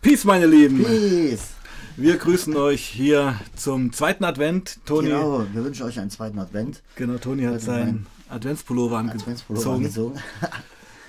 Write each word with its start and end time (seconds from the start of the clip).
Peace, 0.00 0.24
meine 0.24 0.46
Lieben. 0.46 0.84
Peace. 0.84 1.48
Wir 1.96 2.16
grüßen 2.16 2.56
euch 2.56 2.84
hier 2.84 3.34
zum 3.56 3.92
zweiten 3.92 4.24
Advent. 4.24 4.78
Toni, 4.86 5.08
Genau, 5.08 5.44
wir 5.52 5.64
wünschen 5.64 5.84
euch 5.84 5.98
einen 5.98 6.10
zweiten 6.10 6.38
Advent. 6.38 6.82
genau, 6.94 7.18
Toni 7.18 7.42
hat 7.44 7.60
seinen 7.60 8.06
Adventspullover 8.28 8.98
angezogen. 8.98 9.36
angezogen. 9.74 10.18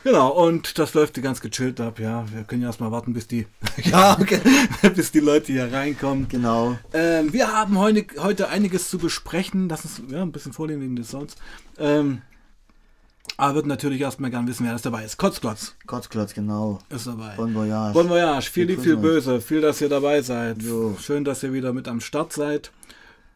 Genau, 0.06 0.30
und 0.30 0.80
das 0.80 0.94
läuft 0.94 1.22
ganz 1.22 1.42
gechillt 1.42 1.82
ab. 1.82 2.00
Ja, 2.00 2.24
wir 2.34 2.44
können 2.44 2.62
ja 2.62 2.70
erstmal 2.70 2.90
warten, 2.90 3.14
bis 3.14 3.28
die, 3.28 3.46
ja, 3.84 4.18
okay, 4.18 4.40
bis 4.96 5.12
die 5.12 5.20
Leute 5.20 5.52
hier 5.52 5.74
reinkommen. 5.74 6.30
genau. 6.30 6.78
Ähm, 6.94 7.34
wir 7.34 7.52
haben 7.54 7.78
heute, 7.78 8.06
heute 8.24 8.48
einiges 8.48 8.90
zu 8.90 8.98
besprechen. 8.98 9.68
Lass 9.68 9.84
uns 9.84 10.02
ja, 10.10 10.22
ein 10.22 10.32
bisschen 10.32 10.54
vorlesen 10.54 10.82
wegen 10.82 10.96
des 10.96 11.10
Sounds. 11.10 11.36
Ähm, 11.78 12.22
aber 13.38 13.56
wird 13.56 13.66
natürlich 13.66 14.02
erstmal 14.02 14.30
gerne 14.32 14.48
wissen, 14.48 14.66
wer 14.66 14.74
das 14.74 14.82
dabei 14.82 15.04
ist. 15.06 15.18
Kotzklotz 15.18 15.76
Kotzklotz, 15.88 16.34
genau. 16.34 16.80
ist 16.90 17.08
dabei. 17.08 17.36
Bon 17.36 17.54
Voyage. 17.54 17.94
Bon 17.94 18.10
Voyage, 18.10 18.50
viel 18.50 18.66
lieb, 18.66 18.82
viel 18.82 18.98
böse, 18.98 19.42
viel, 19.42 19.62
dass 19.62 19.82
ihr 19.82 19.90
dabei 19.90 20.22
seid. 20.22 20.62
Jo. 20.62 20.96
Schön, 21.00 21.24
dass 21.24 21.44
ihr 21.44 21.54
wieder 21.54 21.74
mit 21.74 21.88
am 21.88 22.02
Start 22.02 22.34
seid. 22.34 22.72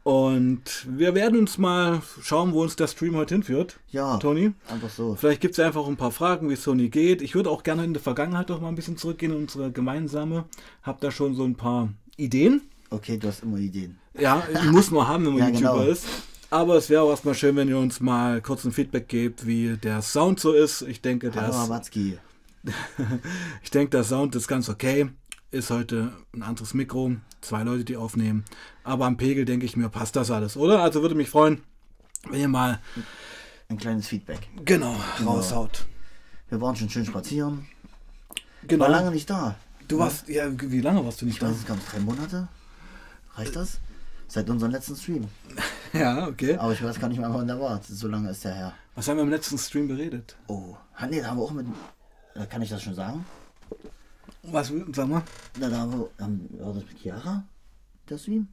Und 0.03 0.85
wir 0.89 1.15
werden 1.15 1.39
uns 1.39 1.57
mal 1.57 2.01
schauen, 2.21 2.51
wo 2.51 2.61
uns 2.61 2.75
der 2.75 2.87
Stream 2.87 3.15
heute 3.15 3.35
hinführt. 3.35 3.79
Ja, 3.89 4.17
Toni, 4.17 4.51
einfach 4.69 4.89
so. 4.89 5.15
vielleicht 5.15 5.39
gibt 5.39 5.53
es 5.53 5.59
einfach 5.59 5.87
ein 5.87 5.95
paar 5.95 6.11
Fragen, 6.11 6.49
wie 6.49 6.53
es 6.53 6.63
Sony 6.63 6.89
geht. 6.89 7.21
Ich 7.21 7.35
würde 7.35 7.49
auch 7.49 7.63
gerne 7.63 7.85
in 7.85 7.93
die 7.93 8.01
Vergangenheit 8.01 8.49
doch 8.49 8.59
mal 8.59 8.67
ein 8.67 8.75
bisschen 8.75 8.97
zurückgehen, 8.97 9.31
in 9.31 9.37
unsere 9.37 9.71
gemeinsame. 9.71 10.43
Hab 10.81 10.99
da 10.99 11.09
schon 11.09 11.35
so 11.35 11.45
ein 11.45 11.55
paar 11.55 11.87
Ideen. 12.17 12.63
Okay, 12.89 13.17
du 13.17 13.29
hast 13.29 13.43
immer 13.43 13.57
Ideen. 13.57 13.97
Ja, 14.19 14.43
muss 14.71 14.91
man 14.91 15.07
haben, 15.07 15.25
wenn 15.25 15.33
man 15.33 15.39
Ja, 15.41 15.47
YouTuber 15.47 15.79
genau. 15.79 15.91
ist. 15.91 16.05
Aber 16.53 16.75
es 16.75 16.87
wäre 16.91 17.01
auch 17.01 17.09
erstmal 17.09 17.33
schön, 17.33 17.55
wenn 17.55 17.67
ihr 17.67 17.79
uns 17.79 17.99
mal 17.99 18.39
kurz 18.39 18.63
ein 18.63 18.71
Feedback 18.71 19.07
gebt, 19.07 19.47
wie 19.47 19.75
der 19.75 20.03
Sound 20.03 20.39
so 20.39 20.53
ist. 20.53 20.83
Ich 20.83 21.01
denke, 21.01 21.31
der 21.31 21.47
Hallo 21.47 21.75
ist. 21.79 21.89
Ich 23.63 23.71
denke, 23.71 23.89
der 23.89 24.03
Sound 24.03 24.35
ist 24.35 24.47
ganz 24.47 24.69
okay. 24.69 25.09
Ist 25.49 25.71
heute 25.71 26.13
ein 26.31 26.43
anderes 26.43 26.75
Mikro, 26.75 27.13
zwei 27.41 27.63
Leute, 27.63 27.83
die 27.85 27.97
aufnehmen. 27.97 28.45
Aber 28.83 29.07
am 29.07 29.17
Pegel 29.17 29.45
denke 29.45 29.65
ich 29.65 29.75
mir, 29.75 29.89
passt 29.89 30.15
das 30.15 30.29
alles, 30.29 30.55
oder? 30.55 30.83
Also 30.83 31.01
würde 31.01 31.15
mich 31.15 31.31
freuen, 31.31 31.63
wenn 32.29 32.39
ihr 32.41 32.47
mal 32.47 32.79
Ein 33.67 33.77
kleines 33.77 34.07
Feedback. 34.07 34.47
genau, 34.63 34.95
Genau. 35.17 35.31
raushaut. 35.31 35.85
Wir 36.49 36.61
waren 36.61 36.75
schon 36.75 36.89
schön 36.91 37.05
spazieren. 37.05 37.65
Genau. 38.67 38.83
War 38.85 38.91
lange 38.91 39.09
nicht 39.09 39.27
da. 39.27 39.55
Du 39.87 39.97
warst, 39.97 40.29
ja, 40.29 40.45
wie 40.55 40.81
lange 40.81 41.03
warst 41.03 41.19
du 41.19 41.25
nicht 41.25 41.33
Ich 41.37 41.39
da? 41.39 41.49
weiß, 41.49 41.57
es 41.57 41.65
gab 41.65 41.77
drei 41.89 41.99
Monate. 41.99 42.47
Reicht 43.37 43.55
das? 43.55 43.79
Seit 44.33 44.49
unserem 44.49 44.71
letzten 44.71 44.95
Stream. 44.95 45.27
Ja, 45.93 46.25
okay. 46.27 46.57
Aber 46.57 46.73
ich 46.73 46.83
weiß 46.83 46.99
gar 46.99 47.07
nicht 47.07 47.19
mehr, 47.19 47.31
wann 47.31 47.45
der 47.45 47.59
war. 47.59 47.79
So 47.87 48.07
lange 48.07 48.31
ist 48.31 48.43
der 48.43 48.55
her. 48.55 48.73
Was 48.95 49.07
haben 49.07 49.17
wir 49.17 49.23
im 49.25 49.29
letzten 49.29 49.59
Stream 49.59 49.87
beredet? 49.87 50.35
Oh. 50.47 50.75
Nee, 51.07 51.21
da 51.21 51.27
haben 51.27 51.37
wir 51.37 51.43
auch 51.43 51.51
mit. 51.51 51.67
Da 52.33 52.47
kann 52.47 52.63
ich 52.63 52.69
das 52.71 52.81
schon 52.81 52.95
sagen? 52.95 53.23
Was, 54.41 54.73
sag 54.91 55.07
mal, 55.07 55.21
Na, 55.59 55.69
da 55.69 55.77
haben 55.77 55.91
wir. 55.91 56.09
Haben, 56.19 56.49
war 56.59 56.73
das 56.73 56.83
mit 56.85 56.97
Chiara? 56.99 57.43
Der 58.09 58.17
Stream? 58.17 58.47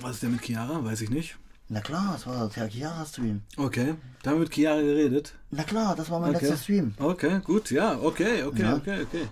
was 0.00 0.14
ist 0.16 0.24
denn 0.24 0.32
mit 0.32 0.42
Chiara? 0.44 0.84
Weiß 0.84 1.02
ich 1.02 1.10
nicht. 1.10 1.36
Na 1.68 1.80
klar, 1.80 2.14
das 2.14 2.26
war 2.26 2.48
der 2.48 2.68
Chiara-Stream. 2.68 3.42
Okay, 3.56 3.94
da 4.24 4.30
haben 4.30 4.38
wir 4.38 4.40
mit 4.40 4.52
Chiara 4.52 4.80
geredet. 4.80 5.34
Na 5.52 5.62
klar, 5.62 5.94
das 5.94 6.10
war 6.10 6.18
mein 6.18 6.34
Okay. 6.34 6.46
letzter 6.46 6.60
Stream. 6.60 6.94
Okay, 6.98 7.40
gut, 7.44 7.70
ja, 7.70 7.96
okay, 8.00 8.42
okay, 8.42 8.62
Ja. 8.62 8.74
okay, 8.74 9.02
okay. 9.02 9.28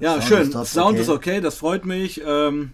Ja, 0.00 0.14
Sound 0.20 0.24
schön. 0.24 0.50
ist 0.62 0.72
Sound 0.72 0.90
okay. 0.94 1.00
ist 1.00 1.08
okay, 1.08 1.40
das 1.40 1.54
freut 1.54 1.84
mich. 1.86 2.20
Ähm, 2.26 2.72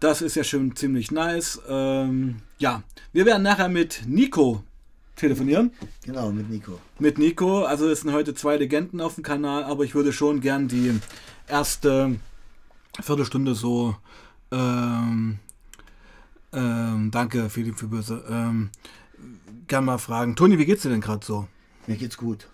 das 0.00 0.22
ist 0.22 0.36
ja 0.36 0.44
schon 0.44 0.76
ziemlich 0.76 1.10
nice. 1.10 1.60
Ähm, 1.68 2.36
ja, 2.58 2.82
wir 3.12 3.26
werden 3.26 3.42
nachher 3.42 3.68
mit 3.68 4.02
Nico 4.06 4.62
telefonieren. 5.16 5.72
Genau, 6.04 6.30
mit 6.30 6.50
Nico. 6.50 6.78
Mit 6.98 7.18
Nico, 7.18 7.64
also 7.64 7.88
es 7.88 8.02
sind 8.02 8.12
heute 8.12 8.34
zwei 8.34 8.56
Legenden 8.56 9.00
auf 9.00 9.14
dem 9.14 9.24
Kanal, 9.24 9.64
aber 9.64 9.84
ich 9.84 9.94
würde 9.94 10.12
schon 10.12 10.40
gern 10.40 10.68
die 10.68 11.00
erste 11.48 12.16
Viertelstunde 13.00 13.54
so. 13.54 13.96
Ähm, 14.50 15.38
ähm, 16.52 17.10
danke, 17.10 17.50
Philipp 17.50 17.78
für 17.78 17.88
Böse. 17.88 18.24
Ähm, 18.28 18.70
gern 19.66 19.84
mal 19.84 19.98
fragen. 19.98 20.36
Toni, 20.36 20.58
wie 20.58 20.66
geht's 20.66 20.82
dir 20.82 20.90
denn 20.90 21.00
gerade 21.00 21.24
so? 21.24 21.48
Mir 21.86 21.96
geht's 21.96 22.16
gut. 22.16 22.48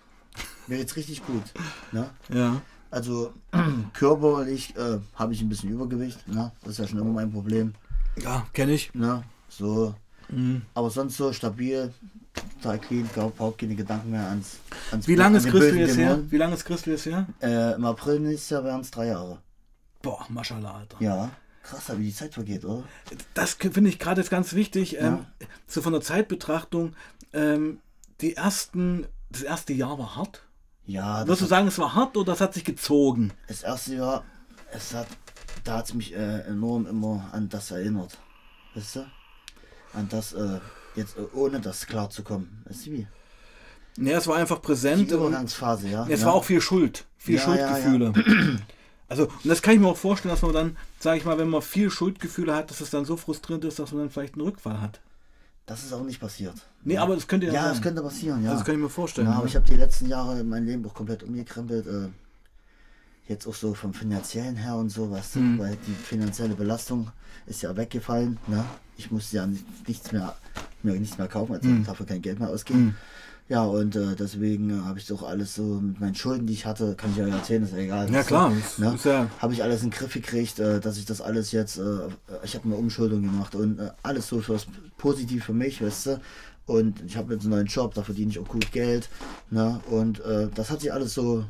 Mir 0.67 0.77
geht's 0.77 0.95
richtig 0.95 1.25
gut. 1.25 1.43
Ne? 1.91 2.09
Ja. 2.29 2.61
Also 2.93 3.33
körperlich 3.93 4.75
äh, 4.75 4.99
habe 5.15 5.33
ich 5.33 5.41
ein 5.41 5.49
bisschen 5.49 5.71
Übergewicht. 5.71 6.27
Ne? 6.27 6.51
Das 6.61 6.73
ist 6.73 6.77
ja 6.77 6.87
schon 6.87 6.99
immer 6.99 7.09
mein 7.09 7.31
Problem. 7.31 7.73
Ja, 8.21 8.45
kenne 8.53 8.73
ich. 8.73 8.93
Ne? 8.93 9.23
So. 9.49 9.95
Mhm. 10.29 10.61
Aber 10.75 10.91
sonst 10.91 11.17
so 11.17 11.33
stabil, 11.33 11.91
total 12.61 12.77
clean, 12.77 13.09
überhaupt 13.15 13.57
keine 13.57 13.73
Gedanken 13.73 14.11
mehr 14.11 14.27
ans. 14.27 14.57
ans 14.91 15.07
Wie 15.07 15.15
lange 15.15 15.39
ist 15.39 15.47
Christel 15.47 15.79
jetzt 15.79 15.97
her? 15.97 16.19
Wie 16.29 16.37
lange 16.37 16.53
ist 16.53 16.65
Christel 16.65 16.93
jetzt 16.93 17.07
her? 17.07 17.25
Äh, 17.41 17.73
Im 17.73 17.85
April 17.85 18.19
nächstes 18.19 18.51
Jahr 18.51 18.63
wären 18.63 18.81
es 18.81 18.91
drei 18.91 19.07
Jahre. 19.07 19.39
Boah, 20.03 20.27
Maschallah, 20.29 20.77
Alter. 20.77 20.97
Ja. 20.99 21.31
Krass, 21.63 21.97
wie 21.97 22.03
die 22.03 22.13
Zeit 22.13 22.35
vergeht, 22.35 22.63
oder? 22.63 22.83
Das 23.33 23.53
finde 23.53 23.89
ich 23.89 23.97
gerade 23.97 24.21
jetzt 24.21 24.29
ganz 24.29 24.53
wichtig. 24.53 24.99
Ähm, 24.99 25.25
so 25.65 25.81
von 25.81 25.93
der 25.93 26.01
Zeitbetrachtung, 26.01 26.93
ähm, 27.31 27.79
die 28.21 28.35
ersten, 28.35 29.07
das 29.31 29.41
erste 29.41 29.73
Jahr 29.73 29.97
war 29.97 30.15
hart. 30.15 30.43
Ja, 30.85 31.19
das, 31.19 31.27
Würdest 31.27 31.41
du 31.43 31.45
sagen, 31.47 31.67
es 31.67 31.77
war 31.77 31.95
hart 31.95 32.17
oder 32.17 32.33
es 32.33 32.41
hat 32.41 32.53
sich 32.53 32.63
gezogen? 32.65 33.31
das 33.47 33.63
erste 33.63 33.95
Jahr, 33.95 34.23
es 34.71 34.93
hat, 34.93 35.07
da 35.63 35.77
hat 35.77 35.85
es 35.85 35.93
mich 35.93 36.13
äh, 36.13 36.41
enorm 36.41 36.85
immer 36.87 37.29
an 37.31 37.47
das 37.49 37.71
erinnert. 37.71 38.17
Weißt 38.75 38.97
du? 38.97 39.05
An 39.93 40.09
das, 40.09 40.33
äh, 40.33 40.59
jetzt 40.95 41.17
äh, 41.17 41.21
ohne 41.33 41.59
das 41.61 41.85
klar 41.87 42.09
zu 42.09 42.23
kommen. 42.23 42.63
Weißt 42.65 42.87
du 42.87 42.91
wie? 42.91 43.07
Nee, 43.95 44.11
es 44.11 44.27
war 44.27 44.37
einfach 44.37 44.57
Die 44.57 44.65
präsent. 44.65 45.11
und 45.11 45.19
Übergangsphase, 45.19 45.87
ja. 45.87 46.07
es 46.09 46.21
ja. 46.21 46.27
war 46.27 46.33
auch 46.33 46.43
viel 46.43 46.59
Schuld, 46.61 47.05
viel 47.17 47.35
Ja, 47.35 47.55
ja, 47.55 47.67
Schuldgefühle. 47.75 48.59
Also, 49.09 49.25
und 49.25 49.45
das 49.45 49.61
kann 49.61 49.75
ich 49.75 49.79
mir 49.79 49.89
auch 49.89 49.97
vorstellen, 49.97 50.33
dass 50.33 50.41
man 50.41 50.53
dann, 50.53 50.77
sage 50.97 51.19
ich 51.19 51.25
mal, 51.25 51.37
wenn 51.37 51.49
man 51.49 51.61
viel 51.61 51.91
Schuldgefühle 51.91 52.55
hat, 52.55 52.71
dass 52.71 52.81
es 52.81 52.89
dann 52.89 53.05
so 53.05 53.15
frustrierend 53.15 53.63
ist, 53.65 53.77
dass 53.77 53.91
man 53.91 54.01
dann 54.01 54.09
vielleicht 54.09 54.33
einen 54.33 54.41
Rückfall 54.45 54.81
hat. 54.81 55.01
Das 55.65 55.83
ist 55.83 55.93
auch 55.93 56.03
nicht 56.03 56.19
passiert. 56.19 56.55
Nee, 56.83 56.97
aber 56.97 57.15
das 57.15 57.27
könnte 57.27 57.47
ja, 57.47 57.53
Ja, 57.53 57.61
sein. 57.63 57.71
das 57.73 57.81
könnte 57.81 58.01
passieren, 58.01 58.43
ja. 58.43 58.49
Also, 58.49 58.59
das 58.59 58.65
kann 58.65 58.75
ich 58.75 58.81
mir 58.81 58.89
vorstellen. 58.89 59.27
ja, 59.27 59.33
aber 59.33 59.43
ne? 59.43 59.49
ich 59.49 59.55
habe 59.55 59.65
die 59.65 59.75
letzten 59.75 60.07
Jahre 60.09 60.43
mein 60.43 60.65
Leben 60.65 60.85
auch 60.85 60.93
komplett 60.93 61.23
umgekrempelt. 61.23 61.87
Äh, 61.87 62.09
jetzt 63.29 63.47
auch 63.47 63.53
so 63.55 63.73
vom 63.73 63.93
finanziellen 63.93 64.57
her 64.57 64.75
und 64.75 64.89
so, 64.89 65.09
weißt 65.09 65.35
du, 65.35 65.39
Mhm. 65.39 65.59
weil 65.59 65.77
die 65.87 65.93
finanzielle 65.93 66.55
Belastung 66.55 67.09
ist 67.45 67.61
ja 67.61 67.75
weggefallen. 67.77 68.37
Ne? 68.47 68.65
Ich 68.97 69.09
musste 69.11 69.37
ja 69.37 69.47
nicht, 69.47 69.63
nichts 69.87 70.11
mehr, 70.11 70.35
mir 70.83 70.93
nichts 70.99 71.17
mehr 71.17 71.29
kaufen, 71.29 71.53
also 71.55 71.67
Mhm. 71.69 71.85
dafür 71.85 72.05
kein 72.05 72.21
Geld 72.21 72.39
mehr 72.39 72.49
ausgeben. 72.49 72.83
Mhm. 72.87 72.95
Ja, 73.49 73.63
und 73.63 73.95
äh, 73.95 74.15
deswegen 74.15 74.69
äh, 74.69 74.83
habe 74.85 74.97
ich 74.99 75.05
doch 75.07 75.21
alles 75.23 75.55
so 75.55 75.63
mit 75.63 75.99
meinen 75.99 76.15
Schulden, 76.15 76.47
die 76.47 76.53
ich 76.53 76.65
hatte, 76.65 76.95
kann 76.95 77.11
ich 77.11 77.17
ja 77.17 77.27
erzählen, 77.27 77.63
ist 77.63 77.73
ja 77.73 77.79
egal. 77.79 78.11
ja, 78.11 78.23
klar. 78.23 78.51
Das 78.77 78.77
Ne? 78.77 78.97
ja, 79.03 79.29
habe 79.39 79.53
ich 79.53 79.61
alles 79.63 79.83
in 79.83 79.89
den 79.89 79.97
Griff 79.97 80.13
gekriegt, 80.13 80.59
äh, 80.59 80.79
dass 80.79 80.97
ich 80.97 81.05
das 81.05 81.19
alles 81.21 81.51
jetzt, 81.51 81.77
äh, 81.77 82.07
ich 82.43 82.55
habe 82.55 82.65
eine 82.65 82.75
Umschuldung 82.75 83.21
gemacht 83.21 83.53
und 83.53 83.79
äh, 83.79 83.91
alles 84.01 84.27
so 84.29 84.39
fürs 84.41 84.65
positiv 84.97 85.43
für 85.45 85.53
mich, 85.53 85.81
weißt 85.83 86.05
du. 86.07 86.21
Und 86.65 87.03
ich 87.05 87.17
habe 87.17 87.33
jetzt 87.33 87.43
einen 87.43 87.51
neuen 87.51 87.67
Job, 87.67 87.93
da 87.93 88.03
verdiene 88.03 88.31
ich 88.31 88.39
auch 88.39 88.47
gut 88.47 88.71
Geld. 88.71 89.09
Ne? 89.51 89.81
Und 89.89 90.21
äh, 90.21 90.47
das 90.55 90.69
hat 90.71 90.79
sich 90.79 90.93
alles 90.93 91.13
so 91.13 91.43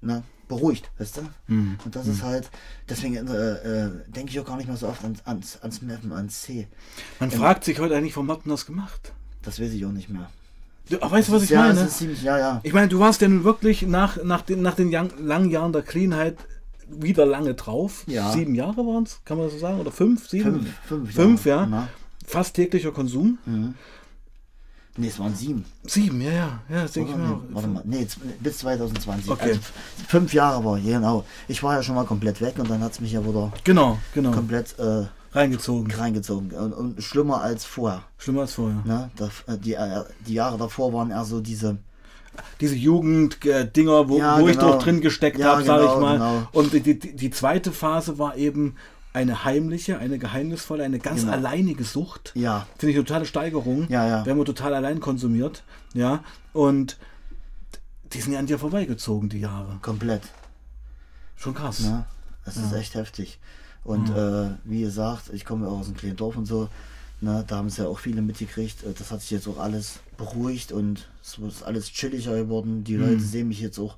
ne, 0.00 0.22
beruhigt, 0.46 0.88
weißt 0.98 1.16
du. 1.16 1.22
Mhm. 1.48 1.76
Und 1.84 1.96
das 1.96 2.06
ist 2.06 2.22
halt, 2.22 2.48
deswegen 2.88 3.16
äh, 3.26 3.86
äh, 3.86 3.90
denke 4.06 4.30
ich 4.30 4.38
auch 4.38 4.44
gar 4.44 4.56
nicht 4.56 4.68
mehr 4.68 4.76
so 4.76 4.86
oft 4.86 5.02
ans, 5.02 5.26
ans, 5.26 5.58
ans 5.62 5.82
Mappen, 5.82 6.12
ans 6.12 6.42
C. 6.42 6.68
man 7.18 7.32
fragt 7.32 7.64
sich 7.64 7.80
heute 7.80 7.96
eigentlich, 7.96 8.14
warum 8.14 8.30
hat 8.30 8.46
man 8.46 8.54
das 8.54 8.64
gemacht? 8.66 9.12
Das 9.42 9.60
weiß 9.60 9.72
ich 9.72 9.84
auch 9.84 9.90
nicht 9.92 10.08
mehr. 10.08 10.30
Du, 10.90 10.98
ach, 11.00 11.10
weißt 11.10 11.28
du, 11.28 11.32
was 11.32 11.42
ich 11.44 11.50
ja, 11.50 11.60
meine? 11.62 11.88
Ziemlich, 11.88 12.22
ja, 12.22 12.38
ja. 12.38 12.60
Ich 12.62 12.72
meine, 12.72 12.88
du 12.88 12.98
warst 12.98 13.20
ja 13.22 13.28
nun 13.28 13.42
wirklich 13.44 13.82
nach, 13.82 14.22
nach 14.22 14.42
den, 14.42 14.60
nach 14.62 14.74
den 14.74 14.90
Jan- 14.90 15.12
langen 15.18 15.50
Jahren 15.50 15.72
der 15.72 15.82
Cleanheit 15.82 16.36
wieder 16.88 17.24
lange 17.24 17.54
drauf. 17.54 18.04
Ja. 18.06 18.30
Sieben 18.32 18.54
Jahre 18.54 18.76
waren 18.86 19.04
es, 19.04 19.20
kann 19.24 19.38
man 19.38 19.48
so 19.50 19.56
sagen? 19.58 19.80
Oder 19.80 19.90
fünf, 19.90 20.28
sieben? 20.28 20.60
Fünf, 20.62 20.68
fünf, 20.86 21.14
Fünf, 21.14 21.46
ja. 21.46 21.66
Na? 21.66 21.88
Fast 22.26 22.54
täglicher 22.54 22.92
Konsum. 22.92 23.38
Mhm. 23.46 23.74
Nee, 24.96 25.08
es 25.08 25.18
waren 25.18 25.34
sieben. 25.34 25.64
Sieben, 25.86 26.20
ja, 26.20 26.30
ja. 26.30 26.58
Ja, 26.68 26.82
das 26.82 26.92
denke 26.92 27.10
ich 27.10 27.16
mir 27.16 27.26
Nee, 27.26 27.32
auch. 27.34 27.40
warte 27.50 27.68
mal, 27.68 27.82
nee, 27.84 28.06
bis 28.40 28.58
2020. 28.58 29.28
Okay. 29.30 29.42
Also 29.48 29.60
fünf 30.06 30.32
Jahre 30.34 30.64
war, 30.64 30.78
genau. 30.78 31.24
Ich 31.48 31.62
war 31.64 31.74
ja 31.74 31.82
schon 31.82 31.96
mal 31.96 32.04
komplett 32.04 32.40
weg 32.40 32.54
und 32.58 32.70
dann 32.70 32.80
hat 32.80 32.92
es 32.92 33.00
mich 33.00 33.10
ja 33.12 33.26
wieder 33.26 33.52
Genau, 33.64 33.98
genau. 34.14 34.30
komplett 34.30 34.78
äh, 34.78 35.06
Reingezogen. 35.34 35.90
reingezogen. 35.92 36.50
Und, 36.52 36.72
und 36.72 37.02
schlimmer 37.02 37.40
als 37.42 37.64
vorher. 37.64 38.02
Schlimmer 38.18 38.42
als 38.42 38.54
vorher. 38.54 38.82
Ne? 38.84 39.10
Da, 39.16 39.26
äh, 39.52 39.58
die, 39.58 39.74
äh, 39.74 40.04
die 40.26 40.34
Jahre 40.34 40.56
davor 40.58 40.92
waren 40.92 41.10
eher 41.10 41.24
so 41.24 41.40
diese. 41.40 41.78
Diese 42.60 42.74
Jugend-Dinger, 42.74 44.08
wo, 44.08 44.18
Ja, 44.18 44.40
wo 44.40 44.48
ich 44.48 44.58
genau. 44.58 44.72
doch 44.72 44.82
drin 44.82 45.00
gesteckt 45.00 45.38
Ja, 45.38 45.52
habe, 45.52 45.62
sage 45.64 45.82
genau, 45.82 45.94
ich 45.94 46.00
mal. 46.00 46.12
genau. 46.14 46.48
Und 46.50 46.72
die, 46.72 46.98
die, 46.98 47.30
zweite 47.30 47.70
Phase 47.70 48.18
war 48.18 48.36
eben 48.36 48.74
eine 49.12 49.44
heimliche, 49.44 49.98
eine 49.98 50.18
geheimnisvolle, 50.18 50.82
eine 50.82 50.98
ganz 50.98 51.20
Genau. 51.20 51.32
alleinige 51.32 51.84
Sucht. 51.84 52.32
Ja, 52.34 52.66
Finde 52.76 52.90
ich 52.90 52.96
eine 52.96 53.04
totale 53.04 53.26
Steigerung. 53.26 53.86
Ja, 53.88 54.04
ja. 54.08 54.26
Wenn 54.26 54.36
man 54.36 54.46
total 54.46 54.74
allein 54.74 54.98
konsumiert. 54.98 55.62
Ja. 55.92 56.24
Und 56.52 56.98
die 58.12 58.20
sind 58.20 58.32
ja 58.32 58.40
an 58.40 58.46
dir 58.46 58.58
vorbeigezogen, 58.58 59.28
die 59.28 59.38
Jahre. 59.40 59.78
komplett. 59.80 60.22
Schon 61.36 61.54
krass. 61.54 61.80
Ne? 61.80 62.04
Das 62.44 62.56
ist 62.56 62.72
echt 62.72 62.94
heftig. 62.96 63.38
Und 63.84 64.10
äh, 64.10 64.50
wie 64.64 64.80
gesagt, 64.82 65.30
ich 65.32 65.44
komme 65.44 65.66
ja 65.66 65.72
auch 65.72 65.80
aus 65.80 65.86
einem 65.86 65.96
kleinen 65.96 66.16
Dorf 66.16 66.36
und 66.36 66.46
so. 66.46 66.68
Ne, 67.20 67.44
da 67.46 67.56
haben 67.56 67.68
es 67.68 67.76
ja 67.76 67.86
auch 67.86 67.98
viele 67.98 68.22
mitgekriegt. 68.22 68.82
Äh, 68.84 68.92
Das 68.98 69.10
hat 69.10 69.20
sich 69.20 69.30
jetzt 69.30 69.46
auch 69.46 69.58
alles 69.58 70.00
beruhigt 70.16 70.72
und 70.72 71.08
es 71.22 71.38
ist 71.38 71.62
alles 71.62 71.90
chilliger 71.90 72.36
geworden. 72.36 72.84
Die 72.84 72.96
Leute 72.96 73.20
sehen 73.20 73.48
mich 73.48 73.60
jetzt 73.60 73.78
auch 73.78 73.96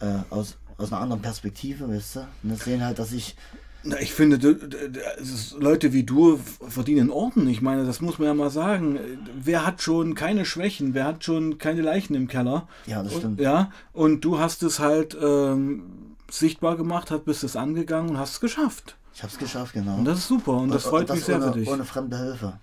äh, 0.00 0.18
aus, 0.30 0.56
aus 0.78 0.92
einer 0.92 1.02
anderen 1.02 1.22
Perspektive, 1.22 1.88
weißt 1.88 2.16
du? 2.16 2.20
Und 2.42 2.50
das 2.52 2.64
sehen 2.64 2.82
halt, 2.84 2.98
dass 2.98 3.12
ich 3.12 3.36
Na, 3.82 4.00
ich 4.00 4.12
finde, 4.12 4.36
Leute 5.58 5.92
wie 5.92 6.02
du 6.02 6.38
verdienen 6.68 7.10
Orden. 7.10 7.48
Ich 7.48 7.62
meine, 7.62 7.84
das 7.84 8.00
muss 8.00 8.18
man 8.18 8.28
ja 8.28 8.34
mal 8.34 8.50
sagen. 8.50 8.98
Wer 9.40 9.64
hat 9.64 9.80
schon 9.80 10.14
keine 10.14 10.44
Schwächen? 10.44 10.92
Wer 10.94 11.04
hat 11.04 11.22
schon 11.24 11.58
keine 11.58 11.82
Leichen 11.82 12.14
im 12.14 12.26
Keller? 12.28 12.66
Ja, 12.86 13.02
das 13.02 13.12
und, 13.14 13.18
stimmt. 13.20 13.40
Ja, 13.40 13.70
und 13.92 14.24
du 14.24 14.38
hast 14.38 14.62
es 14.62 14.80
halt 14.80 15.16
ähm, 15.20 15.84
sichtbar 16.30 16.76
gemacht, 16.76 17.10
hast, 17.10 17.24
bist 17.24 17.44
es 17.44 17.56
angegangen 17.56 18.10
und 18.10 18.18
hast 18.18 18.32
es 18.32 18.40
geschafft. 18.40 18.96
Ich 19.14 19.22
habe 19.22 19.32
es 19.32 19.38
geschafft, 19.38 19.72
genau. 19.72 19.96
Und 19.96 20.04
das 20.04 20.18
ist 20.18 20.28
super 20.28 20.52
und 20.52 20.70
das 20.70 20.84
freut 20.84 21.08
mich 21.08 21.24
sehr 21.24 21.36
ohne, 21.36 21.52
für 21.52 21.58
dich. 21.58 21.68
Ohne 21.68 21.84
fremde 21.84 22.18
Hilfe. 22.18 22.58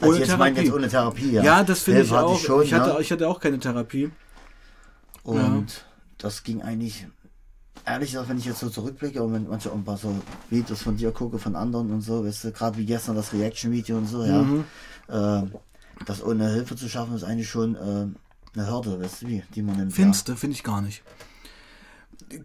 Ohne 0.00 0.10
Also 0.10 0.18
jetzt 0.20 0.38
meine 0.38 0.50
ich 0.50 0.54
Therapie. 0.54 0.64
jetzt 0.64 0.74
ohne 0.74 0.88
Therapie, 0.88 1.32
ja. 1.32 1.42
ja, 1.42 1.64
das 1.64 1.82
finde 1.82 2.02
ich 2.02 2.12
auch. 2.12 2.34
Ich, 2.34 2.42
schon, 2.42 2.62
ich, 2.62 2.72
hatte, 2.72 2.94
ne? 2.94 3.00
ich 3.00 3.12
hatte 3.12 3.28
auch 3.28 3.40
keine 3.40 3.58
Therapie. 3.58 4.10
Und 5.22 5.84
das 6.18 6.42
ging 6.42 6.62
eigentlich, 6.62 7.06
ehrlich 7.84 8.12
gesagt, 8.12 8.28
wenn 8.28 8.38
ich 8.38 8.46
jetzt 8.46 8.60
so 8.60 8.70
zurückblicke 8.70 9.22
und 9.22 9.32
wenn 9.34 9.48
manchmal 9.48 9.74
auch 9.74 9.78
ein 9.78 9.84
paar 9.84 9.98
so 9.98 10.14
Videos 10.50 10.82
von 10.82 10.96
dir 10.96 11.12
gucke, 11.12 11.38
von 11.38 11.54
anderen 11.54 11.92
und 11.92 12.00
so, 12.00 12.24
weißt 12.24 12.44
du, 12.44 12.52
gerade 12.52 12.76
wie 12.78 12.86
gestern 12.86 13.16
das 13.16 13.32
Reaction-Video 13.32 13.98
und 13.98 14.06
so, 14.06 14.24
ja. 14.24 14.42
Mhm. 14.42 14.64
Äh, 15.08 15.42
das 16.06 16.24
ohne 16.24 16.48
Hilfe 16.50 16.74
zu 16.74 16.88
schaffen, 16.88 17.14
ist 17.14 17.24
eigentlich 17.24 17.48
schon 17.48 17.76
äh, 17.76 18.58
eine 18.58 18.70
Hürde, 18.70 19.00
weißt 19.00 19.22
du, 19.22 19.28
wie, 19.28 19.42
die 19.54 19.62
man 19.62 19.76
nimmt. 19.76 19.92
Findest 19.92 20.28
du, 20.28 20.36
finde 20.36 20.56
ich 20.56 20.64
gar 20.64 20.80
nicht. 20.80 21.02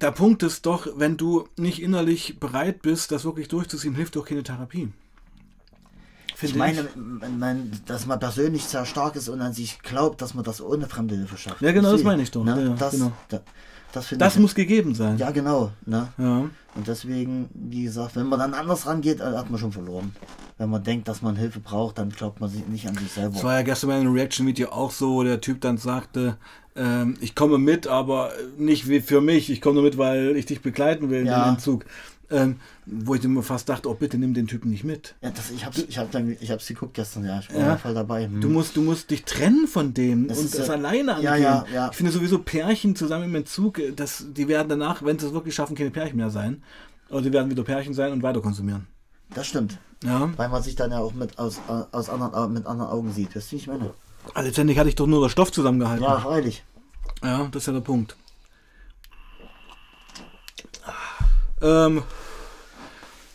Der 0.01 0.11
Punkt 0.11 0.43
ist 0.43 0.65
doch, 0.65 0.87
wenn 0.95 1.17
du 1.17 1.47
nicht 1.57 1.81
innerlich 1.81 2.39
bereit 2.39 2.81
bist, 2.81 3.11
das 3.11 3.25
wirklich 3.25 3.47
durchzuziehen, 3.47 3.95
hilft 3.95 4.15
doch 4.15 4.25
keine 4.25 4.43
Therapie. 4.43 4.91
Ich 6.41 6.55
meine, 6.55 6.87
man, 6.95 7.39
man, 7.39 7.71
dass 7.87 8.05
man 8.05 8.19
persönlich 8.19 8.63
sehr 8.65 8.85
stark 8.85 9.15
ist 9.15 9.27
und 9.27 9.41
an 9.41 9.53
sich 9.53 9.79
glaubt, 9.79 10.21
dass 10.21 10.35
man 10.35 10.43
das 10.43 10.61
ohne 10.61 10.87
fremde 10.87 11.15
Hilfe 11.15 11.37
schafft. 11.37 11.61
Ja, 11.61 11.71
genau, 11.71 11.91
das 11.91 12.03
meine 12.03 12.21
ich 12.21 12.29
doch. 12.29 12.43
Ne? 12.43 12.63
Ja, 12.63 12.75
das, 12.75 12.91
genau. 12.91 13.11
da, 13.29 13.41
das 13.91 14.09
das 14.15 14.35
ich. 14.35 14.41
muss 14.41 14.53
gegeben 14.53 14.93
sein. 14.93 15.17
ja, 15.17 15.31
genau. 15.31 15.71
Ne? 15.85 16.09
Ja. 16.17 16.49
Und 16.75 16.87
deswegen, 16.87 17.49
wie 17.53 17.83
gesagt, 17.83 18.15
wenn 18.15 18.27
man 18.27 18.37
dann 18.37 18.53
anders 18.53 18.85
rangeht, 18.85 19.19
äh, 19.19 19.23
hat 19.23 19.49
man 19.49 19.59
schon 19.59 19.71
verloren. 19.71 20.15
Wenn 20.59 20.69
man 20.69 20.83
denkt, 20.83 21.07
dass 21.07 21.23
man 21.23 21.35
Hilfe 21.35 21.59
braucht, 21.59 21.97
dann 21.97 22.09
glaubt 22.09 22.39
man 22.39 22.49
sich 22.49 22.67
nicht 22.67 22.87
an 22.87 22.95
sich 22.95 23.11
selber. 23.11 23.33
Das 23.33 23.43
war 23.43 23.55
ja 23.55 23.63
gestern 23.63 23.89
bei 23.89 23.95
einem 23.95 24.13
Reaction-Video 24.13 24.69
auch 24.69 24.91
so, 24.91 25.13
wo 25.15 25.23
der 25.23 25.41
Typ 25.41 25.61
dann 25.61 25.77
sagte, 25.77 26.37
ähm, 26.77 27.18
ich 27.21 27.35
komme 27.35 27.57
mit, 27.57 27.88
aber 27.88 28.31
nicht 28.57 28.88
wie 28.88 29.01
für 29.01 29.19
mich, 29.21 29.50
ich 29.50 29.62
komme 29.62 29.75
nur 29.75 29.83
mit, 29.83 29.97
weil 29.97 30.35
ich 30.38 30.45
dich 30.45 30.62
begleiten 30.62 31.09
will 31.09 31.21
in 31.21 31.27
Ja. 31.27 31.44
den 31.45 31.53
Entzug. 31.56 31.85
Ähm, 32.29 32.57
wo 32.85 33.15
ich 33.15 33.24
mir 33.24 33.41
fast 33.41 33.69
dachte, 33.69 33.88
oh 33.89 33.94
bitte 33.94 34.18
nimm 34.18 34.33
den 34.33 34.47
Typen 34.47 34.69
nicht 34.69 34.83
mit. 34.83 35.15
Ja, 35.21 35.29
das, 35.29 35.50
ich 35.50 35.65
hab's, 35.65 35.77
ich 35.88 35.97
hab 35.97 36.12
dann, 36.12 36.35
ich 36.41 36.51
hab's 36.51 36.68
geguckt 36.68 36.94
gestern, 36.94 37.24
ja, 37.24 37.39
ich 37.39 37.53
war 37.53 37.62
Ja. 37.62 37.77
voll 37.77 37.94
dabei. 37.94 38.25
Hm. 38.25 38.41
Du 38.41 38.50
musst, 38.50 38.75
du 38.75 38.81
musst 38.81 39.09
dich 39.12 39.24
trennen 39.24 39.65
von 39.65 39.94
dem 39.94 40.27
Das 40.27 40.39
und 40.39 40.45
ist 40.45 40.59
das 40.59 40.68
ja- 40.68 40.74
alleine 40.74 41.13
angehen. 41.15 41.24
Ja, 41.25 41.35
ja, 41.38 41.65
ja. 41.74 41.89
Ich 41.89 41.95
finde 41.95 42.12
sowieso 42.12 42.39
Pärchen 42.39 42.97
zusammen 42.97 43.23
im 43.25 43.35
Entzug, 43.35 43.80
äh, 43.80 43.94
das, 43.94 44.25
die 44.35 44.50
werden 44.50 44.68
danach, 44.68 45.03
wenn 45.06 45.18
sie 45.18 45.25
es 45.27 45.31
wirklich 45.33 45.56
schaffen, 45.56 45.73
keine 45.77 45.89
Pärchen 45.91 46.18
mehr 46.18 46.30
sein. 46.30 46.63
Oder 47.09 47.21
die 47.21 47.31
werden 47.31 47.50
wieder 47.50 47.63
Pärchen 47.63 47.94
sein 47.94 48.12
und 48.12 48.21
weiter 48.23 48.41
konsumieren. 48.41 48.88
Das 49.33 49.47
stimmt. 49.47 49.77
Ja. 50.03 50.30
Weil 50.35 50.50
man 50.50 50.62
sich 50.62 50.75
dann 50.75 50.91
ja 50.91 51.00
auch 51.00 51.13
mit, 51.13 51.39
aus, 51.39 51.62
äh, 51.69 51.83
aus 51.95 52.09
anderen, 52.09 52.33
Au- 52.33 52.50
mit 52.50 52.65
anderen 52.65 52.91
Augen 52.91 53.09
sieht. 53.13 53.35
Du, 53.35 53.39
wie 53.51 53.56
ich 53.56 53.68
meine? 53.68 53.91
Letztendlich 54.35 54.77
hatte 54.79 54.89
ich 54.89 54.95
doch 54.95 55.07
nur 55.07 55.21
der 55.21 55.29
Stoff 55.29 55.51
zusammengehalten. 55.51 56.03
Ja, 56.03 56.19
freilich. 56.19 56.63
Ja, 57.24 57.47
das 57.51 57.63
ist 57.63 57.68
ja 57.68 57.74
der 57.74 57.81
Punkt. 57.81 58.15
Ähm, 61.62 62.03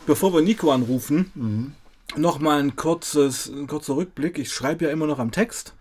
bevor 0.05 0.33
wir 0.33 0.41
Nico 0.41 0.71
anrufen, 0.71 1.31
Mhm. 1.35 1.73
noch 2.15 2.39
mal 2.39 2.59
ein, 2.59 2.75
kurzes, 2.75 3.47
ein 3.47 3.67
kurzer 3.67 3.95
Rückblick. 3.95 4.37
Ich 4.37 4.51
schreibe 4.53 4.85
ja 4.85 4.91
immer 4.91 5.07
noch 5.07 5.19
am 5.19 5.31
Text, 5.31 5.73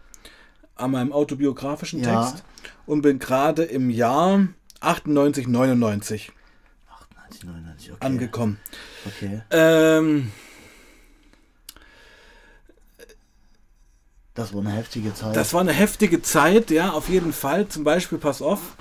an 0.75 0.91
meinem 0.93 1.13
autobiografischen 1.13 2.03
Ja. 2.03 2.25
Text 2.27 2.45
und 2.87 3.03
bin 3.03 3.19
gerade 3.19 3.63
im 3.63 3.91
Jahr 3.91 4.47
98, 4.81 5.47
99 5.47 6.33
98, 6.91 7.45
99, 7.45 7.93
okay. 7.93 8.05
angekommen. 8.07 8.59
Okay. 9.07 9.43
Ähm, 9.51 10.33
Das 14.35 14.55
war 14.55 14.61
eine 14.61 14.71
heftige 14.71 15.15
Zeit. 15.15 15.37
Das 15.37 15.53
war 15.53 15.61
eine 15.61 15.73
heftige 15.73 16.23
Zeit, 16.23 16.71
ja, 16.71 16.91
auf 16.93 17.09
jeden 17.09 17.33
Fall. 17.33 17.69
Zum 17.69 17.85
Beispiel, 17.85 18.19
pass 18.19 18.41
auf, 18.41 18.77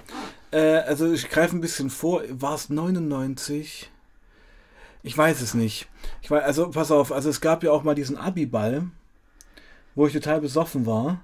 äh, 0.52 0.78
also 0.78 1.12
ich 1.12 1.30
greife 1.30 1.56
ein 1.56 1.62
bisschen 1.62 1.90
vor, 1.90 2.22
war 2.30 2.56
es 2.56 2.70
99? 2.70 3.90
Ich 5.04 5.18
weiß 5.18 5.42
es 5.42 5.54
nicht. 5.54 5.88
Ich 6.22 6.32
weiß, 6.32 6.44
also 6.44 6.70
pass 6.70 6.92
auf, 6.92 7.12
also 7.12 7.30
es 7.30 7.42
gab 7.42 7.64
ja 7.64 7.72
auch 7.72 7.84
mal 7.84 7.96
diesen 7.96 8.18
Abi-Ball, 8.18 8.84
wo 9.96 10.08
ich 10.08 10.14
total 10.14 10.40
besoffen 10.42 10.86
war. 10.86 11.20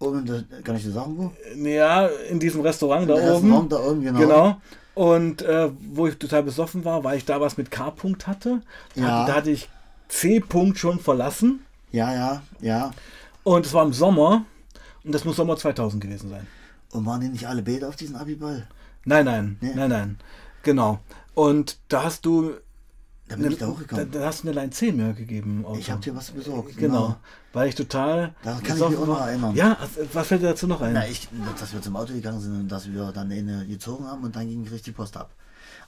Oben, 0.00 0.26
da, 0.26 0.42
kann 0.62 0.76
ich 0.76 0.82
dir 0.84 0.92
sagen, 0.92 1.14
wo? 1.16 1.32
Ja, 1.66 2.06
in 2.06 2.40
diesem 2.40 2.62
Restaurant 2.62 3.08
da 3.08 3.14
Der 3.14 3.34
oben. 3.34 3.52
Raum 3.52 3.68
da 3.68 3.78
oben, 3.78 4.02
genau. 4.02 4.18
Genau. 4.18 4.60
Und 4.94 5.42
äh, 5.42 5.70
wo 5.92 6.06
ich 6.08 6.16
total 6.18 6.42
besoffen 6.42 6.84
war, 6.84 7.04
weil 7.04 7.16
ich 7.16 7.24
da 7.24 7.40
was 7.40 7.56
mit 7.56 7.70
K-Punkt 7.70 8.26
hatte. 8.26 8.60
Da, 8.96 9.00
Ja. 9.00 9.26
da 9.26 9.34
hatte 9.36 9.50
ich 9.50 9.68
C-Punkt 10.08 10.78
schon 10.78 10.98
verlassen. 10.98 11.64
Ja, 11.92 12.12
ja, 12.14 12.42
ja. 12.60 12.90
Und 13.54 13.66
es 13.66 13.72
war 13.74 13.84
im 13.84 13.92
Sommer. 13.92 14.44
Und 15.02 15.12
das 15.12 15.24
muss 15.24 15.36
Sommer 15.36 15.56
2000 15.56 16.00
gewesen 16.02 16.30
sein. 16.30 16.46
Und 16.92 17.04
waren 17.06 17.20
die 17.20 17.28
nicht 17.28 17.46
alle 17.48 17.62
Bäder 17.62 17.88
auf 17.88 17.96
diesen 17.96 18.14
Abiball? 18.16 18.68
Nein, 19.04 19.24
nein, 19.24 19.56
Nee. 19.60 19.72
nein, 19.74 19.90
nein. 19.90 20.18
Genau. 20.62 21.00
Und 21.34 21.78
da 21.88 22.04
hast 22.04 22.24
du, 22.26 22.52
Da 23.28 23.36
bin 23.36 23.50
ich 23.50 23.58
da 23.58 23.66
da, 23.66 23.72
hochgekommen. 23.72 24.10
da 24.12 24.26
hast 24.26 24.44
du 24.44 24.48
eine 24.48 24.60
Line 24.60 24.70
10 24.70 24.96
mehr 24.96 25.12
gegeben. 25.14 25.64
Auto. 25.64 25.78
Ich 25.80 25.90
habe 25.90 26.00
dir 26.00 26.14
was 26.14 26.30
besorgt. 26.30 26.76
Genau. 26.76 27.16
Weil 27.52 27.68
ich 27.70 27.74
total. 27.74 28.34
Daran 28.44 28.62
kann 28.62 28.76
ich 28.76 28.88
mich 28.88 28.98
auch 28.98 29.06
noch 29.06 29.20
erinnern. 29.20 29.54
Ja, 29.56 29.78
was 30.12 30.26
fällt 30.28 30.42
dir 30.42 30.48
dazu 30.48 30.66
noch 30.68 30.80
ein? 30.80 30.92
Na, 30.92 31.08
ich, 31.08 31.28
dass 31.58 31.72
wir 31.72 31.80
zum 31.82 31.96
Auto 31.96 32.12
gegangen 32.12 32.40
sind 32.40 32.52
und 32.54 32.68
dass 32.68 32.88
wir 32.92 33.10
dann 33.12 33.32
eine 33.32 33.66
gezogen 33.66 34.04
haben 34.06 34.22
und 34.22 34.36
dann 34.36 34.46
ging 34.48 34.66
richtig 34.68 34.94
Post 34.94 35.16
ab. 35.16 35.30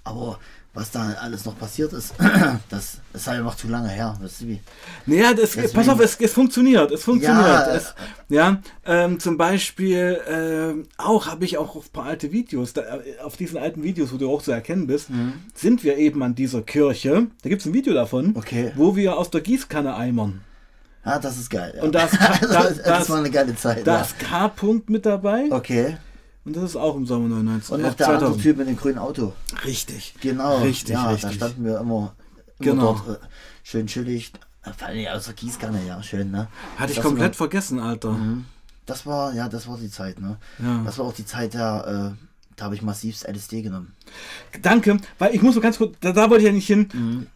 Aber 0.05 0.39
was 0.75 0.91
da 0.91 1.13
alles 1.21 1.45
noch 1.45 1.59
passiert 1.59 1.93
ist, 1.93 2.15
das 2.71 2.99
ist 3.13 3.27
halt 3.27 3.45
noch 3.45 3.57
zu 3.57 3.69
lange 3.69 3.89
her. 3.91 4.17
Weißt 4.21 4.41
du 4.41 4.47
wie? 4.49 4.61
Naja, 5.07 5.35
das, 5.35 5.51
Deswegen- 5.53 5.73
pass 5.75 5.89
auf, 5.89 6.01
es, 6.01 6.17
es 6.19 6.33
funktioniert. 6.33 6.91
Es 6.91 7.05
funktioniert. 7.05 7.47
Ja, 7.47 7.67
es, 7.75 7.95
ja 8.31 8.57
ähm, 8.87 9.21
zum 9.21 9.37
Beispiel 9.37 10.19
ähm, 10.27 10.87
auch 10.97 11.27
habe 11.27 11.45
ich 11.45 11.59
auch 11.59 11.77
auf 11.77 11.87
ein 11.89 11.93
paar 11.93 12.07
alte 12.07 12.33
Videos, 12.33 12.73
da, 12.73 12.81
äh, 12.83 13.19
auf 13.23 13.37
diesen 13.37 13.59
alten 13.59 13.83
Videos, 13.83 14.13
wo 14.13 14.17
du 14.17 14.31
auch 14.33 14.43
zu 14.43 14.51
erkennen 14.51 14.87
bist, 14.87 15.11
Mhm. 15.11 15.35
sind 15.55 15.85
wir 15.85 15.99
eben 15.99 16.23
an 16.23 16.35
dieser 16.35 16.63
Kirche. 16.63 17.27
Da 17.43 17.49
gibt 17.51 17.61
es 17.61 17.67
ein 17.67 17.75
Video 17.75 17.93
davon, 17.93 18.35
Okay. 18.37 18.73
wo 18.75 18.97
wir 18.97 19.19
aus 19.19 19.31
der 19.31 19.43
Gießkanne 19.43 19.95
eimern. 19.95 20.41
Ah, 21.05 21.19
das 21.19 21.37
ist 21.37 21.51
geil. 21.51 21.75
Ja. 21.77 21.83
Und 21.83 21.95
das, 21.95 22.11
da, 22.41 22.63
das 22.83 23.03
ist- 23.03 23.11
war 23.11 23.19
eine 23.19 23.31
geile 23.31 23.55
Zeit. 23.57 23.87
da 23.87 23.99
ja. 24.01 24.07
K-Punkt 24.19 24.89
mit 24.89 25.05
dabei. 25.05 25.47
Okay. 25.51 25.99
Und 26.45 26.57
das 26.57 26.65
ist 26.65 26.77
auch 26.77 26.97
im 26.97 27.07
Sommer 27.07 27.29
99. 27.29 27.71
Und 27.73 27.83
noch 27.83 27.95
der 27.95 28.09
andere 28.09 28.37
Typ 28.37 28.57
mit 28.57 28.67
dem 28.69 28.77
grünen 28.77 28.99
Auto. 28.99 29.33
Richtig. 29.65 30.15
Genau. 30.21 30.59
Richtig, 30.59 30.95
ja, 30.95 31.09
richtig. 31.11 31.31
Da 31.39 31.47
standen 31.49 31.65
wir 31.65 31.79
immer, 31.79 32.15
immer 32.59 32.73
Genau. 32.73 32.95
dort 33.07 33.09
äh, 33.23 33.27
schön 33.63 33.87
chillig. 33.87 34.33
Vor 34.77 34.87
allem 34.89 35.07
aus 35.09 35.25
der 35.27 35.35
Gießkanne, 35.35 35.81
ja, 35.87 36.03
schön, 36.03 36.31
ne? 36.31 36.49
Hatte 36.77 36.91
ich 36.93 36.97
Das 36.99 37.05
komplett 37.05 37.33
war- 37.33 37.37
vergessen, 37.49 37.79
Alter. 37.81 38.13
Mhm. 38.13 38.45
Das 38.87 39.07
war, 39.07 39.33
ja, 39.35 39.49
das 39.49 39.69
war 39.69 39.77
die 39.79 39.91
Zeit, 39.91 40.21
ne? 40.21 40.37
Ja. 40.61 40.83
Das 40.85 40.99
war 40.99 41.07
auch 41.07 41.13
die 41.15 41.25
Zeit, 41.27 41.55
der, 41.55 42.15
äh, 42.17 42.25
da 42.57 42.65
habe 42.67 42.75
ich 42.75 42.83
massivst 42.83 43.27
LSD 43.27 43.63
genommen. 43.63 43.95
Danke, 44.61 44.99
weil 45.19 45.35
ich 45.35 45.43
muss 45.43 45.55
so 45.55 45.61
ganz 45.61 45.79
kurz, 45.79 45.97
da, 46.01 46.13
da 46.13 46.29
wollte 46.31 46.43
ich 46.43 46.47
ja 46.47 46.53
nicht 46.53 46.67
hin. 46.67 47.27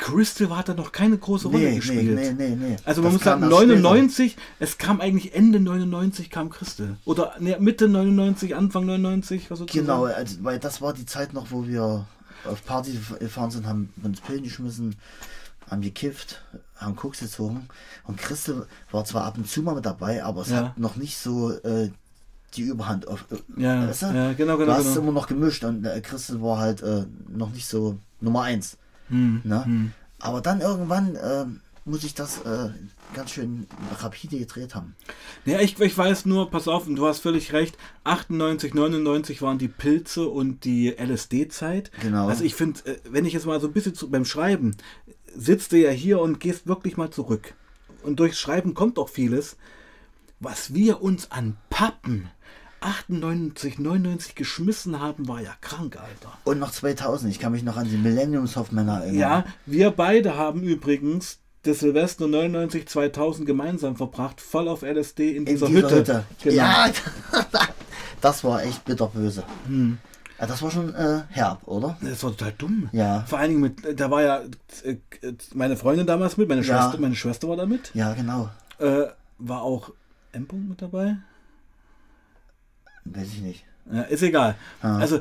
Crystal 0.00 0.56
hat 0.56 0.70
da 0.70 0.74
noch 0.74 0.92
keine 0.92 1.18
große 1.18 1.48
Rolle 1.48 1.68
nee, 1.68 1.76
gespielt. 1.76 2.14
Nee, 2.14 2.32
nee, 2.32 2.56
nee, 2.56 2.68
nee. 2.70 2.76
Also 2.86 3.02
man 3.02 3.12
das 3.12 3.20
muss 3.20 3.24
sagen, 3.24 3.48
99, 3.48 4.36
es 4.58 4.78
kam 4.78 4.98
eigentlich 4.98 5.34
Ende 5.34 5.60
99 5.60 6.30
kam 6.30 6.48
Crystal. 6.48 6.96
Oder 7.04 7.34
nee, 7.38 7.54
Mitte 7.60 7.86
99, 7.86 8.56
Anfang 8.56 8.86
99, 8.86 9.50
was 9.50 9.58
sozusagen. 9.58 9.86
Genau, 9.86 10.04
also, 10.06 10.38
weil 10.42 10.58
das 10.58 10.80
war 10.80 10.94
die 10.94 11.04
Zeit 11.04 11.34
noch, 11.34 11.50
wo 11.50 11.66
wir 11.66 12.06
auf 12.46 12.64
Party 12.64 12.98
gefahren 13.18 13.50
sind, 13.50 13.66
haben 13.66 13.92
uns 14.02 14.22
Pillen 14.22 14.42
geschmissen, 14.42 14.96
haben 15.70 15.82
gekifft, 15.82 16.42
haben 16.76 16.96
Koks 16.96 17.20
gezogen. 17.20 17.68
Und 18.04 18.16
Crystal 18.16 18.66
war 18.90 19.04
zwar 19.04 19.24
ab 19.24 19.36
und 19.36 19.48
zu 19.50 19.60
mal 19.60 19.74
mit 19.74 19.84
dabei, 19.84 20.24
aber 20.24 20.40
es 20.40 20.48
ja. 20.48 20.56
hat 20.56 20.78
noch 20.78 20.96
nicht 20.96 21.18
so 21.18 21.52
äh, 21.52 21.90
die 22.54 22.62
Überhand. 22.62 23.06
Auf, 23.06 23.26
äh, 23.30 23.62
ja, 23.62 23.86
weißt 23.86 24.02
du? 24.02 24.06
ja, 24.06 24.32
genau, 24.32 24.56
genau. 24.56 24.72
Du 24.72 24.78
hast 24.78 24.94
genau. 24.94 25.00
immer 25.00 25.12
noch 25.12 25.26
gemischt 25.26 25.62
und 25.62 25.84
äh, 25.84 26.00
Crystal 26.00 26.40
war 26.40 26.56
halt 26.56 26.82
äh, 26.82 27.04
noch 27.28 27.50
nicht 27.50 27.66
so 27.66 27.98
Nummer 28.22 28.44
1. 28.44 28.78
Mhm. 29.10 29.40
Ne? 29.44 29.64
Hm. 29.64 29.92
Aber 30.18 30.40
dann 30.40 30.60
irgendwann 30.60 31.16
äh, 31.16 31.46
muss 31.84 32.04
ich 32.04 32.14
das 32.14 32.42
äh, 32.42 32.70
ganz 33.14 33.30
schön 33.32 33.66
rapide 33.98 34.38
gedreht 34.38 34.74
haben. 34.74 34.94
Ja, 35.44 35.60
ich, 35.60 35.78
ich 35.80 35.96
weiß 35.96 36.26
nur, 36.26 36.50
pass 36.50 36.68
auf, 36.68 36.86
du 36.86 37.06
hast 37.06 37.20
völlig 37.20 37.52
recht, 37.52 37.76
98, 38.04 38.74
99 38.74 39.42
waren 39.42 39.58
die 39.58 39.68
Pilze 39.68 40.28
und 40.28 40.64
die 40.64 40.90
LSD-Zeit. 40.90 41.90
Genau. 42.00 42.28
Also 42.28 42.44
ich 42.44 42.54
finde, 42.54 42.80
äh, 42.86 42.98
wenn 43.04 43.24
ich 43.24 43.32
jetzt 43.32 43.46
mal 43.46 43.60
so 43.60 43.66
ein 43.66 43.72
bisschen 43.72 43.94
zu, 43.94 44.10
beim 44.10 44.24
Schreiben, 44.24 44.76
sitzt 45.34 45.72
du 45.72 45.78
ja 45.78 45.90
hier 45.90 46.20
und 46.20 46.40
gehst 46.40 46.66
wirklich 46.66 46.96
mal 46.96 47.10
zurück. 47.10 47.54
Und 48.02 48.20
durchs 48.20 48.38
Schreiben 48.38 48.74
kommt 48.74 48.98
auch 48.98 49.08
vieles, 49.08 49.56
was 50.38 50.74
wir 50.74 51.02
uns 51.02 51.30
an 51.30 51.56
Pappen 51.68 52.30
98, 52.80 53.78
99 53.78 54.34
geschmissen 54.34 55.00
haben, 55.00 55.28
war 55.28 55.40
ja 55.40 55.52
krank, 55.60 55.96
Alter. 55.96 56.32
Und 56.44 56.58
noch 56.58 56.70
2000, 56.70 57.30
ich 57.30 57.38
kann 57.38 57.52
mich 57.52 57.62
noch 57.62 57.76
an 57.76 57.88
die 57.88 57.96
Millennium 57.96 58.46
Softmänner 58.46 59.00
erinnern. 59.02 59.18
Ja, 59.18 59.44
wir 59.66 59.90
beide 59.90 60.36
haben 60.36 60.62
übrigens 60.62 61.38
das 61.62 61.80
Silvester 61.80 62.26
99, 62.26 62.88
2000 62.88 63.46
gemeinsam 63.46 63.96
verbracht, 63.96 64.40
voll 64.40 64.66
auf 64.68 64.82
LSD 64.82 65.30
in 65.30 65.36
In 65.38 65.44
dieser, 65.46 65.66
dieser 65.66 65.82
Hütte. 65.82 65.96
Hütte. 65.96 66.24
Genau. 66.42 66.56
Ja, 66.56 66.86
das 68.20 68.42
war 68.44 68.62
echt 68.62 68.84
bitterböse. 68.86 69.44
Ja, 70.38 70.46
das 70.46 70.62
war 70.62 70.70
schon 70.70 70.94
äh, 70.94 71.20
herb, 71.28 71.60
oder? 71.66 71.98
Das 72.00 72.24
war 72.24 72.30
total 72.30 72.54
dumm. 72.56 72.88
Ja. 72.92 73.24
Vor 73.26 73.38
allen 73.38 73.50
Dingen 73.50 73.60
mit, 73.60 74.00
da 74.00 74.10
war 74.10 74.22
ja 74.22 74.40
äh, 74.84 74.96
meine 75.52 75.76
Freundin 75.76 76.06
damals 76.06 76.38
mit, 76.38 76.48
meine 76.48 76.62
Ja. 76.62 76.82
Schwester, 76.82 76.98
meine 76.98 77.14
Schwester 77.14 77.48
war 77.48 77.56
da 77.58 77.66
mit. 77.66 77.90
Ja, 77.92 78.14
genau. 78.14 78.48
Äh, 78.78 79.08
war 79.38 79.60
auch 79.60 79.90
M. 80.32 80.46
-Punkt 80.46 80.68
mit 80.68 80.80
dabei? 80.80 81.16
Weiß 83.14 83.26
ich 83.28 83.40
nicht. 83.40 83.64
Ja, 83.92 84.02
ist 84.02 84.22
egal. 84.22 84.56
Ah. 84.82 84.98
Also, 84.98 85.20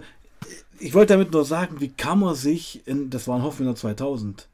ich 0.79 0.93
wollte 0.93 1.13
damit 1.13 1.31
nur 1.31 1.43
sagen, 1.45 1.79
wie 1.79 1.89
kann 1.89 2.19
man 2.19 2.35
sich, 2.35 2.85
in, 2.87 3.09
das 3.09 3.27
waren 3.27 3.41
Hoffmänner 3.43 3.75
2000, 3.75 4.47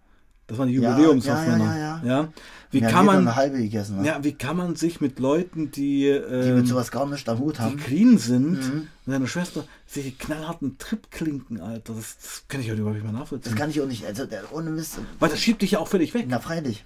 das 0.47 0.57
waren 0.57 0.67
die 0.69 0.75
Ja, 0.75 0.91
Jubiläumshoffmänner. 0.91 1.77
ja, 1.77 2.01
ja, 2.05 2.27
Wie 2.71 2.81
Wir 2.81 2.87
kann 2.89 3.05
man, 3.05 3.17
eine 3.17 3.35
halbe 3.35 3.57
gegessen, 3.57 4.01
ne? 4.01 4.07
ja, 4.07 4.23
wie 4.23 4.33
kann 4.33 4.57
man 4.57 4.75
sich 4.75 5.01
mit 5.01 5.19
Leuten, 5.19 5.71
die, 5.71 6.01
die 6.03 6.07
ähm, 6.07 6.55
mit 6.57 6.67
sowas 6.67 6.91
gar 6.91 7.05
nicht 7.07 7.27
am 7.29 7.39
Hut 7.39 7.57
die 7.57 7.61
haben. 7.61 7.77
clean 7.77 8.17
sind, 8.17 8.51
Mhm. 8.61 8.87
und 9.05 9.11
seine 9.13 9.27
Schwester, 9.27 9.65
sich 9.87 10.17
knallharten 10.17 10.77
Trip 10.77 11.09
klinken, 11.11 11.59
Alter, 11.61 11.93
das, 11.93 12.17
das 12.17 12.43
kann 12.47 12.61
ich 12.61 12.69
heute 12.69 12.81
überhaupt 12.81 12.97
nicht 13.01 13.11
mehr 13.11 13.19
nachvollziehen. 13.19 13.51
Das 13.51 13.59
kann 13.59 13.69
ich 13.69 13.81
auch 13.81 13.87
nicht. 13.87 14.05
Also 14.05 14.23
ohne 14.51 14.69
Mist. 14.71 14.99
Weil 15.19 15.29
das 15.29 15.39
schiebt 15.39 15.61
dich 15.61 15.71
ja 15.71 15.79
auch 15.79 15.87
völlig 15.87 16.13
weg. 16.13 16.25
Na, 16.27 16.39
freilich. 16.39 16.85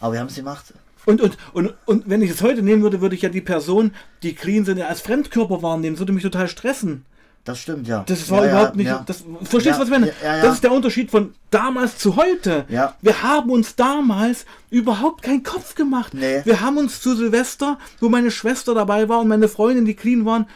Aber 0.00 0.12
wir 0.14 0.20
haben 0.20 0.28
es 0.28 0.34
gemacht. 0.36 0.72
Und, 1.08 1.22
und, 1.22 1.38
und, 1.54 1.74
und 1.86 2.10
wenn 2.10 2.20
ich 2.20 2.30
es 2.30 2.42
heute 2.42 2.60
nehmen 2.60 2.82
würde, 2.82 3.00
würde 3.00 3.14
ich 3.14 3.22
ja 3.22 3.30
die 3.30 3.40
Person, 3.40 3.92
die 4.22 4.34
clean 4.34 4.66
sind, 4.66 4.76
ja 4.76 4.88
als 4.88 5.00
Fremdkörper 5.00 5.62
wahrnehmen. 5.62 5.94
Das 5.94 6.00
würde 6.00 6.12
mich 6.12 6.22
total 6.22 6.48
stressen. 6.48 7.06
Das 7.44 7.60
stimmt, 7.60 7.88
ja. 7.88 8.04
Das 8.06 8.28
war 8.28 8.44
ja, 8.44 8.50
überhaupt 8.50 8.76
nicht. 8.76 8.88
Ja. 8.88 9.04
Das, 9.06 9.24
verstehst 9.44 9.64
du, 9.64 9.70
Ja, 9.70 9.78
was 9.78 9.84
ich 9.84 9.90
meine? 9.90 10.12
Das 10.20 10.56
ist 10.56 10.64
der 10.64 10.70
Unterschied 10.70 11.10
von 11.10 11.32
damals 11.50 11.96
zu 11.96 12.16
heute. 12.16 12.66
Ja. 12.68 12.94
Wir 13.00 13.22
haben 13.22 13.50
uns 13.50 13.74
damals 13.74 14.44
überhaupt 14.68 15.22
keinen 15.22 15.42
Kopf 15.42 15.74
gemacht. 15.74 16.12
Nee. 16.12 16.42
Wir 16.44 16.60
haben 16.60 16.76
uns 16.76 17.00
zu 17.00 17.16
Silvester, 17.16 17.78
wo 18.00 18.10
meine 18.10 18.30
Schwester 18.30 18.74
dabei 18.74 19.08
war 19.08 19.20
und 19.20 19.28
meine 19.28 19.48
Freundin, 19.48 19.86
die 19.86 19.94
clean 19.94 20.26
waren, 20.26 20.46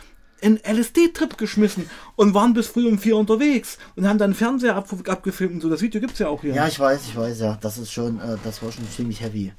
einen 0.43 0.59
LSD-Trip 0.59 1.39
geschmissen 1.39 1.89
und 2.17 2.35
waren 2.35 2.53
bis 2.53 2.67
früh 2.67 2.87
um 2.87 2.99
vier 2.99 3.17
unterwegs 3.17 3.79
und 3.97 4.07
haben 4.07 4.19
dann 4.19 4.33
einen 4.33 4.35
Fernseher 4.35 4.77
ab, 4.77 4.87
abgefilmt 5.09 5.55
und 5.55 5.61
so. 5.63 5.71
Das 5.71 5.81
Video 5.81 5.99
gibt 5.99 6.13
es 6.13 6.19
ja 6.19 6.29
auch 6.29 6.43
hier. 6.43 6.53
Ja, 6.53 6.67
ich 6.67 6.79
weiß, 6.79 7.01
ich 7.09 7.17
weiß, 7.17 7.41
ja. 7.41 7.57
Das 7.63 7.79
ist 7.79 7.91
schon, 7.91 8.21
äh, 8.21 8.37
das 8.45 8.63
war 8.63 8.71
schon 8.71 8.85
ziemlich 8.91 9.23
heavy. 9.23 9.55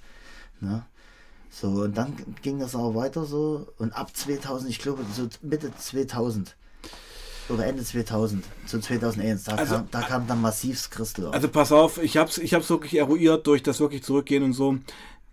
Ne? 0.64 0.86
So, 1.50 1.68
und 1.68 1.96
dann 1.98 2.16
ging 2.42 2.60
das 2.60 2.74
auch 2.74 2.96
weiter 2.96 3.26
so. 3.26 3.68
Und 3.78 3.94
ab 3.94 4.16
2000, 4.16 4.70
ich 4.70 4.80
glaube, 4.80 5.06
so 5.14 5.28
Mitte 5.42 5.72
2000 5.76 6.56
oder 7.50 7.66
Ende 7.66 7.84
2000, 7.84 8.44
so 8.66 8.80
2001, 8.80 9.44
da, 9.44 9.56
Also, 9.56 9.76
kam, 9.76 9.88
da 9.92 10.02
kam 10.02 10.28
dann 10.28 10.42
massivst 10.42 10.92
Christel 10.92 11.28
auf. 11.28 11.34
Also 11.34 11.50
pass 11.50 11.72
auf, 11.72 12.02
ich 12.02 12.18
habe 12.18 12.30
es 12.30 12.38
ich 12.38 12.54
hab's 12.54 12.70
wirklich 12.70 12.96
eruiert 12.96 13.46
durch 13.46 13.62
das 13.62 13.80
wirklich 13.80 14.04
zurückgehen 14.04 14.44
und 14.44 14.54
so. 14.54 14.78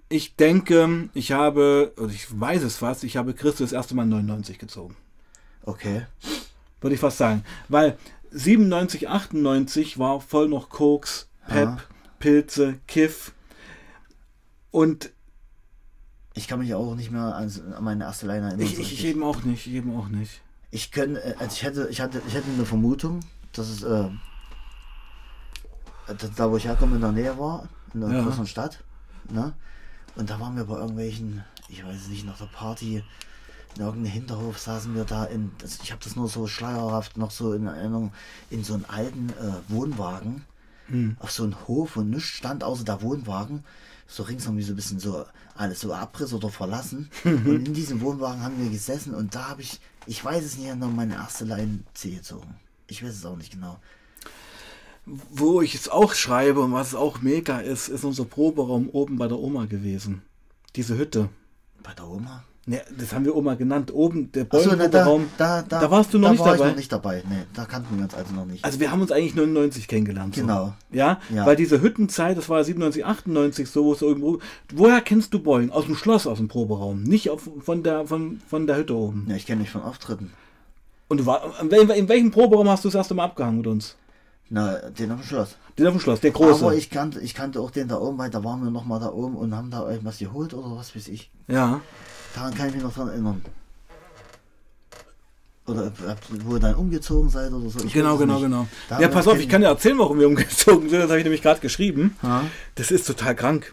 Ich 0.08 0.34
denke, 0.34 1.08
ich 1.14 1.32
habe, 1.32 1.92
oder 1.96 2.12
ich 2.12 2.26
weiß 2.38 2.64
es 2.64 2.76
fast, 2.76 3.04
ich 3.04 3.16
habe 3.16 3.32
Christus 3.32 3.70
das 3.70 3.72
erste 3.72 3.94
Mal 3.94 4.06
99 4.06 4.58
gezogen. 4.58 4.96
Okay. 5.64 6.06
Würde 6.80 6.94
ich 6.94 7.00
fast 7.00 7.18
sagen. 7.18 7.44
Weil 7.68 7.96
97, 8.32 9.08
98 9.08 9.98
war 9.98 10.20
voll 10.20 10.48
noch 10.48 10.68
Koks, 10.68 11.28
Pep, 11.46 11.68
Aha. 11.68 11.80
Pilze, 12.18 12.78
Kiff. 12.86 13.32
Und 14.72 15.10
Ich 16.34 16.46
kann 16.46 16.60
mich 16.60 16.72
auch 16.74 16.94
nicht 16.94 17.10
mehr 17.10 17.34
an, 17.34 17.50
an 17.76 17.84
meine 17.84 18.04
erste 18.04 18.26
Line 18.26 18.46
erinnern. 18.46 18.60
ich, 18.60 18.72
ich 18.74 18.78
richtig. 18.78 19.04
eben 19.04 19.22
auch 19.22 19.42
nicht, 19.42 19.66
ich 19.66 19.74
eben 19.74 19.96
auch 19.96 20.08
nicht. 20.08 20.40
Ich 20.70 20.92
könnte, 20.92 21.22
äh, 21.22 21.34
also 21.38 21.52
ich 21.54 21.62
hätte, 21.62 21.88
ich 21.90 22.00
hatte, 22.00 22.22
ich 22.26 22.34
hätte 22.34 22.48
eine 22.50 22.64
Vermutung, 22.64 23.20
dass 23.52 23.68
es 23.68 23.82
äh, 23.82 24.08
da, 26.36 26.50
wo 26.50 26.56
ich 26.56 26.64
herkomme 26.64 26.96
in 26.96 27.00
der 27.00 27.12
Nähe 27.12 27.38
war, 27.38 27.68
in 27.94 28.02
einer 28.04 28.14
Ja. 28.16 28.22
größeren 28.22 28.46
Stadt, 28.46 28.82
ne? 29.28 29.52
Und 30.16 30.28
da 30.28 30.40
waren 30.40 30.56
wir 30.56 30.64
bei 30.64 30.76
irgendwelchen, 30.76 31.44
ich 31.68 31.84
weiß 31.84 32.08
nicht, 32.08 32.26
nach 32.26 32.36
der 32.38 32.46
Party, 32.46 33.02
in 33.76 33.82
irgendeinem 33.82 34.12
Hinterhof 34.12 34.58
saßen 34.58 34.94
wir 34.96 35.04
da 35.04 35.24
in, 35.24 35.52
ich 35.82 35.92
habe 35.92 36.02
das 36.02 36.16
nur 36.16 36.28
so 36.28 36.48
schleierhaft 36.48 37.16
noch 37.16 37.30
so 37.30 37.52
in 37.52 37.66
Erinnerung, 37.66 38.12
in 38.50 38.64
so 38.64 38.74
einem 38.74 38.84
alten 38.88 39.28
äh, 39.30 39.52
Wohnwagen, 39.72 40.44
auf 41.20 41.30
so 41.30 41.44
einem 41.44 41.54
Hof 41.68 41.96
und 41.96 42.10
nichts 42.10 42.30
stand 42.30 42.64
außer 42.64 42.82
der 42.82 43.00
Wohnwagen. 43.00 43.62
So 44.10 44.24
ringsum 44.24 44.56
wie 44.56 44.62
so 44.62 44.72
ein 44.72 44.76
bisschen 44.76 44.98
so 44.98 45.24
alles 45.54 45.80
so 45.80 45.92
Abriss 45.92 46.32
oder 46.32 46.48
verlassen. 46.48 47.08
und 47.24 47.68
in 47.68 47.74
diesem 47.74 48.00
Wohnwagen 48.00 48.42
haben 48.42 48.60
wir 48.60 48.68
gesessen 48.68 49.14
und 49.14 49.34
da 49.34 49.50
habe 49.50 49.62
ich, 49.62 49.78
ich 50.06 50.24
weiß 50.24 50.44
es 50.44 50.58
nicht, 50.58 50.74
noch 50.74 50.90
meine 50.90 51.14
erste 51.14 51.46
C 51.94 52.10
gezogen. 52.10 52.56
Ich 52.88 53.04
weiß 53.04 53.14
es 53.14 53.24
auch 53.24 53.36
nicht 53.36 53.52
genau. 53.52 53.78
Wo 55.06 55.62
ich 55.62 55.76
es 55.76 55.88
auch 55.88 56.14
schreibe 56.14 56.60
und 56.60 56.72
was 56.72 56.94
auch 56.94 57.22
mega 57.22 57.60
ist, 57.60 57.88
ist 57.88 58.04
unser 58.04 58.24
Proberaum 58.24 58.88
oben 58.88 59.16
bei 59.16 59.28
der 59.28 59.38
Oma 59.38 59.66
gewesen. 59.66 60.22
Diese 60.74 60.98
Hütte. 60.98 61.28
Bei 61.82 61.94
der 61.94 62.06
Oma? 62.06 62.44
Ne, 62.70 62.80
das 62.96 63.12
haben 63.12 63.24
wir 63.24 63.34
Oma 63.34 63.54
genannt. 63.54 63.92
Oben, 63.92 64.30
der 64.30 64.46
Achso, 64.48 64.76
ne, 64.76 64.88
da, 64.88 65.04
da, 65.36 65.62
da, 65.62 65.80
da 65.80 65.90
warst 65.90 66.14
du 66.14 66.20
noch 66.20 66.28
da 66.28 66.32
nicht 66.34 66.38
war 66.38 66.52
dabei. 66.52 66.64
Ich 66.66 66.70
noch 66.70 66.76
nicht 66.76 66.92
dabei. 66.92 67.22
Nee, 67.28 67.42
da 67.52 67.64
kannten 67.64 67.96
wir 67.96 68.04
uns 68.04 68.14
also 68.14 68.32
noch 68.32 68.46
nicht. 68.46 68.64
Also 68.64 68.78
wir 68.78 68.92
haben 68.92 69.00
uns 69.02 69.10
eigentlich 69.10 69.34
99 69.34 69.88
kennengelernt. 69.88 70.36
So. 70.36 70.42
Genau. 70.42 70.74
Ja? 70.92 71.18
Ja. 71.34 71.46
weil 71.46 71.56
diese 71.56 71.82
Hüttenzeit, 71.82 72.38
das 72.38 72.48
war 72.48 72.58
ja 72.58 72.64
97, 72.64 73.04
98 73.04 73.68
so, 73.68 73.86
wo 73.86 73.92
es 73.92 74.02
irgendwo. 74.02 74.38
Woher 74.72 75.00
kennst 75.00 75.34
du 75.34 75.40
Boeing? 75.40 75.70
Aus 75.70 75.86
dem 75.86 75.96
Schloss, 75.96 76.28
aus 76.28 76.38
dem 76.38 76.46
Proberaum, 76.46 77.02
nicht 77.02 77.28
auf, 77.30 77.50
von, 77.60 77.82
der, 77.82 78.06
von, 78.06 78.40
von 78.48 78.68
der 78.68 78.76
Hütte 78.76 78.94
oben. 78.94 79.26
ja, 79.28 79.34
ich 79.34 79.46
kenne 79.46 79.62
mich 79.62 79.70
von 79.70 79.82
Auftritten. 79.82 80.32
Und 81.08 81.18
du 81.18 81.26
war, 81.26 81.60
in 81.60 82.08
welchem 82.08 82.30
Proberaum 82.30 82.68
hast 82.68 82.84
du 82.84 82.88
das 82.88 82.94
erste 82.94 83.14
Mal 83.14 83.24
abgehangen 83.24 83.56
mit 83.56 83.66
uns? 83.66 83.96
Na, 84.48 84.76
den 84.90 85.10
auf 85.10 85.22
dem 85.22 85.26
Schloss. 85.26 85.56
Den 85.76 85.88
auf 85.88 85.94
dem 85.94 86.00
Schloss, 86.00 86.20
der 86.20 86.30
große. 86.30 86.64
Aber 86.64 86.76
ich 86.76 86.88
kannte, 86.88 87.18
ich 87.18 87.34
kannte 87.34 87.60
auch 87.60 87.72
den 87.72 87.88
da 87.88 87.98
oben, 87.98 88.16
weil 88.18 88.30
da 88.30 88.44
waren 88.44 88.62
wir 88.62 88.70
noch 88.70 88.84
mal 88.84 89.00
da 89.00 89.10
oben 89.12 89.34
und 89.34 89.56
haben 89.56 89.72
da 89.72 89.90
irgendwas 89.90 90.18
geholt 90.18 90.54
oder 90.54 90.76
was 90.76 90.94
weiß 90.94 91.08
ich. 91.08 91.32
ja. 91.48 91.80
Daran 92.34 92.54
kann 92.54 92.68
ich 92.68 92.74
mich 92.74 92.82
noch 92.82 92.94
dran 92.94 93.08
erinnern. 93.08 93.42
Oder 95.66 95.92
wo 96.44 96.54
ihr 96.54 96.60
dann 96.60 96.74
umgezogen 96.74 97.30
seid 97.30 97.52
oder 97.52 97.68
so. 97.70 97.84
Ich 97.84 97.92
Genau, 97.92 98.16
genau, 98.16 98.34
nicht. 98.34 98.42
genau. 98.44 98.66
Da 98.88 99.00
Ja, 99.00 99.08
pass 99.08 99.28
auf, 99.28 99.38
ich 99.38 99.48
kann 99.48 99.60
dir 99.60 99.68
erzählen, 99.68 99.98
warum 99.98 100.18
wir 100.18 100.26
umgezogen 100.26 100.88
sind. 100.88 101.00
Das 101.00 101.08
habe 101.10 101.18
ich 101.18 101.24
nämlich 101.24 101.42
gerade 101.42 101.60
geschrieben. 101.60 102.16
Ha? 102.22 102.42
Das 102.74 102.90
ist 102.90 103.06
total 103.06 103.36
krank. 103.36 103.72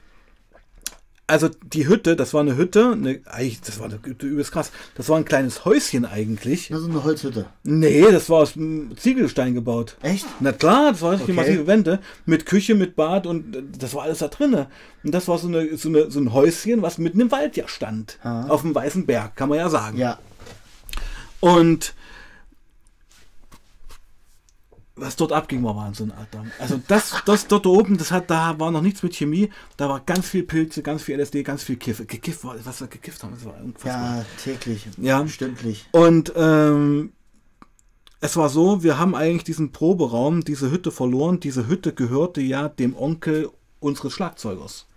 Also 1.30 1.50
die 1.50 1.90
Hütte, 1.90 2.16
das 2.16 2.34
war 2.34 2.40
eine 2.40 2.56
Hütte, 2.56 2.94
eine, 2.94 3.20
eigentlich, 3.26 3.60
das 3.60 3.80
war 3.80 3.88
eine, 3.88 4.00
übelst 4.22 4.54
krass. 4.54 4.72
Das 4.96 5.10
war 5.10 5.18
ein 5.18 5.26
kleines 5.26 5.66
Häuschen 5.66 6.06
eigentlich. 6.06 6.70
Das 6.70 6.80
ist 6.82 6.90
eine 6.90 7.04
Holzhütte. 7.04 7.48
Nee, 7.64 8.02
das 8.10 8.30
war 8.30 8.38
aus 8.40 8.54
Ziegelstein 8.96 9.54
gebaut. 9.54 9.98
Echt? 10.02 10.26
Na 10.40 10.54
klar, 10.54 10.94
das 10.94 11.02
war 11.02 11.12
richtig 11.12 11.28
Okay. 11.28 11.36
massive 11.36 11.68
Wände 11.68 12.00
mit 12.26 12.46
Küche, 12.46 12.76
mit 12.76 12.96
Bad 12.96 13.28
und 13.28 13.56
äh, 13.58 13.64
das 13.78 13.94
war 13.94 14.04
alles 14.04 14.20
da 14.20 14.30
drinne. 14.30 14.68
Und 15.04 15.14
das 15.14 15.28
war 15.28 15.38
so, 15.38 15.50
eine, 15.50 15.76
so, 15.76 15.90
eine, 15.90 16.10
so 16.10 16.22
ein 16.22 16.32
Häuschen, 16.32 16.82
was 16.82 16.98
mitten 16.98 17.20
im 17.20 17.30
Wald 17.32 17.58
ja 17.58 17.68
stand. 17.68 18.20
Ah. 18.24 18.48
Auf 18.48 18.62
dem 18.62 18.74
Weißen 18.74 19.06
Berg, 19.06 19.36
kann 19.36 19.50
man 19.50 19.58
ja 19.58 19.70
sagen. 19.70 19.98
Ja. 19.98 20.20
Und 21.42 21.94
was 24.98 25.16
dort 25.16 25.32
abging, 25.32 25.64
war 25.64 25.76
Wahnsinn, 25.76 26.12
Alter. 26.12 26.46
Also 26.60 26.82
das, 26.88 27.16
das 27.26 27.48
dort 27.48 27.66
oben, 27.66 27.98
das 27.98 28.12
hat, 28.12 28.30
da 28.30 28.60
war 28.60 28.72
noch 28.72 28.82
nichts 28.82 29.04
mit 29.04 29.16
Chemie. 29.16 29.50
Da 29.78 29.88
war 29.90 30.00
ganz 30.02 30.28
viel 30.28 30.44
Pilze, 30.44 30.82
ganz 30.82 31.04
viel 31.04 31.20
LSD, 31.20 31.44
ganz 31.44 31.64
viel 31.64 31.78
Kiff. 31.78 32.06
Gekifft 32.06 32.44
war, 32.44 32.56
was 32.64 32.82
wir 32.82 32.88
gekifft 32.88 33.24
haben, 33.24 33.34
das 33.34 33.46
war 33.46 33.56
unfassbar. 33.64 34.18
Ja, 34.18 34.26
täglich. 34.44 34.88
Ja. 34.98 35.28
Stündlich. 35.28 35.86
Und 35.92 36.34
ähm, 36.36 37.14
es 38.20 38.36
war 38.36 38.50
so, 38.50 38.84
wir 38.84 38.98
haben 38.98 39.16
eigentlich 39.16 39.44
diesen 39.44 39.72
Proberaum, 39.72 40.44
diese 40.44 40.72
Hütte 40.72 40.92
verloren. 40.92 41.40
Diese 41.40 41.68
Hütte 41.68 41.94
gehörte 41.94 42.42
ja 42.42 42.68
dem 42.68 42.96
Onkel 42.96 43.50
unseres 43.80 44.14
Schlagzeugers. 44.14 44.88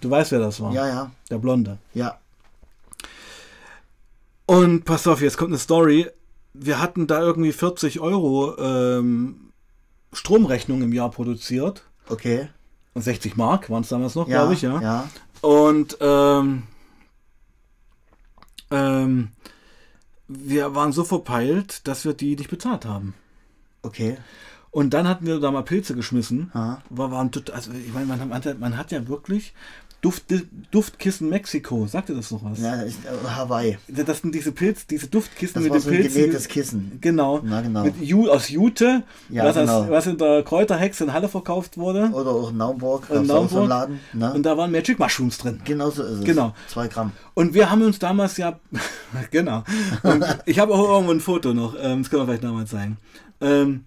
Du 0.00 0.10
weißt, 0.10 0.32
wer 0.32 0.38
das 0.38 0.60
war. 0.60 0.72
Ja, 0.74 0.86
ja. 0.86 1.12
Der 1.30 1.38
Blonde. 1.38 1.78
Ja. 1.94 2.18
Und 4.44 4.84
pass 4.84 5.06
auf, 5.06 5.22
jetzt 5.22 5.38
kommt 5.38 5.50
eine 5.50 5.58
Story. 5.58 6.08
Wir 6.54 6.80
hatten 6.80 7.06
da 7.06 7.20
irgendwie 7.20 7.52
40 7.52 8.00
Euro 8.00 8.56
ähm, 8.58 9.52
Stromrechnung 10.12 10.82
im 10.82 10.92
Jahr 10.92 11.10
produziert. 11.10 11.84
Okay. 12.08 12.48
Und 12.94 13.02
60 13.02 13.36
Mark 13.36 13.70
waren 13.70 13.82
es 13.82 13.88
damals 13.88 14.14
noch, 14.14 14.28
Ja. 14.28 14.38
glaube 14.40 14.54
ich, 14.54 14.62
ja. 14.62 14.80
Ja. 14.80 15.08
Und 15.40 15.96
ähm, 16.00 16.64
ähm, 18.70 19.28
wir 20.28 20.74
waren 20.74 20.92
so 20.92 21.04
verpeilt, 21.04 21.86
dass 21.88 22.04
wir 22.04 22.14
die 22.14 22.36
nicht 22.36 22.50
bezahlt 22.50 22.84
haben. 22.84 23.14
Okay. 23.82 24.16
Und 24.70 24.94
dann 24.94 25.06
hatten 25.06 25.26
wir 25.26 25.38
da 25.40 25.50
mal 25.50 25.62
Pilze 25.64 25.94
geschmissen. 25.94 26.50
Aha. 26.54 26.82
War, 26.88 27.10
waren 27.10 27.30
also 27.52 27.72
ich 27.72 27.92
meine, 27.92 28.06
man, 28.06 28.42
man 28.58 28.76
hat 28.76 28.90
ja 28.92 29.06
wirklich 29.08 29.52
Duft, 30.02 30.24
Duftkissen 30.72 31.28
Mexiko. 31.30 31.86
Sagt 31.86 32.08
ihr 32.08 32.16
das 32.16 32.32
noch 32.32 32.42
was? 32.44 32.58
Ja, 32.58 32.82
ist, 32.82 32.98
äh, 33.04 33.28
Hawaii. 33.28 33.78
Das 33.86 34.18
sind 34.18 34.34
diese 34.34 34.50
Pilz, 34.50 34.84
diese 34.84 35.06
Duftkissen 35.06 35.54
Das 35.54 35.62
mit 35.62 35.70
war 35.72 35.78
den 35.78 35.82
so 35.84 35.90
ein 35.90 35.96
Pilzen. 35.96 36.20
genähtes 36.22 36.48
Kissen. 36.48 36.98
Genau. 37.00 37.40
Na, 37.44 37.60
genau. 37.60 37.84
Mit 37.84 38.00
Ju, 38.02 38.28
aus 38.28 38.48
Jute, 38.48 39.04
Ja, 39.30 39.44
was, 39.44 39.54
genau. 39.54 39.82
als, 39.82 39.90
was 39.90 40.06
in 40.08 40.18
der 40.18 40.42
Kräuterhexe 40.42 41.04
in 41.04 41.12
Halle 41.12 41.28
verkauft 41.28 41.78
wurde. 41.78 42.10
Oder 42.12 42.30
auch 42.32 42.50
in 42.50 42.56
Naumburg. 42.56 43.08
In 43.10 43.24
so 43.26 43.32
Naumburg. 43.34 43.68
Laden. 43.68 44.00
Ne? 44.12 44.34
Und 44.34 44.42
da 44.42 44.56
waren 44.58 44.72
Magic 44.72 44.98
Mushrooms 44.98 45.38
drin. 45.38 45.60
genau 45.64 45.90
so 45.90 46.02
ist 46.02 46.18
es. 46.18 46.24
Genau. 46.24 46.52
Zwei 46.66 46.88
Gramm. 46.88 47.12
Und 47.34 47.54
wir 47.54 47.70
haben 47.70 47.82
uns 47.82 48.00
damals 48.00 48.36
ja, 48.38 48.58
genau. 49.30 49.62
Und 50.02 50.24
ich 50.46 50.58
habe 50.58 50.74
auch 50.74 50.94
irgendwo 50.94 51.12
ein 51.12 51.20
Foto 51.20 51.54
noch, 51.54 51.76
ähm, 51.80 52.02
das 52.02 52.10
können 52.10 52.22
wir 52.22 52.26
vielleicht 52.26 52.42
damals 52.44 52.70
zeigen. 52.70 52.96
Ähm, 53.40 53.84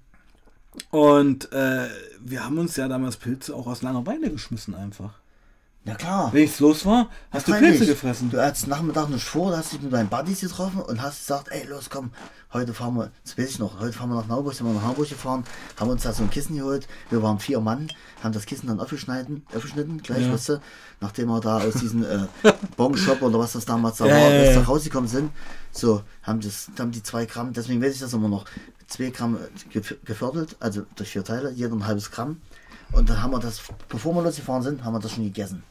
und 0.92 1.52
äh, 1.52 1.88
wir 2.24 2.46
haben 2.46 2.58
uns 2.58 2.78
ja 2.78 2.88
damals 2.88 3.18
Pilze 3.18 3.54
auch 3.54 3.68
aus 3.68 3.82
Langeweile 3.82 4.30
geschmissen 4.30 4.76
einfach. 4.76 5.14
Ja 5.88 5.94
klar. 5.94 6.34
Wenn 6.34 6.42
nichts 6.42 6.60
los 6.60 6.84
war, 6.84 7.10
hast 7.30 7.48
du 7.48 7.52
Freilich. 7.52 7.78
Pilze 7.78 7.86
gefressen. 7.86 8.32
Du 8.32 8.42
hattest 8.42 8.66
Nachmittag 8.68 9.08
nicht 9.10 9.24
vor, 9.24 9.52
du 9.52 9.58
hast 9.58 9.72
dich 9.72 9.82
mit 9.82 9.94
deinen 9.94 10.10
Buddies 10.10 10.42
getroffen 10.42 10.82
und 10.82 11.00
hast 11.00 11.20
gesagt, 11.20 11.50
ey, 11.52 11.64
los, 11.68 11.92
komm, 11.92 12.10
heute 12.54 12.74
fahren 12.74 12.96
wir, 12.96 13.12
das 13.24 13.38
weiß 13.38 13.50
ich 13.52 13.60
noch, 13.60 13.80
heute 13.80 13.94
fahren 13.94 14.10
wir 14.10 14.16
nach 14.16 14.26
Nauburg, 14.28 14.56
sind 14.56 14.66
wir 14.66 14.74
nach 14.74 14.82
Hamburg 14.82 15.08
gefahren, 15.10 15.44
haben 15.80 15.92
uns 15.92 16.02
da 16.02 16.12
so 16.12 16.24
ein 16.24 16.32
Kissen 16.32 16.58
geholt, 16.58 16.88
wir 17.12 17.22
waren 17.22 17.38
vier 17.38 17.60
Mann, 17.60 17.90
haben 18.24 18.34
das 18.34 18.48
Kissen 18.48 18.66
dann 18.66 18.80
aufgeschnitten, 18.80 19.46
aufgeschnitten 19.54 20.02
gleich, 20.02 20.24
Ja. 20.26 20.34
weißt 20.34 20.50
du, 20.50 20.62
nachdem 21.02 21.28
wir 21.28 21.40
da 21.40 21.60
aus 21.60 21.76
diesem 21.76 22.04
äh, 22.04 22.26
Bon-Shop 22.78 23.22
oder 23.22 23.38
was 23.38 23.54
das 23.54 23.66
damals 23.66 23.98
da 23.98 24.08
Ja, 24.08 24.16
war, 24.16 24.32
ja, 24.32 24.40
bis 24.42 24.56
ja. 24.56 24.62
da 24.62 24.66
rausgekommen 24.66 25.08
sind, 25.08 25.30
so, 25.72 26.02
haben 26.24 26.42
das, 26.42 26.72
haben 26.80 26.92
die 26.92 27.04
zwei 27.04 27.28
Gramm, 27.28 27.54
deswegen 27.54 27.80
weiß 27.84 27.94
ich 27.94 28.00
das 28.00 28.12
immer 28.12 28.28
noch, 28.30 28.46
zwei 28.88 29.12
Gramm 29.12 29.38
gef- 29.72 29.98
geviertelt, 30.04 30.56
also 30.60 30.82
durch 30.96 31.10
vier 31.12 31.24
Teile, 31.24 31.52
jeder 31.52 31.74
ein 31.76 31.86
halbes 31.86 32.10
Gramm, 32.10 32.42
und 32.92 33.08
dann 33.08 33.22
haben 33.22 33.30
wir 33.32 33.40
das, 33.40 33.62
bevor 33.88 34.16
wir 34.16 34.24
losgefahren 34.24 34.64
sind, 34.64 34.84
haben 34.84 34.94
wir 34.94 35.00
das 35.00 35.12
schon 35.12 35.24
gegessen. 35.26 35.62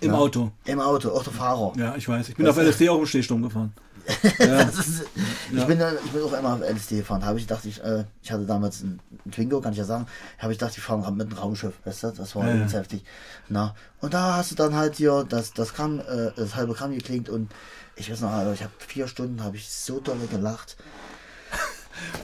Im 0.00 0.12
Ja. 0.12 0.18
Auto. 0.18 0.50
Im 0.64 0.80
Auto, 0.80 1.10
auch 1.10 1.22
der 1.24 1.32
Fahrer. 1.32 1.72
Ja, 1.76 1.94
ich 1.96 2.08
weiß. 2.08 2.28
Ich 2.30 2.36
bin 2.36 2.46
Das- 2.46 2.56
auf 2.56 2.62
LSD 2.64 2.88
auch 2.88 2.98
im 2.98 3.06
Stehsturm 3.06 3.42
gefahren. 3.42 3.72
Ja. 4.38 4.62
Ist, 4.62 5.04
Ja. 5.52 5.60
ich, 5.60 5.66
bin, 5.66 5.78
da- 5.78 5.92
ich 5.92 6.10
bin 6.10 6.22
auch 6.22 6.32
einmal 6.32 6.54
auf 6.54 6.62
LSD 6.68 6.96
gefahren. 6.98 7.24
Habe 7.24 7.38
ich 7.38 7.46
gedacht, 7.46 7.64
ich, 7.66 7.82
äh, 7.84 8.04
ich 8.22 8.32
hatte 8.32 8.44
damals 8.46 8.80
einen, 8.82 8.98
Twingo, 9.30 9.60
kann 9.60 9.72
ich 9.72 9.78
ja 9.78 9.84
sagen. 9.84 10.06
Habe 10.38 10.52
ich 10.52 10.58
gedacht, 10.58 10.76
ich 10.76 10.82
fahre 10.82 11.12
mit 11.12 11.28
einem 11.28 11.36
Raumschiff. 11.38 11.74
Weißt 11.84 12.02
du? 12.04 12.10
Das 12.12 12.34
war 12.34 12.46
Ja, 12.46 12.54
ja. 12.54 12.60
ganz 12.60 12.72
heftig. 12.72 13.04
Na, 13.48 13.74
und 14.00 14.14
da 14.14 14.36
hast 14.36 14.50
du 14.50 14.54
dann 14.54 14.74
halt 14.74 14.96
hier 14.96 15.24
das, 15.28 15.52
das 15.52 15.74
Gramm, 15.74 16.00
äh, 16.00 16.30
das 16.34 16.56
halbe 16.56 16.72
Gramm 16.72 16.92
geklingt 16.92 17.28
und 17.28 17.50
ich 17.96 18.10
weiß 18.10 18.20
noch, 18.22 18.30
also 18.30 18.52
ich 18.52 18.62
habe 18.62 18.72
vier 18.78 19.06
Stunden, 19.06 19.44
habe 19.44 19.56
ich 19.56 19.68
so 19.68 20.00
doll 20.00 20.16
gelacht. 20.30 20.76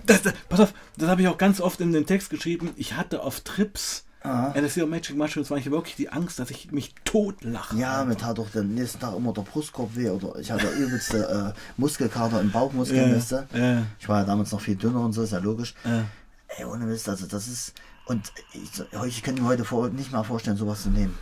Das, 0.06 0.23
das, 0.23 0.33
pass 0.49 0.61
auf, 0.61 0.73
das 0.97 1.09
habe 1.11 1.21
ich 1.21 1.28
auch 1.28 1.37
ganz 1.37 1.61
oft 1.61 1.80
in 1.83 1.92
den 1.92 2.06
Text 2.06 2.30
geschrieben. 2.30 2.71
Ich 2.76 2.95
hatte 2.95 3.23
auf 3.23 3.40
Trips 3.40 4.04
Aha. 4.26 4.52
LSD 4.59 4.83
und 4.83 4.90
Magic 4.90 5.16
Mushrooms 5.16 5.50
war 5.50 5.59
ich 5.59 5.71
wirklich 5.71 5.97
die 5.97 6.09
Angst, 6.11 6.38
dass 6.38 6.50
ich 6.50 6.73
mich 6.73 6.95
totlache. 7.04 7.76
Ja, 7.76 8.04
mir 8.04 8.16
tat 8.16 8.38
auch 8.38 8.50
den 8.50 8.75
nächsten 8.75 9.00
Tag 9.00 9.16
immer 9.16 9.33
der 9.33 9.42
Brustkorb 9.42 9.95
weh 9.95 10.11
oder 10.11 10.38
ich 10.38 10.50
hatte 10.50 10.68
übelste 10.68 11.54
äh, 11.54 11.59
Muskelkater 11.76 12.40
im 12.40 12.50
Bauchmuskel, 12.50 12.97
Ja, 12.97 13.45
ja. 13.59 13.83
Ich 14.00 14.09
war 14.09 14.21
ja 14.21 14.25
damals 14.26 14.50
noch 14.52 14.61
viel 14.61 14.76
dünner 14.76 15.00
und 15.00 15.12
so, 15.12 15.23
ist 15.23 15.33
ja 15.33 15.38
logisch. 15.38 15.75
Ja. 15.85 16.04
Ey, 16.49 16.64
ohne 16.64 16.85
Mist, 16.87 17.09
also 17.09 17.26
das 17.26 17.47
ist. 17.49 17.73
Und 18.06 18.33
ich, 18.52 18.71
ich 19.06 19.23
könnte 19.23 19.42
mir 19.42 19.49
heute 19.49 19.64
vor, 19.64 19.88
nicht 19.88 20.12
mal 20.12 20.23
vorstellen, 20.23 20.56
sowas 20.56 20.83
zu 20.85 20.90
nehmen. 20.90 21.16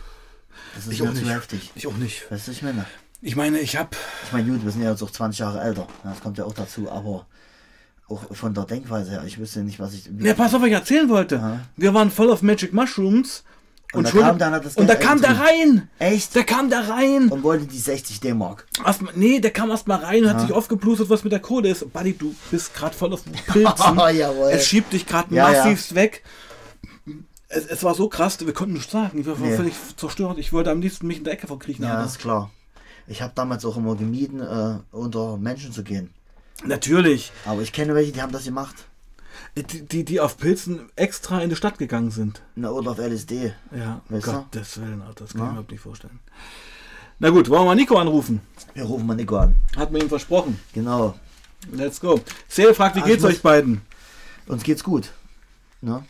Das 0.75 0.85
ist 0.85 0.93
Ich 0.93 1.01
auch 1.01 1.07
zu 1.07 1.21
nicht. 1.21 1.29
heftig. 1.29 1.71
Ich 1.75 1.87
auch 1.87 1.97
nicht. 1.97 2.29
Weißt 2.31 2.47
du, 2.47 2.51
ich 2.51 2.61
meine? 2.61 2.85
Ich 3.21 3.35
meine, 3.35 3.59
ich 3.59 3.75
habe 3.77 3.89
Ich 4.25 4.31
meine, 4.33 4.49
gut, 4.51 4.63
wir 4.63 4.71
sind 4.71 4.83
ja 4.83 4.91
jetzt 4.91 5.01
auch 5.01 5.09
20 5.09 5.39
Jahre 5.39 5.61
älter. 5.61 5.87
Ja, 6.03 6.11
Das 6.11 6.21
kommt 6.21 6.37
ja 6.37 6.45
auch 6.45 6.53
dazu, 6.53 6.91
aber 6.91 7.25
auch 8.07 8.23
von 8.35 8.53
der 8.53 8.65
Denkweise 8.65 9.11
her, 9.11 9.23
ich 9.25 9.37
wüsste 9.39 9.61
nicht, 9.63 9.79
was 9.79 9.93
ich. 9.93 10.09
Ja, 10.19 10.33
pass 10.33 10.53
auf, 10.53 10.61
was 10.61 10.67
ich 10.67 10.73
erzählen 10.73 11.09
wollte. 11.09 11.37
Aha. 11.39 11.59
Wir 11.75 11.93
waren 11.93 12.11
voll 12.11 12.31
auf 12.31 12.41
Magic 12.41 12.73
Mushrooms. 12.73 13.43
Und 13.93 14.03
da 14.03 14.09
Entschuldigung- 14.09 14.39
kam 14.39 14.51
dann 14.51 14.65
und 14.75 14.87
da 14.89 14.95
kam 14.95 15.21
der 15.21 15.29
irgendwie. 15.31 15.45
rein. 15.79 15.89
Echt? 15.99 16.35
Der 16.35 16.43
kam 16.43 16.69
da 16.69 16.81
rein. 16.81 17.29
Und 17.29 17.43
wollte 17.43 17.65
die 17.65 17.77
60 17.79 18.19
D-Mark. 18.19 18.67
Nee, 19.15 19.39
der 19.39 19.51
kam 19.51 19.69
erst 19.69 19.87
mal 19.87 19.99
rein 19.99 20.23
und 20.23 20.29
hat 20.31 20.41
sich 20.41 20.51
aufgeplustert, 20.51 21.09
was 21.09 21.23
mit 21.23 21.31
der 21.31 21.39
Kohle 21.39 21.69
ist. 21.69 21.93
Buddy, 21.93 22.13
du 22.17 22.35
bist 22.51 22.73
gerade 22.73 22.93
voll 22.95 23.13
auf 23.13 23.23
Pilzen. 23.23 23.63
Jawohl. 24.17 24.49
es 24.51 24.67
schiebt 24.67 24.91
dich 24.91 25.05
gerade 25.05 25.33
Ja, 25.33 25.49
ja. 25.49 25.59
massivst 25.63 25.95
weg. 25.95 26.23
Es, 27.47 27.65
es 27.67 27.83
war 27.83 27.95
so 27.95 28.09
krass, 28.09 28.37
wir 28.45 28.53
konnten 28.53 28.73
nichts 28.73 28.91
sagen. 28.91 29.17
Ich 29.19 29.25
war 29.27 29.37
Nee. 29.37 29.55
völlig 29.55 29.73
zerstört. 29.95 30.39
Ich 30.39 30.51
wollte 30.51 30.71
am 30.71 30.81
liebsten 30.81 31.07
mich 31.07 31.19
in 31.19 31.23
der 31.23 31.33
Ecke 31.33 31.47
verkriechen. 31.47 31.83
Ja, 31.85 31.91
Alter. 31.91 32.03
das 32.03 32.11
ist 32.13 32.19
klar. 32.19 32.51
Ich 33.07 33.21
habe 33.21 33.31
damals 33.35 33.63
auch 33.65 33.77
immer 33.77 33.95
gemieden, 33.95 34.41
äh, 34.41 34.79
unter 34.91 35.37
Menschen 35.37 35.71
zu 35.71 35.83
gehen. 35.83 36.09
Natürlich. 36.63 37.31
Aber 37.45 37.61
ich 37.61 37.71
kenne 37.73 37.93
welche, 37.95 38.11
die 38.11 38.21
haben 38.21 38.31
das 38.31 38.45
gemacht. 38.45 38.75
Die, 39.57 39.63
die, 39.85 40.03
die 40.03 40.19
auf 40.19 40.37
Pilzen 40.37 40.89
extra 40.95 41.41
in 41.41 41.49
die 41.49 41.55
Stadt 41.55 41.77
gegangen 41.77 42.11
sind. 42.11 42.41
Na, 42.55 42.69
oder 42.71 42.91
auf 42.91 42.97
LSD. 42.97 43.53
Ja, 43.75 44.01
Weißt 44.09 44.27
du? 44.27 44.31
Gottes 44.31 44.79
Willen, 44.81 45.01
Alter, 45.01 45.25
das 45.25 45.31
kann 45.33 45.39
Ja. 45.41 45.45
ich 45.45 45.49
mir 45.49 45.51
überhaupt 45.51 45.71
nicht 45.71 45.81
vorstellen. 45.81 46.19
Na 47.19 47.29
gut, 47.29 47.49
wollen 47.49 47.61
wir 47.61 47.65
mal 47.67 47.75
Nico 47.75 47.97
anrufen? 47.97 48.41
Wir 48.73 48.83
rufen 48.83 49.05
mal 49.07 49.15
Nico 49.15 49.37
an. 49.37 49.55
Hat 49.77 49.91
mir 49.91 49.99
ihm 49.99 50.09
versprochen. 50.09 50.59
Genau. 50.73 51.17
Let's 51.71 51.99
go. 52.01 52.19
Seel 52.49 52.73
fragt, 52.73 52.95
wie 52.97 53.01
Ah, 53.01 53.05
geht's 53.05 53.23
euch 53.23 53.41
beiden? 53.41 53.81
Uns 54.47 54.63
geht's 54.63 54.83
gut. 54.83 55.11
Ne? 55.81 56.03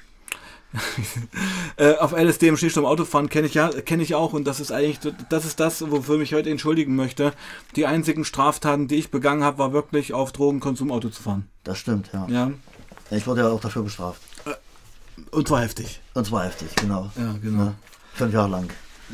Äh, 1.78 1.96
auf 1.96 2.14
LSD 2.14 2.48
im 2.48 2.58
Schneesturm 2.58 2.86
Autofahren 2.86 3.28
kenne 3.30 3.48
ich 3.48 3.54
ja, 3.54 3.70
kenne 3.70 4.02
ich 4.04 4.16
auch 4.16 4.34
und 4.34 4.46
das 4.46 4.60
ist 4.60 4.72
eigentlich, 4.72 5.00
das 5.30 5.44
ist 5.46 5.60
das, 5.60 5.90
wofür 5.92 6.20
ich 6.22 6.34
heute 6.34 6.50
entschuldigen 6.50 6.96
möchte. 6.96 7.34
Die 7.76 7.86
einzigen 7.86 8.24
Straftaten, 8.26 8.88
die 8.88 8.96
ich 8.96 9.12
begangen 9.12 9.44
habe, 9.44 9.58
war 9.58 9.74
wirklich 9.74 10.14
auf 10.14 10.32
Drogenkonsum 10.32 10.92
Auto 10.92 11.10
zu 11.10 11.22
fahren. 11.22 11.50
Das 11.64 11.78
stimmt, 11.78 12.10
ja. 12.14 12.28
Ja, 12.30 12.52
Ich 13.12 13.28
wurde 13.28 13.42
ja 13.42 13.50
auch 13.50 13.60
dafür 13.60 13.84
bestraft. 13.84 14.22
und 15.32 15.48
zwar 15.48 15.62
heftig. 15.62 16.00
Und 16.14 16.26
zwar 16.26 16.46
heftig, 16.46 16.74
genau. 16.76 17.12
Ja, 17.18 17.36
genau. 17.42 17.64
Ne? 17.66 17.76
Fünf 18.14 18.34
Jahre 18.34 18.50
lang. 18.50 18.70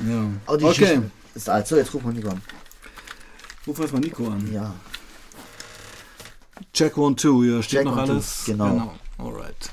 Ja. 0.07 0.23
Aber 0.45 0.57
die 0.57 0.65
Okay, 0.65 0.79
Geschichte 0.79 1.11
ist 1.35 1.49
alt. 1.49 1.67
So, 1.67 1.77
jetzt 1.77 1.93
rufen 1.93 2.07
wir 2.07 2.13
Nico 2.13 2.29
an. 2.29 2.41
ruf 3.65 3.79
erst 3.79 3.93
mal 3.93 3.99
Nico 3.99 4.27
an. 4.27 4.51
Ja. 4.53 4.73
Check 6.73 6.97
one 6.97 7.15
two, 7.15 7.43
hier 7.43 7.61
steht 7.63 7.79
Check 7.79 7.85
noch 7.85 7.97
one, 7.97 8.05
two, 8.05 8.11
alles. 8.13 8.43
genau. 8.45 8.93
Alright. 9.17 9.71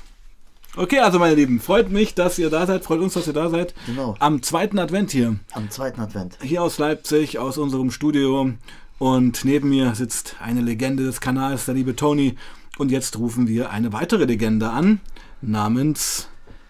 Okay, 0.79 0.99
also 0.99 1.19
meine 1.19 1.35
Lieben, 1.35 1.59
freut 1.59 1.91
mich, 1.91 2.15
dass 2.15 2.39
ihr 2.39 2.49
da 2.49 2.65
seid, 2.65 2.85
freut 2.85 3.01
uns, 3.01 3.13
dass 3.13 3.27
ihr 3.27 3.33
da 3.33 3.49
seid. 3.49 3.73
Genau. 3.85 4.15
Am 4.19 4.41
zweiten 4.41 4.79
Advent 4.79 5.11
hier, 5.11 5.37
Am 5.51 5.69
zweiten 5.69 5.99
Advent. 5.99 6.37
hier 6.41 6.63
aus 6.63 6.77
Leipzig, 6.77 7.37
aus 7.37 7.57
unserem 7.57 7.91
Studio. 7.91 8.53
Und 8.97 9.43
neben 9.43 9.67
mir 9.67 9.93
sitzt 9.93 10.37
eine 10.39 10.61
Legende 10.61 11.03
des 11.03 11.19
Kanals, 11.19 11.65
der 11.65 11.73
liebe 11.73 11.97
Tony. 11.97 12.37
Und 12.77 12.91
jetzt 12.91 13.19
rufen 13.19 13.45
wir 13.45 13.71
eine 13.71 13.91
weitere 13.91 14.23
Legende 14.23 14.69
an, 14.69 15.01
namens 15.41 16.29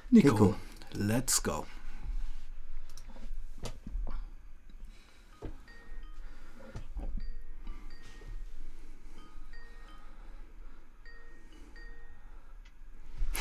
Nico. 0.09 0.29
Nico. 0.31 0.55
Let's 0.95 1.43
go. 1.43 1.67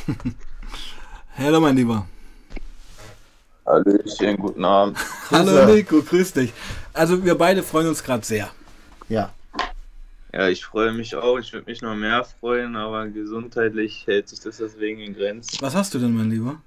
Hallo 1.38 1.60
mein 1.60 1.76
Lieber. 1.76 2.04
Hallöchen, 3.64 4.36
guten 4.38 4.64
Abend. 4.64 4.98
Hallo. 5.30 5.72
Nico, 5.72 6.02
grüß 6.02 6.32
dich. 6.32 6.52
Also 6.92 7.24
wir 7.24 7.36
beide 7.36 7.62
freuen 7.62 7.86
uns 7.86 8.02
gerade 8.02 8.26
sehr. 8.26 8.50
Ja. 9.08 9.32
Ja, 10.32 10.48
ich 10.48 10.64
freue 10.64 10.92
mich 10.92 11.14
auch. 11.14 11.38
Ich 11.38 11.52
würde 11.52 11.70
mich 11.70 11.80
noch 11.80 11.94
mehr 11.94 12.24
freuen, 12.24 12.74
aber 12.74 13.06
gesundheitlich 13.06 14.04
hält 14.08 14.28
sich 14.28 14.40
das 14.40 14.56
deswegen 14.56 15.00
in 15.00 15.14
Grenzen. 15.14 15.58
Was 15.60 15.76
hast 15.76 15.94
du 15.94 16.00
denn, 16.00 16.12
mein 16.12 16.28
Lieber? 16.28 16.60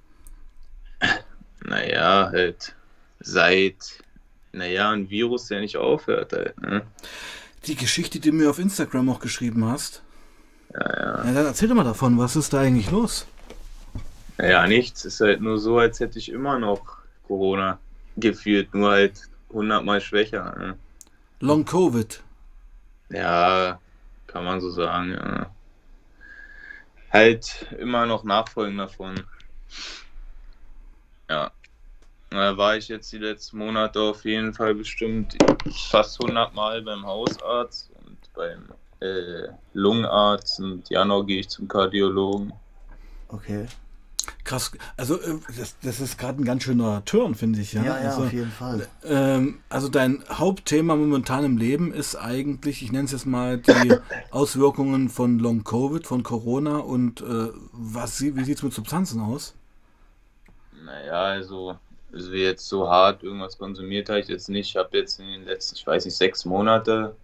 Naja, 1.66 2.30
halt 2.32 2.74
seit, 3.20 3.76
naja, 4.54 4.92
ein 4.92 5.10
Virus, 5.10 5.48
der 5.48 5.60
nicht 5.60 5.76
aufhört 5.76 6.32
halt, 6.32 6.62
ne? 6.62 6.84
Die 7.66 7.76
Geschichte, 7.76 8.22
die 8.22 8.32
du 8.32 8.38
mir 8.38 8.50
auf 8.50 8.58
Instagram 8.58 9.10
auch 9.10 9.20
geschrieben 9.20 9.66
hast. 9.66 10.02
Ja, 10.74 10.80
ja. 10.80 11.26
Ja, 11.26 11.34
dann 11.34 11.46
erzähl 11.46 11.68
doch 11.68 11.76
mal 11.76 11.84
davon, 11.84 12.18
was 12.18 12.38
ist 12.38 12.54
da 12.54 12.62
eigentlich 12.62 12.90
los? 12.90 13.28
Naja, 14.38 14.68
nichts. 14.68 15.06
Ist 15.06 15.22
halt 15.22 15.42
nur 15.42 15.58
so, 15.60 15.78
als 15.78 16.00
hätte 16.00 16.20
ich 16.20 16.32
immer 16.32 16.60
noch 16.60 16.98
Corona 17.28 17.80
gefühlt, 18.18 18.74
nur 18.74 18.92
halt 18.92 19.22
hundertmal 19.50 20.02
schwächer. 20.02 20.56
Ne? 20.58 20.78
Long 21.40 21.66
Covid. 21.66 22.22
Ja, 23.10 23.80
kann 24.28 24.46
man 24.46 24.62
so 24.62 24.70
sagen, 24.70 25.12
ja. 25.12 25.52
Halt 27.12 27.68
immer 27.78 28.06
noch 28.06 28.24
Nachfolgen 28.24 28.78
davon. 28.78 29.16
Ja. 31.30 31.52
Da 32.30 32.56
war 32.56 32.78
ich 32.78 32.88
jetzt 32.88 33.12
die 33.12 33.18
letzten 33.18 33.58
Monate 33.58 34.00
auf 34.00 34.24
jeden 34.24 34.54
Fall 34.54 34.74
bestimmt 34.74 35.36
fast 35.90 36.22
100 36.22 36.56
Mal 36.56 36.82
beim 36.82 37.06
Hausarzt 37.06 37.92
und 38.06 38.18
beim 38.34 38.70
äh, 39.02 39.50
Lungenarzt 39.74 40.62
und 40.62 40.90
Januar 40.90 41.26
gehe 41.26 41.42
ich 41.42 41.50
zum 41.50 41.68
Kardiologen. 41.68 42.54
Okay. 43.28 43.68
Krass. 44.44 44.72
Also, 44.98 45.20
äh, 45.20 45.40
das, 45.58 45.76
das 45.82 46.00
ist 46.00 46.18
gerade 46.18 46.42
ein 46.42 46.46
ganz 46.46 46.64
schöner 46.64 47.04
Turn, 47.06 47.36
finde 47.36 47.60
ich. 47.62 47.74
Ja, 47.74 47.84
Ja, 47.84 48.02
ja, 48.02 48.10
also, 48.10 48.24
auf 48.24 48.34
jeden 48.34 48.52
Fall. 48.52 48.88
ähm, 49.04 49.60
also, 49.70 49.90
dein 49.90 50.24
Hauptthema 50.30 50.96
momentan 50.96 51.44
im 51.46 51.58
Leben 51.58 51.94
ist 51.94 52.16
eigentlich, 52.16 52.84
ich 52.84 52.92
nenne 52.92 53.06
es 53.06 53.12
jetzt 53.12 53.26
mal, 53.26 53.58
die 53.58 53.94
Auswirkungen 54.32 55.10
von 55.10 55.40
Long 55.40 55.64
Covid, 55.64 56.06
von 56.06 56.24
Corona 56.24 56.78
und 56.78 57.22
äh, 57.22 57.50
was, 57.72 58.22
wie 58.22 58.44
sieht 58.44 58.58
es 58.58 58.64
mit 58.64 58.74
Substanzen 58.74 59.22
aus? 59.22 59.56
Naja, 60.84 61.14
also, 61.24 61.78
also 62.12 62.34
jetzt 62.34 62.68
so 62.68 62.90
hart 62.90 63.24
irgendwas 63.24 63.58
konsumiert 63.58 64.10
habe 64.10 64.20
ich 64.20 64.28
jetzt 64.28 64.50
nicht. 64.50 64.70
Ich 64.70 64.76
habe 64.76 64.98
jetzt 64.98 65.20
in 65.20 65.28
den 65.28 65.46
letzten, 65.46 65.76
ich 65.76 65.86
weiß 65.86 66.06
nicht, 66.06 66.16
sechs 66.16 66.46
Monate 66.46 67.16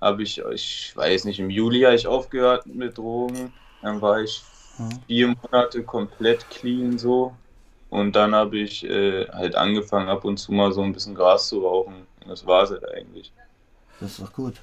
habe 0.00 0.22
ich, 0.22 0.38
ich 0.52 0.92
weiß 0.96 1.24
nicht, 1.24 1.40
im 1.40 1.50
Juli 1.50 1.82
habe 1.82 1.96
ich 1.96 2.06
aufgehört 2.06 2.66
mit 2.66 2.98
Drogen. 2.98 3.52
Dann 3.82 4.00
war 4.00 4.20
ich. 4.22 4.42
Vier 5.06 5.28
Monate 5.42 5.82
komplett 5.82 6.48
clean 6.50 6.98
so. 6.98 7.34
Und 7.90 8.14
dann 8.16 8.34
habe 8.34 8.58
ich 8.58 8.84
äh, 8.84 9.26
halt 9.28 9.54
angefangen, 9.54 10.08
ab 10.08 10.24
und 10.24 10.36
zu 10.38 10.52
mal 10.52 10.72
so 10.72 10.82
ein 10.82 10.92
bisschen 10.92 11.14
Gras 11.14 11.48
zu 11.48 11.60
rauchen. 11.66 12.06
Und 12.22 12.28
das 12.28 12.46
war 12.46 12.64
es 12.64 12.70
halt 12.70 12.84
eigentlich. 12.92 13.32
Das 14.00 14.10
ist 14.12 14.20
doch 14.20 14.32
gut. 14.32 14.54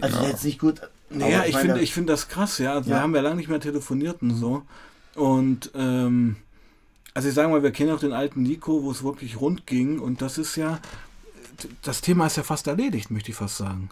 Also 0.00 0.20
Ja. 0.22 0.28
jetzt 0.28 0.44
nicht 0.44 0.58
gut. 0.58 0.80
Naja, 1.10 1.44
ich 1.44 1.52
meine- 1.54 1.66
finde 1.66 1.80
ich 1.82 1.92
find 1.92 2.08
das 2.08 2.28
krass, 2.28 2.58
ja. 2.58 2.72
Also 2.74 2.88
Wir 2.88 2.96
Ja. 2.96 3.02
haben 3.02 3.14
ja 3.14 3.20
lange 3.20 3.36
nicht 3.36 3.48
mehr 3.48 3.60
telefoniert 3.60 4.22
und 4.22 4.34
so. 4.34 4.62
Und 5.14 5.70
ähm, 5.74 6.36
also 7.14 7.28
ich 7.28 7.34
sage 7.34 7.48
mal, 7.48 7.62
wir 7.62 7.72
kennen 7.72 7.90
auch 7.92 8.00
den 8.00 8.12
alten 8.14 8.42
Nico, 8.42 8.82
wo 8.82 8.90
es 8.90 9.02
wirklich 9.04 9.40
rund 9.40 9.66
ging 9.66 9.98
und 9.98 10.22
das 10.22 10.38
ist 10.38 10.56
ja, 10.56 10.78
das 11.82 12.00
Thema 12.00 12.26
ist 12.26 12.36
ja 12.38 12.42
fast 12.42 12.66
erledigt, 12.66 13.10
möchte 13.10 13.30
ich 13.30 13.36
fast 13.36 13.58
sagen. 13.58 13.90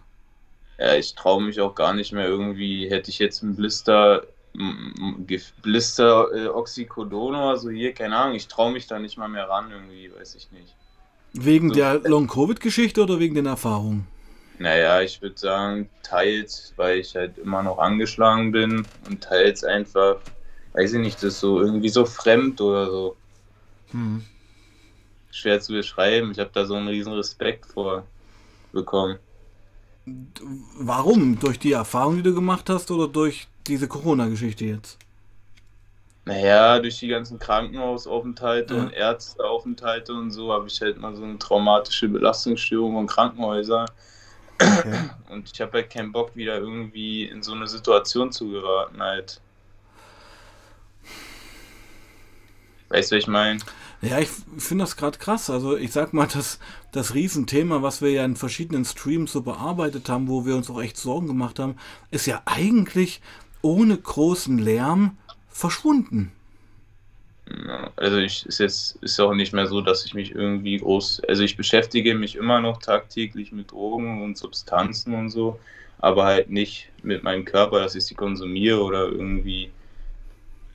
Ja, 0.78 0.94
ich 0.94 1.14
traue 1.14 1.42
mich 1.42 1.60
auch 1.60 1.74
gar 1.74 1.92
nicht 1.92 2.12
mehr 2.12 2.26
irgendwie, 2.26 2.88
hätte 2.88 3.10
ich 3.10 3.18
jetzt 3.18 3.42
einen 3.42 3.54
Blister, 3.56 4.22
Blister 5.62 6.26
äh, 6.34 6.48
Oxycodon 6.48 7.34
oder 7.34 7.56
so 7.56 7.70
hier, 7.70 7.92
keine 7.94 8.16
Ahnung, 8.16 8.34
ich 8.34 8.48
traue 8.48 8.72
mich 8.72 8.86
da 8.86 8.98
nicht 8.98 9.16
mal 9.16 9.28
mehr 9.28 9.48
ran 9.48 9.70
irgendwie, 9.70 10.10
weiß 10.12 10.34
ich 10.34 10.50
nicht. 10.50 10.74
Wegen 11.32 11.68
so, 11.68 11.74
der 11.76 12.00
Long-Covid-Geschichte 12.00 13.02
oder 13.02 13.20
wegen 13.20 13.36
den 13.36 13.46
Erfahrungen? 13.46 14.06
Naja, 14.58 15.00
ich 15.00 15.22
würde 15.22 15.38
sagen, 15.38 15.88
teils, 16.02 16.74
weil 16.76 16.98
ich 16.98 17.14
halt 17.14 17.38
immer 17.38 17.62
noch 17.62 17.78
angeschlagen 17.78 18.52
bin 18.52 18.84
und 19.08 19.22
teils 19.22 19.64
einfach, 19.64 20.16
weiß 20.72 20.94
ich 20.94 21.00
nicht, 21.00 21.16
das 21.18 21.34
ist 21.34 21.40
so 21.40 21.60
irgendwie 21.60 21.88
so 21.88 22.04
fremd 22.04 22.60
oder 22.60 22.86
so. 22.86 23.16
Hm. 23.92 24.22
Schwer 25.30 25.60
zu 25.60 25.72
beschreiben. 25.72 26.32
Ich 26.32 26.38
habe 26.38 26.50
da 26.52 26.66
so 26.66 26.74
einen 26.74 26.88
riesen 26.88 27.12
Respekt 27.12 27.66
vor 27.66 28.04
bekommen. 28.72 29.18
Warum? 30.76 31.38
Durch 31.38 31.58
die 31.58 31.72
Erfahrung, 31.72 32.16
die 32.16 32.22
du 32.22 32.34
gemacht 32.34 32.68
hast 32.68 32.90
oder 32.90 33.06
durch 33.06 33.46
diese 33.70 33.88
Corona-Geschichte 33.88 34.64
jetzt? 34.64 34.98
Naja, 36.26 36.78
durch 36.78 36.98
die 36.98 37.08
ganzen 37.08 37.38
Krankenhausaufenthalte 37.38 38.74
ja. 38.74 38.80
und 38.80 38.92
Ärzteaufenthalte 38.92 40.12
und 40.12 40.30
so 40.30 40.52
habe 40.52 40.68
ich 40.68 40.80
halt 40.80 40.98
mal 40.98 41.14
so 41.16 41.24
eine 41.24 41.38
traumatische 41.38 42.08
Belastungsstörung 42.08 42.94
von 42.94 43.06
Krankenhäusern. 43.06 43.86
Okay. 44.60 45.10
Und 45.30 45.50
ich 45.52 45.60
habe 45.60 45.72
halt 45.72 45.90
keinen 45.90 46.12
Bock, 46.12 46.36
wieder 46.36 46.58
irgendwie 46.58 47.24
in 47.24 47.42
so 47.42 47.52
eine 47.52 47.66
Situation 47.66 48.30
zu 48.30 48.50
geraten 48.50 49.00
halt. 49.00 49.40
Weißt 52.90 53.10
du, 53.10 53.16
was 53.16 53.22
ich 53.22 53.28
meine? 53.28 53.60
Ja, 54.02 54.18
ich 54.18 54.28
finde 54.58 54.84
das 54.84 54.96
gerade 54.96 55.18
krass. 55.18 55.50
Also 55.50 55.76
ich 55.76 55.92
sag 55.92 56.12
mal, 56.12 56.26
das, 56.26 56.58
das 56.90 57.14
Riesenthema, 57.14 57.82
was 57.82 58.02
wir 58.02 58.10
ja 58.10 58.24
in 58.24 58.34
verschiedenen 58.34 58.84
Streams 58.84 59.32
so 59.32 59.42
bearbeitet 59.42 60.08
haben, 60.08 60.28
wo 60.28 60.44
wir 60.44 60.56
uns 60.56 60.70
auch 60.70 60.80
echt 60.80 60.96
Sorgen 60.96 61.26
gemacht 61.26 61.58
haben, 61.58 61.76
ist 62.10 62.26
ja 62.26 62.42
eigentlich 62.46 63.20
ohne 63.62 63.96
großen 63.96 64.58
Lärm 64.58 65.16
verschwunden. 65.48 66.32
Also 67.96 68.18
ich 68.18 68.46
ist 68.46 68.58
jetzt 68.58 68.96
ist 69.02 69.18
auch 69.20 69.34
nicht 69.34 69.52
mehr 69.52 69.66
so, 69.66 69.80
dass 69.80 70.04
ich 70.04 70.14
mich 70.14 70.32
irgendwie 70.32 70.78
groß, 70.78 71.22
also 71.28 71.42
ich 71.42 71.56
beschäftige 71.56 72.14
mich 72.14 72.36
immer 72.36 72.60
noch 72.60 72.78
tagtäglich 72.78 73.50
mit 73.50 73.72
Drogen 73.72 74.22
und 74.22 74.38
Substanzen 74.38 75.14
und 75.14 75.30
so, 75.30 75.58
aber 75.98 76.24
halt 76.24 76.50
nicht 76.50 76.90
mit 77.02 77.24
meinem 77.24 77.44
Körper, 77.44 77.80
dass 77.80 77.96
ich 77.96 78.04
sie 78.04 78.14
konsumiere 78.14 78.80
oder 78.82 79.06
irgendwie, 79.06 79.70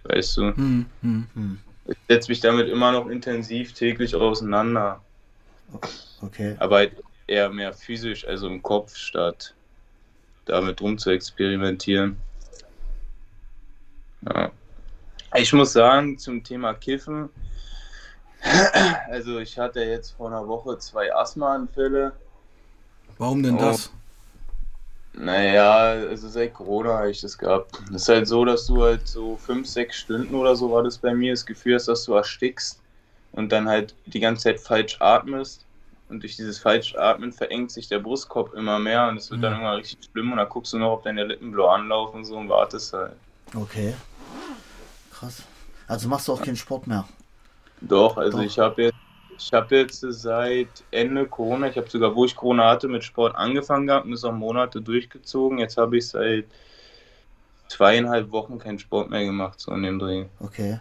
weißt 0.04 0.38
du. 0.38 0.42
Hm, 0.56 0.86
hm, 1.02 1.28
hm. 1.34 1.60
Ich 1.88 1.98
setze 2.10 2.32
mich 2.32 2.40
damit 2.42 2.68
immer 2.68 2.92
noch 2.92 3.08
intensiv 3.08 3.74
täglich 3.74 4.16
auseinander. 4.16 5.02
Okay. 6.22 6.56
Aber 6.60 6.78
halt 6.78 6.94
eher 7.28 7.50
mehr 7.50 7.74
physisch, 7.74 8.28
also 8.28 8.48
im 8.48 8.62
Kopf, 8.62 8.96
statt 8.96 9.54
damit 10.46 10.82
rum 10.82 10.98
zu 10.98 11.10
experimentieren. 11.10 12.18
Ja. 14.34 14.52
Ich 15.36 15.52
muss 15.54 15.74
sagen, 15.74 16.18
zum 16.18 16.44
Thema 16.44 16.74
Kiffen, 16.74 17.30
also 19.10 19.40
ich 19.40 19.58
hatte 19.58 19.82
jetzt 19.82 20.12
vor 20.12 20.28
einer 20.28 20.48
Woche 20.48 20.78
zwei 20.78 21.14
Asthmaanfälle. 21.14 22.14
Warum 23.18 23.44
denn 23.44 23.58
das? 23.58 23.92
Naja, 25.14 25.72
also 26.10 26.28
seit 26.28 26.54
Corona 26.54 26.98
habe 26.98 27.12
ich 27.12 27.22
das 27.22 27.38
gehabt. 27.38 27.80
Es 27.90 28.04
ist 28.04 28.10
halt 28.10 28.28
so, 28.28 28.44
dass 28.44 28.68
du 28.68 28.84
halt 28.84 29.08
so 29.08 29.38
fünf, 29.38 29.68
sechs 29.68 29.98
Stunden 29.98 30.36
oder 30.36 30.56
so 30.56 30.72
war 30.72 30.84
das 30.84 30.98
bei 30.98 31.14
mir, 31.14 31.32
das 31.32 31.46
Gefühl 31.46 31.76
hast, 31.76 31.88
dass 31.88 32.04
du 32.04 32.14
erstickst 32.14 32.82
und 33.32 33.52
dann 33.52 33.68
halt 33.68 33.96
die 34.06 34.20
ganze 34.20 34.44
Zeit 34.44 34.60
falsch 34.60 34.98
atmest. 35.00 35.66
Und 36.08 36.22
durch 36.22 36.36
dieses 36.36 36.60
falsch 36.60 36.96
Atmen 36.96 37.32
verengt 37.32 37.72
sich 37.72 37.88
der 37.88 37.98
Brustkorb 37.98 38.54
immer 38.54 38.78
mehr 38.78 39.08
und 39.08 39.18
es 39.18 39.32
wird 39.32 39.40
mhm. 39.40 39.44
dann 39.44 39.60
immer 39.60 39.78
richtig 39.78 39.98
schlimm 40.12 40.32
und 40.32 40.38
dann 40.38 40.50
guckst 40.50 40.74
du 40.74 40.78
noch, 40.78 40.92
ob 40.92 41.04
deine 41.04 41.24
Lippen 41.24 41.52
blau 41.52 41.68
anlaufen 41.68 42.18
und 42.18 42.26
so 42.26 42.38
und 42.38 42.48
wartest 42.48 42.94
halt. 42.94 43.14
Okay. 43.56 43.96
Krass. 45.20 45.44
Also 45.88 46.10
machst 46.10 46.28
du 46.28 46.34
auch 46.34 46.42
keinen 46.42 46.56
Sport 46.56 46.88
mehr? 46.88 47.08
Doch, 47.82 48.18
also 48.18 48.38
Doch. 48.38 48.46
ich 48.46 48.60
habe 48.60 48.84
jetzt, 48.84 48.98
ich 49.38 49.54
habe 49.54 49.76
jetzt 49.76 50.00
seit 50.00 50.68
Ende 50.92 51.26
Corona, 51.26 51.68
ich 51.68 51.78
habe 51.78 51.90
sogar, 51.90 52.16
wo 52.16 52.26
ich 52.26 52.36
Corona 52.36 52.70
hatte, 52.70 52.88
mit 52.88 53.04
Sport 53.04 53.36
angefangen 53.36 53.88
gehabt 53.88 54.06
und 54.06 54.12
das 54.12 54.24
auch 54.24 54.34
Monate 54.34 54.82
durchgezogen. 54.82 55.60
Jetzt 55.60 55.78
habe 55.78 55.98
ich 55.98 56.08
seit 56.08 56.46
zweieinhalb 57.68 58.32
Wochen 58.32 58.60
keinen 58.60 58.80
Sport 58.80 59.10
mehr 59.10 59.26
gemacht, 59.26 59.60
so 59.60 59.72
in 59.72 59.84
dem 59.84 60.00
Dreh. 60.00 60.26
Okay. 60.40 60.80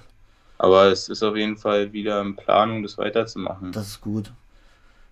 Aber 0.58 0.86
es 0.86 1.08
ist 1.08 1.22
auf 1.22 1.36
jeden 1.36 1.56
Fall 1.56 1.92
wieder 1.92 2.20
in 2.20 2.36
Planung, 2.36 2.82
das 2.82 2.96
weiterzumachen. 2.96 3.72
Das 3.72 3.88
ist 3.88 4.00
gut. 4.00 4.32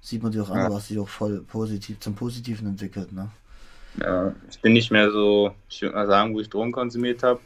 Sieht 0.00 0.22
man 0.22 0.32
dir 0.32 0.42
auch 0.42 0.50
an, 0.50 0.58
ja. 0.58 0.68
du 0.68 0.74
hast 0.74 0.90
dich 0.90 0.98
auch 0.98 1.08
voll 1.08 1.40
positiv 1.42 2.00
zum 2.00 2.14
Positiven 2.14 2.66
entwickelt, 2.66 3.12
ne? 3.12 3.30
Ja, 4.00 4.32
ich 4.50 4.58
bin 4.60 4.72
nicht 4.72 4.90
mehr 4.90 5.10
so, 5.10 5.54
ich 5.68 5.82
würde 5.82 5.94
mal 5.94 6.06
sagen, 6.06 6.34
wo 6.34 6.40
ich 6.40 6.48
Drogen 6.48 6.72
konsumiert 6.72 7.22
habe, 7.22 7.40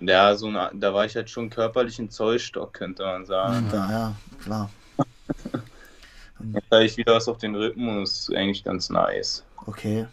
ja, 0.00 0.34
so 0.36 0.48
eine, 0.48 0.70
da 0.74 0.94
war 0.94 1.04
ich 1.04 1.14
halt 1.14 1.30
schon 1.30 1.50
körperlich 1.50 1.98
ein 1.98 2.10
Zollstock, 2.10 2.72
könnte 2.72 3.04
man 3.04 3.26
sagen. 3.26 3.68
Da, 3.70 3.90
ja, 3.90 4.16
klar. 4.42 4.70
Jetzt 6.54 6.70
habe 6.70 6.84
ich 6.84 6.96
wieder 6.96 7.14
was 7.14 7.28
auf 7.28 7.38
den 7.38 7.54
Rippen 7.54 7.88
und 7.88 8.02
es 8.02 8.28
ist 8.28 8.34
eigentlich 8.34 8.64
ganz 8.64 8.90
nice. 8.90 9.44
Okay. 9.66 10.06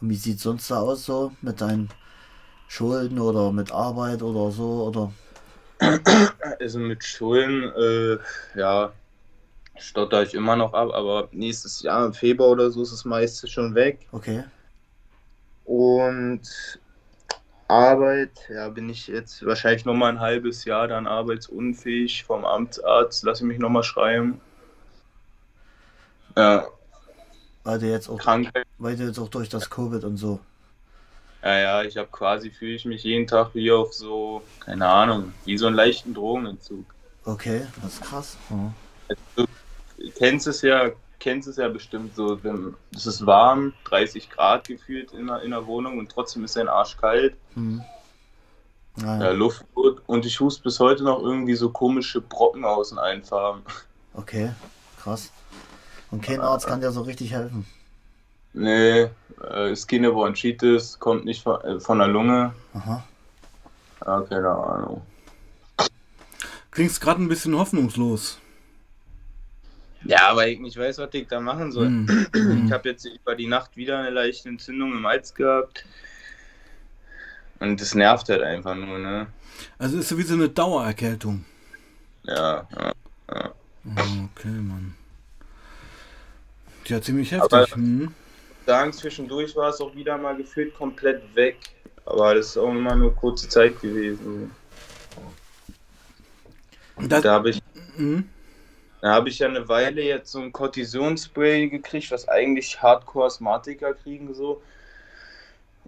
Und 0.00 0.10
wie 0.10 0.16
sieht 0.16 0.36
es 0.36 0.42
sonst 0.42 0.70
da 0.70 0.80
aus 0.80 1.06
so 1.06 1.32
mit 1.40 1.60
deinen 1.60 1.88
Schulden 2.68 3.18
oder 3.18 3.52
mit 3.52 3.72
Arbeit 3.72 4.22
oder 4.22 4.50
so 4.50 4.84
oder? 4.86 5.12
Also 6.58 6.78
mit 6.78 7.04
Schulden, 7.04 7.64
äh, 7.76 8.18
ja, 8.58 8.92
stotter 9.78 10.22
ich 10.22 10.34
immer 10.34 10.56
noch 10.56 10.72
ab, 10.72 10.90
aber 10.92 11.28
nächstes 11.32 11.82
Jahr 11.82 12.06
im 12.06 12.14
Februar 12.14 12.50
oder 12.50 12.70
so 12.70 12.82
ist 12.82 12.92
das 12.92 13.04
meiste 13.04 13.46
schon 13.46 13.74
weg. 13.74 14.06
Okay. 14.12 14.44
Und 15.64 16.40
Arbeit, 17.68 18.30
ja, 18.48 18.68
bin 18.68 18.88
ich 18.88 19.08
jetzt 19.08 19.44
wahrscheinlich 19.44 19.84
noch 19.84 19.94
mal 19.94 20.08
ein 20.08 20.20
halbes 20.20 20.64
Jahr 20.64 20.86
dann 20.86 21.06
arbeitsunfähig 21.06 22.24
vom 22.24 22.44
Amtsarzt, 22.44 23.24
lasse 23.24 23.42
ich 23.42 23.48
mich 23.48 23.58
noch 23.58 23.70
mal 23.70 23.82
schreiben. 23.82 24.40
Ja. 26.36 26.66
Weil 27.64 27.78
du 27.80 27.86
jetzt 27.86 28.08
auch, 28.08 28.18
Krankheit. 28.18 28.66
weil 28.78 28.96
du 28.96 29.04
jetzt 29.04 29.18
auch 29.18 29.28
durch 29.28 29.48
das 29.48 29.68
Covid 29.68 30.04
und 30.04 30.16
so. 30.16 30.38
Ja, 31.42 31.58
ja, 31.58 31.82
ich 31.82 31.96
habe 31.96 32.08
quasi, 32.10 32.50
fühle 32.50 32.74
ich 32.74 32.84
mich 32.84 33.02
jeden 33.02 33.26
Tag 33.26 33.50
wie 33.54 33.70
auf 33.72 33.92
so, 33.92 34.42
keine 34.60 34.88
Ahnung, 34.88 35.32
wie 35.44 35.58
so 35.58 35.66
einen 35.66 35.76
leichten 35.76 36.14
Drogenentzug. 36.14 36.84
Okay, 37.24 37.66
das 37.82 37.94
ist 37.94 38.02
krass. 38.02 38.36
Mhm. 38.48 38.74
du 39.36 39.46
kennst 40.16 40.46
es 40.46 40.62
ja, 40.62 40.90
kennst 41.18 41.48
es 41.48 41.56
ja 41.56 41.68
bestimmt 41.68 42.14
so, 42.14 42.42
wenn, 42.42 42.74
es 42.94 43.06
ist 43.06 43.24
warm, 43.26 43.72
30 43.84 44.30
Grad 44.30 44.68
gefühlt 44.68 45.12
in 45.12 45.26
der, 45.26 45.42
in 45.42 45.50
der 45.50 45.66
Wohnung 45.66 45.98
und 45.98 46.10
trotzdem 46.10 46.44
ist 46.44 46.56
dein 46.56 46.68
Arsch 46.68 46.96
kalt. 46.96 47.36
Mhm. 47.54 47.82
Ah, 49.02 49.18
ja, 49.20 49.30
Luft 49.30 49.64
gut 49.74 50.00
und 50.06 50.24
ich 50.24 50.40
hust 50.40 50.62
bis 50.62 50.80
heute 50.80 51.04
noch 51.04 51.20
irgendwie 51.22 51.54
so 51.54 51.68
komische 51.70 52.20
Brocken 52.20 52.64
aus 52.64 52.88
den 52.88 52.98
Einfahren. 52.98 53.62
Okay, 54.14 54.52
krass. 54.98 55.30
Und 56.10 56.22
kein 56.22 56.40
Arzt 56.40 56.66
kann 56.66 56.80
dir 56.80 56.92
so 56.92 57.02
richtig 57.02 57.32
helfen. 57.32 57.66
Nee, 58.54 59.10
äh, 59.50 59.72
ist 59.72 59.86
keine 59.86 60.10
Bronchitis, 60.12 60.98
kommt 60.98 61.26
nicht 61.26 61.42
von, 61.42 61.60
äh, 61.60 61.78
von 61.78 61.98
der 61.98 62.08
Lunge. 62.08 62.54
Aha. 62.72 63.04
Ja, 64.04 64.20
keine 64.22 64.50
Ahnung. 64.50 65.02
Klingst 66.70 67.00
gerade 67.00 67.22
ein 67.22 67.28
bisschen 67.28 67.56
hoffnungslos. 67.56 68.38
Ja, 70.06 70.34
weil 70.36 70.50
ich 70.50 70.60
nicht 70.60 70.76
weiß, 70.76 70.98
was 70.98 71.08
ich 71.12 71.26
da 71.28 71.40
machen 71.40 71.72
soll. 71.72 71.88
Mm. 71.88 72.06
Ich 72.66 72.72
habe 72.72 72.88
jetzt 72.88 73.06
über 73.06 73.34
die 73.34 73.46
Nacht 73.46 73.76
wieder 73.76 73.98
eine 73.98 74.10
leichte 74.10 74.48
Entzündung 74.48 74.92
im 74.92 75.06
Hals 75.06 75.34
gehabt. 75.34 75.84
Und 77.58 77.80
das 77.80 77.94
nervt 77.94 78.28
halt 78.28 78.42
einfach 78.42 78.74
nur, 78.74 78.98
ne? 78.98 79.26
Also 79.78 79.98
ist 79.98 80.08
so 80.08 80.18
wie 80.18 80.22
so 80.22 80.34
eine 80.34 80.48
Dauererkältung. 80.48 81.44
Ja, 82.24 82.68
ja, 82.76 82.92
ja. 83.30 83.52
Okay, 83.84 84.48
Mann. 84.48 84.94
Ja, 86.86 87.00
ziemlich 87.00 87.32
heftig. 87.32 87.52
Aber, 87.52 87.66
hm. 87.66 88.12
sagen, 88.66 88.92
zwischendurch 88.92 89.56
war 89.56 89.70
es 89.70 89.80
auch 89.80 89.94
wieder 89.94 90.18
mal 90.18 90.36
gefühlt 90.36 90.74
komplett 90.74 91.22
weg. 91.34 91.56
Aber 92.04 92.34
das 92.34 92.48
ist 92.48 92.58
auch 92.58 92.70
immer 92.70 92.94
nur 92.94 93.14
kurze 93.14 93.48
Zeit 93.48 93.80
gewesen. 93.80 94.50
Das, 96.98 97.22
da 97.22 97.32
habe 97.34 97.50
ich. 97.50 97.62
Hm? 97.96 98.28
Da 99.00 99.12
habe 99.12 99.28
ich 99.28 99.38
ja 99.38 99.48
eine 99.48 99.68
Weile 99.68 100.02
jetzt 100.02 100.32
so 100.32 100.40
ein 100.40 100.52
Cortisonspray 100.52 101.68
gekriegt, 101.68 102.10
was 102.10 102.28
eigentlich 102.28 102.80
Hardcore-Asthmatiker 102.80 103.94
kriegen 103.94 104.34
so. 104.34 104.62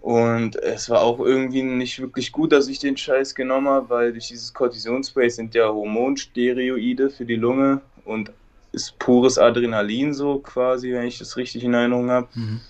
Und 0.01 0.55
es 0.55 0.89
war 0.89 1.01
auch 1.01 1.19
irgendwie 1.19 1.61
nicht 1.61 1.99
wirklich 1.99 2.31
gut, 2.31 2.51
dass 2.51 2.67
ich 2.67 2.79
den 2.79 2.95
Scheiß 2.95 3.35
genommen 3.35 3.67
habe, 3.67 3.89
weil 3.89 4.11
durch 4.13 4.27
dieses 4.29 4.53
Cortisonspray 4.53 5.29
sind 5.29 5.55
ja 5.55 5.67
Hormonsteroide 5.67 7.09
für 7.09 7.25
die 7.25 7.35
Lunge 7.35 7.81
und 8.05 8.31
ist 8.71 8.97
pures 8.99 9.37
Adrenalin 9.37 10.13
so 10.13 10.39
quasi, 10.39 10.93
wenn 10.93 11.05
ich 11.05 11.17
das 11.19 11.35
richtig 11.35 11.63
in 11.63 11.73
Erinnerung 11.73 12.09
habe. 12.11 12.27
Mhm. 12.33 12.61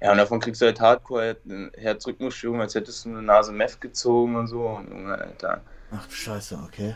Ja, 0.00 0.12
und 0.12 0.18
davon 0.18 0.40
kriegst 0.40 0.62
du 0.62 0.66
halt 0.66 0.80
Hardcore 0.80 1.36
Herzrhythmusstörung, 1.76 2.60
als 2.60 2.74
hättest 2.74 3.04
du 3.04 3.10
eine 3.10 3.22
Nase 3.22 3.52
Meth 3.52 3.80
gezogen 3.80 4.36
und 4.36 4.46
so. 4.46 4.60
Und, 4.66 5.10
Alter. 5.10 5.60
Ach, 5.90 6.08
scheiße, 6.10 6.58
okay. 6.66 6.94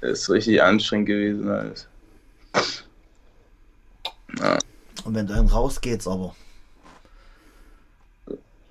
ist 0.00 0.28
richtig 0.28 0.62
anstrengend 0.62 1.06
gewesen 1.06 1.48
alles. 1.48 1.88
Ja. 4.38 4.58
Und 5.04 5.14
wenn 5.14 5.26
du 5.26 5.34
einen 5.34 5.48
raus 5.48 5.80
geht's 5.80 6.06
aber. 6.06 6.34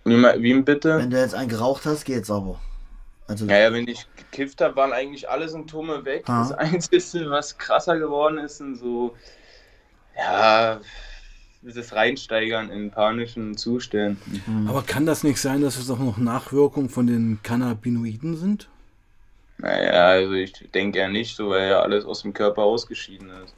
Wie, 0.03 0.15
wie 0.15 0.61
bitte? 0.61 0.97
Wenn 0.97 1.11
du 1.11 1.19
jetzt 1.19 1.35
einen 1.35 1.49
geraucht 1.49 1.85
hast, 1.85 2.05
geht's 2.05 2.31
aber. 2.31 2.59
Also, 3.27 3.45
Ja, 3.45 3.57
ja, 3.57 3.73
wenn 3.73 3.87
ich 3.87 4.07
gekifft 4.15 4.61
habe, 4.61 4.75
waren 4.75 4.93
eigentlich 4.93 5.29
alle 5.29 5.47
Symptome 5.47 6.03
weg. 6.05 6.23
Ah. 6.27 6.39
Das 6.39 6.51
Einzige, 6.57 7.29
was 7.29 7.57
krasser 7.57 7.99
geworden 7.99 8.39
ist, 8.39 8.57
sind 8.57 8.77
so, 8.77 9.15
ja, 10.17 10.81
das 11.61 11.93
Reinsteigern 11.93 12.71
in 12.71 12.89
panischen 12.89 13.55
Zuständen. 13.55 14.41
hm. 14.45 14.67
Aber 14.67 14.81
kann 14.81 15.05
das 15.05 15.23
nicht 15.23 15.39
sein, 15.39 15.61
dass 15.61 15.77
es 15.77 15.89
auch 15.89 15.99
noch 15.99 16.17
Nachwirkungen 16.17 16.89
von 16.89 17.05
den 17.05 17.39
Cannabinoiden 17.43 18.35
sind? 18.35 18.67
Naja, 19.59 20.07
also 20.07 20.33
ich 20.33 20.53
denke 20.73 20.97
ja 20.97 21.07
nicht 21.07 21.35
so, 21.35 21.49
weil 21.49 21.69
ja 21.69 21.81
alles 21.81 22.03
aus 22.03 22.23
dem 22.23 22.33
Körper 22.33 22.63
ausgeschieden 22.63 23.29
ist. 23.43 23.53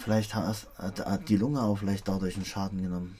Vielleicht 0.00 0.34
hat, 0.34 0.66
hat, 0.78 1.28
die 1.28 1.36
Lunge 1.36 1.62
auch 1.62 1.78
vielleicht 1.78 2.08
dadurch 2.08 2.36
einen 2.36 2.44
Schaden 2.44 2.82
genommen. 2.82 3.16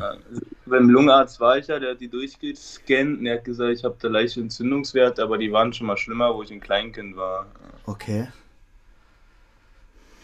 Also 0.00 0.40
beim 0.66 0.90
Lungenarzt 0.90 1.40
war 1.40 1.56
ich 1.56 1.68
ja, 1.68 1.78
der 1.78 1.92
hat 1.92 2.00
die 2.00 2.08
durchgescannt 2.08 3.18
und 3.18 3.24
der 3.24 3.36
hat 3.36 3.44
gesagt, 3.44 3.72
ich 3.72 3.84
habe 3.84 3.96
da 3.98 4.08
leichte 4.08 4.40
Entzündungswerte, 4.40 5.22
aber 5.22 5.38
die 5.38 5.50
waren 5.52 5.72
schon 5.72 5.86
mal 5.86 5.96
schlimmer, 5.96 6.34
wo 6.34 6.42
ich 6.42 6.52
ein 6.52 6.60
Kleinkind 6.60 7.16
war. 7.16 7.46
Okay. 7.86 8.28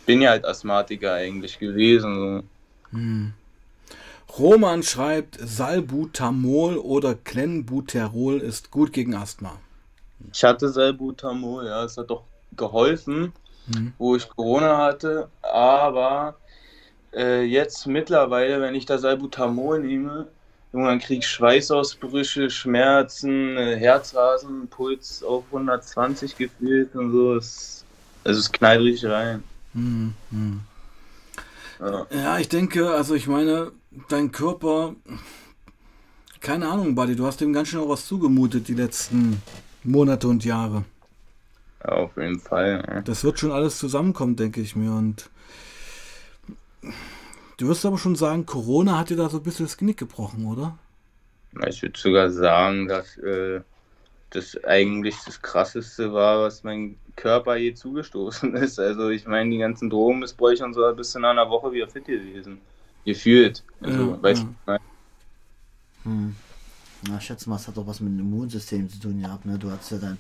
Bin 0.05 0.21
ja 0.21 0.31
halt 0.31 0.45
Asthmatiker 0.45 1.15
eigentlich 1.15 1.59
gewesen. 1.59 2.43
So. 2.91 2.99
Hm. 2.99 3.33
Roman 4.39 4.83
schreibt, 4.83 5.39
Salbutamol 5.41 6.77
oder 6.77 7.15
Clenbuterol 7.15 8.39
ist 8.39 8.71
gut 8.71 8.93
gegen 8.93 9.15
Asthma. 9.15 9.61
Ich 10.33 10.43
hatte 10.43 10.69
Salbutamol, 10.69 11.67
ja, 11.67 11.85
es 11.85 11.97
hat 11.97 12.11
doch 12.11 12.25
geholfen, 12.57 13.33
Hm. 13.73 13.93
wo 13.99 14.15
ich 14.15 14.29
Corona 14.29 14.77
hatte, 14.79 15.29
aber 15.41 16.37
äh, 17.15 17.43
jetzt 17.43 17.87
mittlerweile, 17.87 18.61
wenn 18.61 18.75
ich 18.75 18.85
da 18.85 18.99
Salbutamol 18.99 19.81
nehme, 19.81 20.27
irgendwann 20.73 20.99
kriege 20.99 21.21
ich 21.21 21.27
Schweißausbrüche, 21.29 22.51
Schmerzen, 22.51 23.57
äh, 23.57 23.77
Herzrasen, 23.77 24.67
Puls 24.69 25.23
auf 25.23 25.45
120 25.47 26.37
gefühlt 26.37 26.95
und 26.95 27.13
so. 27.13 27.37
Es, 27.37 27.85
also 28.25 28.41
es 28.41 28.51
knallt 28.51 28.83
richtig 28.83 29.11
rein. 29.11 29.43
Hm, 29.73 30.15
hm. 30.31 30.61
Ja. 31.81 32.07
Ja, 32.11 32.39
ich 32.39 32.49
denke, 32.49 32.91
also 32.91 33.15
ich 33.15 33.27
meine, 33.27 33.73
dein 34.09 34.33
Körper, 34.33 34.95
keine 36.41 36.69
Ahnung, 36.69 36.95
Buddy, 36.95 37.17
du 37.17 37.27
hast 37.27 37.41
dem 37.41 37.53
ganz 37.53 37.69
schön 37.69 37.81
auch 37.81 37.89
was 37.89 38.07
zugemutet 38.07 38.69
die 38.69 38.75
letzten 38.75 39.43
Monate 39.83 40.29
und 40.29 40.45
Jahre. 40.45 40.85
Ja, 41.85 41.93
auf 41.93 42.17
jeden 42.17 42.41
Fall. 42.41 42.85
Ja. 42.87 43.01
Das 43.03 43.25
wird 43.25 43.39
schon 43.39 43.53
alles 43.53 43.79
zusammenkommen, 43.79 44.37
denke 44.37 44.61
ich 44.61 44.75
mir. 44.75 44.93
Und 44.93 45.29
du 47.59 47.69
wirst 47.69 47.85
aber 47.85 47.99
schon 47.99 48.17
sagen, 48.17 48.47
Corona 48.47 48.99
hat 48.99 49.11
dir 49.11 49.17
da 49.17 49.29
so 49.29 49.39
ein 49.39 49.43
bisschen 49.43 49.67
das 49.67 49.77
Genick 49.77 49.99
gebrochen, 49.99 50.47
oder? 50.47 50.79
Ich 51.69 51.83
würde 51.83 51.99
sogar 51.99 52.31
sagen, 52.31 52.89
dass 52.89 53.17
äh, 53.19 53.61
das 54.31 54.63
eigentlich 54.65 55.17
das 55.25 55.41
Krasseste 55.41 56.13
war, 56.13 56.43
was 56.43 56.65
mein 56.65 56.97
Körper 57.17 57.57
je 57.57 57.75
zugestoßen 57.75 58.55
ist. 58.57 58.79
Also 58.81 59.11
ich 59.11 59.27
meine, 59.27 59.51
die 59.51 59.59
ganzen 59.59 59.91
Drogenmissbräuche 59.91 60.65
und 60.65 60.75
so, 60.75 60.81
bis 60.95 61.13
zu 61.13 61.19
einer 61.19 61.49
Woche 61.51 61.73
wieder 61.73 61.89
fit 61.89 62.07
gewesen. 62.07 62.59
Gefühlt. 63.05 63.63
Also, 63.81 64.11
Ja, 64.13 64.23
weißt 64.23 64.43
ja. 64.43 64.49
du, 64.49 64.55
nein. 64.67 64.81
Hm. 66.05 66.37
Na, 67.09 67.19
ich 67.19 67.25
schätze 67.25 67.49
mal, 67.49 67.57
es 67.57 67.69
hat 67.69 67.77
auch 67.79 67.87
was 67.87 68.01
mit 68.01 68.13
dem 68.13 68.21
Immunsystem 68.21 68.89
zu 68.89 68.99
tun 68.99 69.21
gehabt. 69.21 69.45
Ne? 69.45 69.59
Du 69.59 69.71
hast 69.71 69.91
ja 69.91 69.99
dann 69.99 70.19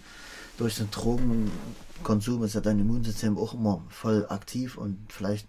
durch 0.59 0.77
den 0.77 0.91
Drogenkonsum 0.91 2.45
ist 2.45 2.55
ja 2.55 2.61
dein 2.61 2.79
Immunsystem 2.79 3.37
auch 3.39 3.55
immer 3.55 3.83
voll 3.89 4.27
aktiv 4.29 4.77
und 4.77 4.99
vielleicht, 5.09 5.49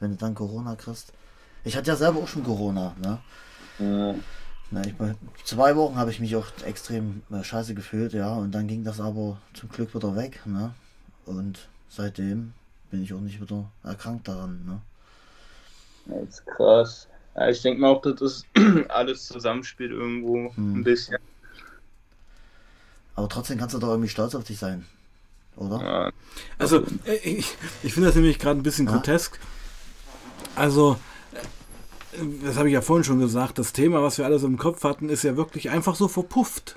wenn 0.00 0.10
du 0.12 0.16
dann 0.16 0.34
Corona 0.34 0.76
kriegst. 0.76 1.12
Ich 1.64 1.76
hatte 1.76 1.88
ja 1.88 1.96
selber 1.96 2.20
auch 2.20 2.28
schon 2.28 2.44
Corona. 2.44 2.94
Ne? 3.02 3.18
Ja. 3.78 4.14
Na, 4.70 4.82
ich, 4.84 4.94
zwei 5.44 5.76
Wochen 5.76 5.96
habe 5.96 6.10
ich 6.10 6.18
mich 6.20 6.34
auch 6.36 6.46
extrem 6.64 7.22
äh, 7.30 7.44
scheiße 7.44 7.74
gefühlt, 7.74 8.12
ja, 8.14 8.34
und 8.34 8.52
dann 8.52 8.66
ging 8.66 8.82
das 8.82 9.00
aber 9.00 9.38
zum 9.54 9.68
Glück 9.68 9.94
wieder 9.94 10.16
weg, 10.16 10.40
ne? 10.44 10.74
Und 11.24 11.68
seitdem 11.88 12.52
bin 12.90 13.02
ich 13.02 13.14
auch 13.14 13.20
nicht 13.20 13.40
wieder 13.40 13.70
erkrankt 13.84 14.26
daran, 14.26 14.64
ne? 14.66 14.80
Das 16.06 16.28
ist 16.30 16.46
krass. 16.46 17.08
Ja, 17.36 17.48
ich 17.48 17.62
denke 17.62 17.80
mal 17.80 17.90
auch, 17.90 18.02
dass 18.02 18.16
das 18.16 18.44
alles 18.88 19.26
zusammenspielt 19.26 19.92
irgendwo 19.92 20.52
Hm. 20.56 20.80
ein 20.80 20.84
bisschen. 20.84 21.16
Aber 23.16 23.28
trotzdem 23.28 23.58
kannst 23.58 23.74
du 23.74 23.78
doch 23.78 23.88
irgendwie 23.88 24.08
stolz 24.08 24.34
auf 24.34 24.44
dich 24.44 24.58
sein, 24.58 24.84
oder? 25.56 25.80
Ja. 25.82 26.12
Also, 26.58 26.82
äh, 27.06 27.14
ich, 27.24 27.56
ich 27.82 27.92
finde 27.94 28.08
das 28.08 28.14
nämlich 28.14 28.38
gerade 28.38 28.60
ein 28.60 28.62
bisschen 28.62 28.86
Ja. 28.86 28.92
grotesk. 28.92 29.38
Also, 30.54 30.98
äh, 31.32 32.18
das 32.44 32.56
habe 32.56 32.68
ich 32.68 32.74
ja 32.74 32.82
vorhin 32.82 33.04
schon 33.04 33.18
gesagt, 33.18 33.58
das 33.58 33.72
Thema, 33.72 34.02
was 34.02 34.18
wir 34.18 34.24
alle 34.26 34.38
so 34.38 34.46
im 34.46 34.58
Kopf 34.58 34.84
hatten, 34.84 35.08
ist 35.08 35.24
ja 35.24 35.36
wirklich 35.36 35.70
einfach 35.70 35.94
so 35.94 36.08
verpufft. 36.08 36.76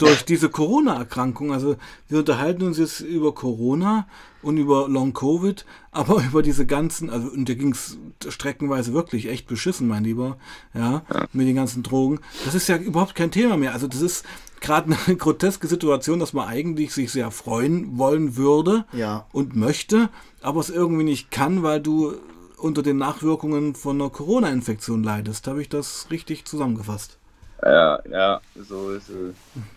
Durch 0.00 0.24
diese 0.24 0.48
Corona-Erkrankung. 0.48 1.52
Also, 1.52 1.76
wir 2.08 2.18
unterhalten 2.18 2.62
uns 2.62 2.78
jetzt 2.78 3.00
über 3.00 3.34
Corona 3.34 4.06
und 4.42 4.56
über 4.56 4.88
Long-Covid, 4.88 5.64
aber 5.92 6.22
über 6.28 6.42
diese 6.42 6.66
ganzen, 6.66 7.10
also, 7.10 7.28
und 7.28 7.48
da 7.48 7.54
ging 7.54 7.72
es 7.72 7.98
streckenweise 8.28 8.92
wirklich 8.92 9.28
echt 9.28 9.46
beschissen, 9.46 9.88
mein 9.88 10.04
Lieber, 10.04 10.38
ja, 10.74 11.02
mit 11.32 11.46
den 11.46 11.56
ganzen 11.56 11.82
Drogen. 11.82 12.20
Das 12.44 12.54
ist 12.54 12.68
ja 12.68 12.76
überhaupt 12.76 13.14
kein 13.14 13.30
Thema 13.30 13.56
mehr. 13.56 13.72
Also, 13.72 13.86
das 13.86 14.00
ist 14.00 14.24
gerade 14.60 14.96
eine 15.06 15.16
groteske 15.18 15.66
Situation, 15.66 16.18
dass 16.18 16.32
man 16.32 16.48
eigentlich 16.48 16.92
sich 16.92 17.10
sehr 17.10 17.30
freuen 17.30 17.98
wollen 17.98 18.36
würde 18.36 18.84
Ja, 18.92 19.26
und 19.32 19.56
möchte, 19.56 20.10
aber 20.42 20.60
es 20.60 20.70
irgendwie 20.70 21.04
nicht 21.04 21.30
kann, 21.30 21.62
weil 21.62 21.80
du 21.80 22.14
unter 22.56 22.82
den 22.82 22.98
Nachwirkungen 22.98 23.74
von 23.74 24.00
einer 24.00 24.10
Corona-Infektion 24.10 25.02
leidest. 25.02 25.46
Habe 25.46 25.62
ich 25.62 25.68
das 25.68 26.08
richtig 26.10 26.44
zusammengefasst? 26.44 27.19
Ja, 27.62 27.98
ja, 28.10 28.40
so 28.56 28.90
ist 28.90 29.08
es. 29.08 29.34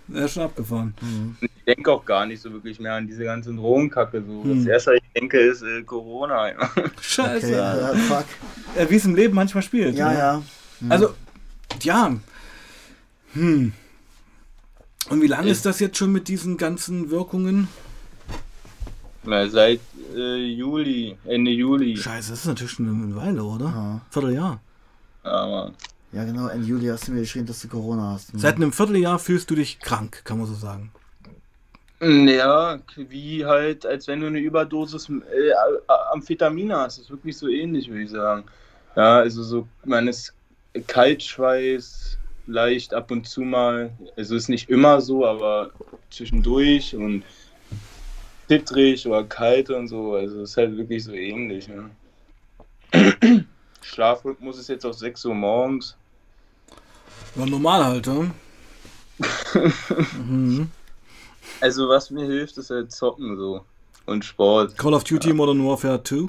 Ja, 0.07 0.27
schon 0.27 0.43
abgefahren. 0.43 0.93
Ich 1.41 1.49
denke 1.65 1.91
auch 1.91 2.05
gar 2.05 2.25
nicht 2.25 2.41
so 2.41 2.51
wirklich 2.51 2.79
mehr 2.79 2.93
an 2.93 3.07
diese 3.07 3.23
ganze 3.23 3.53
Drogenkacke. 3.53 4.23
So. 4.25 4.43
Hm. 4.43 4.59
Das 4.59 4.67
erste, 4.67 4.91
was 4.91 4.97
ich 4.97 5.13
denke, 5.13 5.39
ist 5.39 5.63
äh, 5.63 5.81
Corona. 5.83 6.49
Ja. 6.49 6.69
Scheiße. 7.01 7.47
okay, 7.47 7.91
äh, 7.91 7.95
fuck. 7.95 8.25
Äh, 8.75 8.89
Wie 8.89 8.95
es 8.95 9.05
im 9.05 9.15
Leben 9.15 9.35
manchmal 9.35 9.63
spielt. 9.63 9.95
Ja, 9.95 10.11
ne? 10.11 10.17
ja. 10.17 10.43
Also, 10.89 11.13
ja. 11.81 12.15
Hm. 13.33 13.73
Und 15.09 15.21
wie 15.21 15.27
lange 15.27 15.49
ist 15.49 15.65
das 15.65 15.79
jetzt 15.79 15.97
schon 15.97 16.11
mit 16.11 16.27
diesen 16.27 16.57
ganzen 16.57 17.09
Wirkungen? 17.09 17.67
Na, 19.23 19.47
seit 19.47 19.79
äh, 20.15 20.37
Juli, 20.37 21.17
Ende 21.25 21.51
Juli. 21.51 21.97
Scheiße, 21.97 22.31
das 22.31 22.39
ist 22.39 22.45
natürlich 22.45 22.73
schon 22.73 22.87
eine 22.87 23.15
Weile, 23.15 23.43
oder? 23.43 23.65
Ja. 23.65 24.01
Vierteljahr. 24.09 24.61
Aber 25.23 25.71
Ja, 26.13 26.23
genau, 26.25 26.47
Ende 26.47 26.67
Juli 26.67 26.87
hast 26.87 27.07
du 27.07 27.11
mir 27.11 27.21
geschrieben, 27.21 27.47
dass 27.47 27.61
du 27.61 27.67
Corona 27.67 28.13
hast. 28.13 28.33
ne? 28.33 28.39
Seit 28.39 28.55
einem 28.55 28.71
Vierteljahr 28.71 29.17
fühlst 29.17 29.49
du 29.49 29.55
dich 29.55 29.79
krank, 29.79 30.21
kann 30.23 30.37
man 30.37 30.45
so 30.45 30.53
sagen. 30.53 30.91
Ja, 32.01 32.79
wie 32.95 33.45
halt, 33.45 33.85
als 33.85 34.07
wenn 34.07 34.19
du 34.19 34.27
eine 34.27 34.39
Überdosis 34.39 35.09
äh, 35.09 35.51
Amphetamin 36.11 36.73
hast. 36.73 36.97
Das 36.97 37.05
ist 37.05 37.11
wirklich 37.11 37.37
so 37.37 37.47
ähnlich, 37.47 37.89
würde 37.89 38.03
ich 38.03 38.09
sagen. 38.11 38.43
Ja, 38.95 39.19
also 39.19 39.41
so, 39.41 39.67
man 39.85 40.07
ist 40.07 40.33
Kaltschweiß, 40.85 42.17
leicht 42.47 42.93
ab 42.93 43.09
und 43.09 43.27
zu 43.27 43.41
mal. 43.41 43.91
Also 44.17 44.35
ist 44.35 44.49
nicht 44.49 44.69
immer 44.69 45.01
so, 45.01 45.25
aber 45.25 45.71
zwischendurch 46.11 46.95
und 46.95 47.23
zittrig 48.47 49.07
oder 49.07 49.23
kalt 49.23 49.69
und 49.69 49.87
so. 49.87 50.13
Also 50.13 50.41
ist 50.43 50.57
halt 50.57 50.77
wirklich 50.77 51.03
so 51.03 51.13
ähnlich. 51.13 51.69
Ne? 51.69 51.89
Schlafrhythmus 53.81 54.59
ist 54.59 54.69
jetzt 54.69 54.85
auf 54.85 54.95
6 54.95 55.25
Uhr 55.25 55.35
morgens. 55.35 55.95
Ja, 57.35 57.45
normal 57.45 57.83
halt, 57.85 58.07
ne? 58.07 58.31
mhm. 60.27 60.69
Also 61.61 61.87
was 61.87 62.09
mir 62.09 62.25
hilft, 62.25 62.57
ist 62.57 62.69
halt 62.69 62.91
Zocken 62.91 63.37
so. 63.37 63.63
Und 64.05 64.25
Sport. 64.25 64.77
Call 64.77 64.93
of 64.93 65.03
Duty 65.03 65.33
Modern 65.33 65.65
Warfare 65.65 66.01
2. 66.03 66.27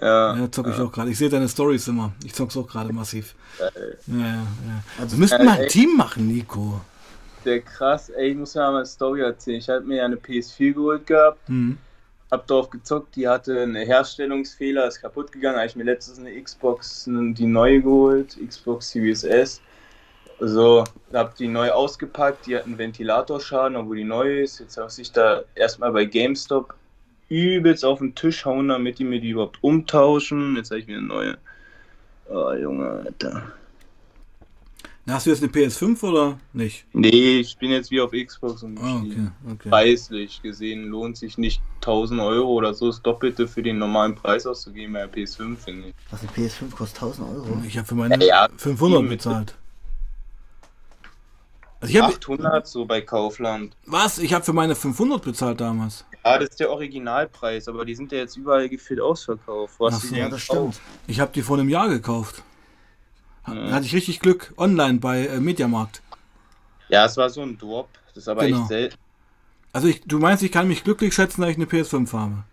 Ja. 0.00 0.36
Ja, 0.36 0.50
zocke 0.50 0.70
ich 0.70 0.78
auch 0.80 0.90
gerade. 0.90 1.10
Ich 1.10 1.18
sehe 1.18 1.28
deine 1.28 1.48
Stories 1.48 1.86
immer. 1.88 2.12
Ich 2.24 2.32
zock's 2.34 2.56
auch 2.56 2.66
gerade 2.66 2.92
massiv. 2.92 3.34
Ja, 3.58 3.66
ja, 4.06 4.24
ja. 4.26 4.44
Also, 5.00 5.12
Wir 5.16 5.20
müssten 5.20 5.44
mal 5.44 5.52
ein 5.58 5.60
ey. 5.62 5.68
Team 5.68 5.96
machen, 5.96 6.28
Nico. 6.28 6.80
Der 7.44 7.60
krass, 7.60 8.08
ey, 8.10 8.30
ich 8.30 8.36
muss 8.36 8.54
mir 8.54 8.60
mal 8.62 8.76
eine 8.76 8.86
Story 8.86 9.20
erzählen. 9.20 9.58
Ich 9.58 9.68
hatte 9.68 9.84
mir 9.84 9.96
ja 9.98 10.04
eine 10.04 10.16
PS4 10.16 10.72
geholt 10.74 11.06
gehabt, 11.06 11.48
Mhm. 11.48 11.76
hab 12.30 12.46
drauf 12.46 12.70
gezockt, 12.70 13.16
die 13.16 13.26
hatte 13.28 13.60
einen 13.60 13.74
Herstellungsfehler, 13.74 14.86
ist 14.86 15.00
kaputt 15.00 15.32
gegangen. 15.32 15.56
Habe 15.56 15.66
ich 15.66 15.76
mir 15.76 15.84
letztens 15.84 16.18
eine 16.20 16.40
Xbox, 16.40 17.04
die 17.08 17.46
neue 17.46 17.82
geholt, 17.82 18.36
Xbox 18.48 18.90
Series 18.90 19.24
S. 19.24 19.60
So, 20.44 20.82
hab 21.12 21.36
die 21.36 21.46
neu 21.46 21.70
ausgepackt, 21.70 22.46
die 22.46 22.56
hat 22.56 22.64
einen 22.66 22.76
Ventilatorschaden, 22.76 23.76
obwohl 23.76 23.96
die 23.98 24.04
neu 24.04 24.40
ist. 24.40 24.58
Jetzt 24.58 24.76
muss 24.76 24.98
ich 24.98 25.12
da 25.12 25.42
erstmal 25.54 25.92
bei 25.92 26.04
GameStop 26.04 26.74
übelst 27.28 27.84
auf 27.84 28.00
den 28.00 28.14
Tisch 28.16 28.44
hauen, 28.44 28.68
damit 28.68 28.98
die 28.98 29.04
mir 29.04 29.20
die 29.20 29.30
überhaupt 29.30 29.58
umtauschen. 29.62 30.56
Jetzt 30.56 30.70
habe 30.72 30.80
ich 30.80 30.88
mir 30.88 30.98
eine 30.98 31.06
neue. 31.06 31.38
Oh, 32.28 32.52
Junge, 32.54 33.02
Alter. 33.04 33.52
Hast 35.08 35.26
du 35.26 35.30
jetzt 35.30 35.42
eine 35.42 35.50
PS5 35.52 36.02
oder 36.08 36.38
nicht? 36.52 36.86
Nee, 36.92 37.38
ich 37.40 37.56
bin 37.58 37.70
jetzt 37.70 37.90
wie 37.90 38.00
auf 38.00 38.12
Xbox 38.12 38.62
und 38.62 38.78
Ah, 38.78 38.98
okay, 39.04 39.28
okay. 39.50 39.68
preislich 39.68 40.40
gesehen 40.42 40.88
lohnt 40.88 41.16
sich 41.16 41.38
nicht 41.38 41.60
1000 41.80 42.20
Euro 42.20 42.48
oder 42.52 42.72
so 42.74 42.86
das 42.86 43.02
Doppelte 43.02 43.46
für 43.48 43.62
den 43.62 43.78
normalen 43.78 44.14
Preis 44.14 44.46
auszugeben 44.46 44.92
bei 44.92 45.00
der 45.06 45.12
PS5, 45.12 45.56
finde 45.56 45.88
ich. 45.88 45.94
Was 46.10 46.20
eine 46.22 46.30
PS5 46.30 46.70
kostet 46.74 47.02
1000 47.02 47.28
Euro. 47.28 47.62
Ich 47.66 47.76
habe 47.78 47.86
für 47.86 47.94
meine 47.96 48.16
Ja, 48.24 48.46
ja. 48.46 48.48
500 48.56 49.02
Mit- 49.02 49.10
bezahlt. 49.10 49.56
Also 51.82 51.94
ich 51.94 52.00
habe 52.00 52.14
800 52.14 52.66
so 52.66 52.84
bei 52.86 53.00
Kaufland. 53.00 53.76
was? 53.86 54.18
Ich 54.18 54.32
habe 54.32 54.44
für 54.44 54.52
meine 54.52 54.74
500 54.74 55.22
bezahlt 55.22 55.60
damals. 55.60 56.04
Ja, 56.24 56.38
das 56.38 56.50
ist 56.50 56.60
der 56.60 56.70
Originalpreis, 56.70 57.66
aber 57.68 57.84
die 57.84 57.94
sind 57.96 58.12
ja 58.12 58.18
jetzt 58.18 58.36
überall 58.36 58.68
gefühlt 58.68 59.00
ausverkauft. 59.00 59.74
Was 59.78 59.96
Ach 59.96 60.00
die 60.00 60.06
so, 60.06 60.14
Ja, 60.14 60.28
das 60.28 60.46
kaufen? 60.46 60.72
stimmt. 60.72 60.86
Ich 61.08 61.18
habe 61.20 61.32
die 61.32 61.42
vor 61.42 61.58
einem 61.58 61.68
Jahr 61.68 61.88
gekauft. 61.88 62.42
Ja. 63.48 63.72
Hatte 63.72 63.86
ich 63.86 63.94
richtig 63.94 64.20
Glück. 64.20 64.54
Online 64.56 65.00
bei 65.00 65.26
äh, 65.26 65.40
Mediamarkt. 65.40 66.00
Ja, 66.88 67.04
es 67.06 67.16
war 67.16 67.28
so 67.28 67.42
ein 67.42 67.58
Drop. 67.58 67.88
Das 68.14 68.24
ist 68.24 68.28
aber 68.28 68.46
Genau. 68.46 68.60
echt 68.60 68.68
selten. 68.68 68.96
Also 69.72 69.88
ich, 69.88 70.02
du 70.02 70.18
meinst, 70.18 70.42
ich 70.44 70.52
kann 70.52 70.68
mich 70.68 70.84
glücklich 70.84 71.12
schätzen, 71.14 71.40
dass 71.40 71.50
ich 71.50 71.56
eine 71.56 71.64
PS5 71.66 72.12
habe. 72.12 72.44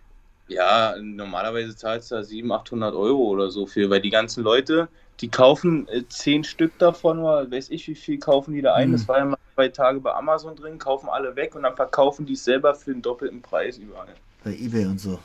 Ja, 0.48 0.96
normalerweise 1.00 1.76
zahlst 1.76 2.10
du 2.10 2.16
da 2.16 2.24
700, 2.24 2.62
800 2.62 2.94
Euro 2.96 3.20
oder 3.28 3.50
so 3.50 3.66
für, 3.66 3.88
weil 3.90 4.00
die 4.00 4.10
ganzen 4.10 4.42
Leute, 4.42 4.88
die 5.20 5.28
kaufen 5.28 5.86
äh, 5.88 6.02
10 6.08 6.44
Stück 6.44 6.78
davon 6.78 7.18
oder 7.18 7.50
weiß 7.50 7.70
ich 7.70 7.86
wie 7.88 7.94
viel 7.94 8.18
kaufen 8.18 8.54
die 8.54 8.62
da 8.62 8.74
ein. 8.74 8.88
Mhm. 8.88 8.92
Das 8.92 9.08
war 9.08 9.18
ja 9.18 9.24
mal 9.24 9.38
zwei 9.54 9.68
Tage 9.68 10.00
bei 10.00 10.14
Amazon 10.14 10.56
drin, 10.56 10.78
kaufen 10.78 11.08
alle 11.08 11.36
weg 11.36 11.54
und 11.54 11.62
dann 11.62 11.76
verkaufen 11.76 12.26
die 12.26 12.34
es 12.34 12.44
selber 12.44 12.74
für 12.74 12.92
den 12.92 13.02
doppelten 13.02 13.42
Preis 13.42 13.78
überall. 13.78 14.14
Bei 14.44 14.52
Ebay 14.52 14.86
und 14.86 15.00
so. 15.00 15.18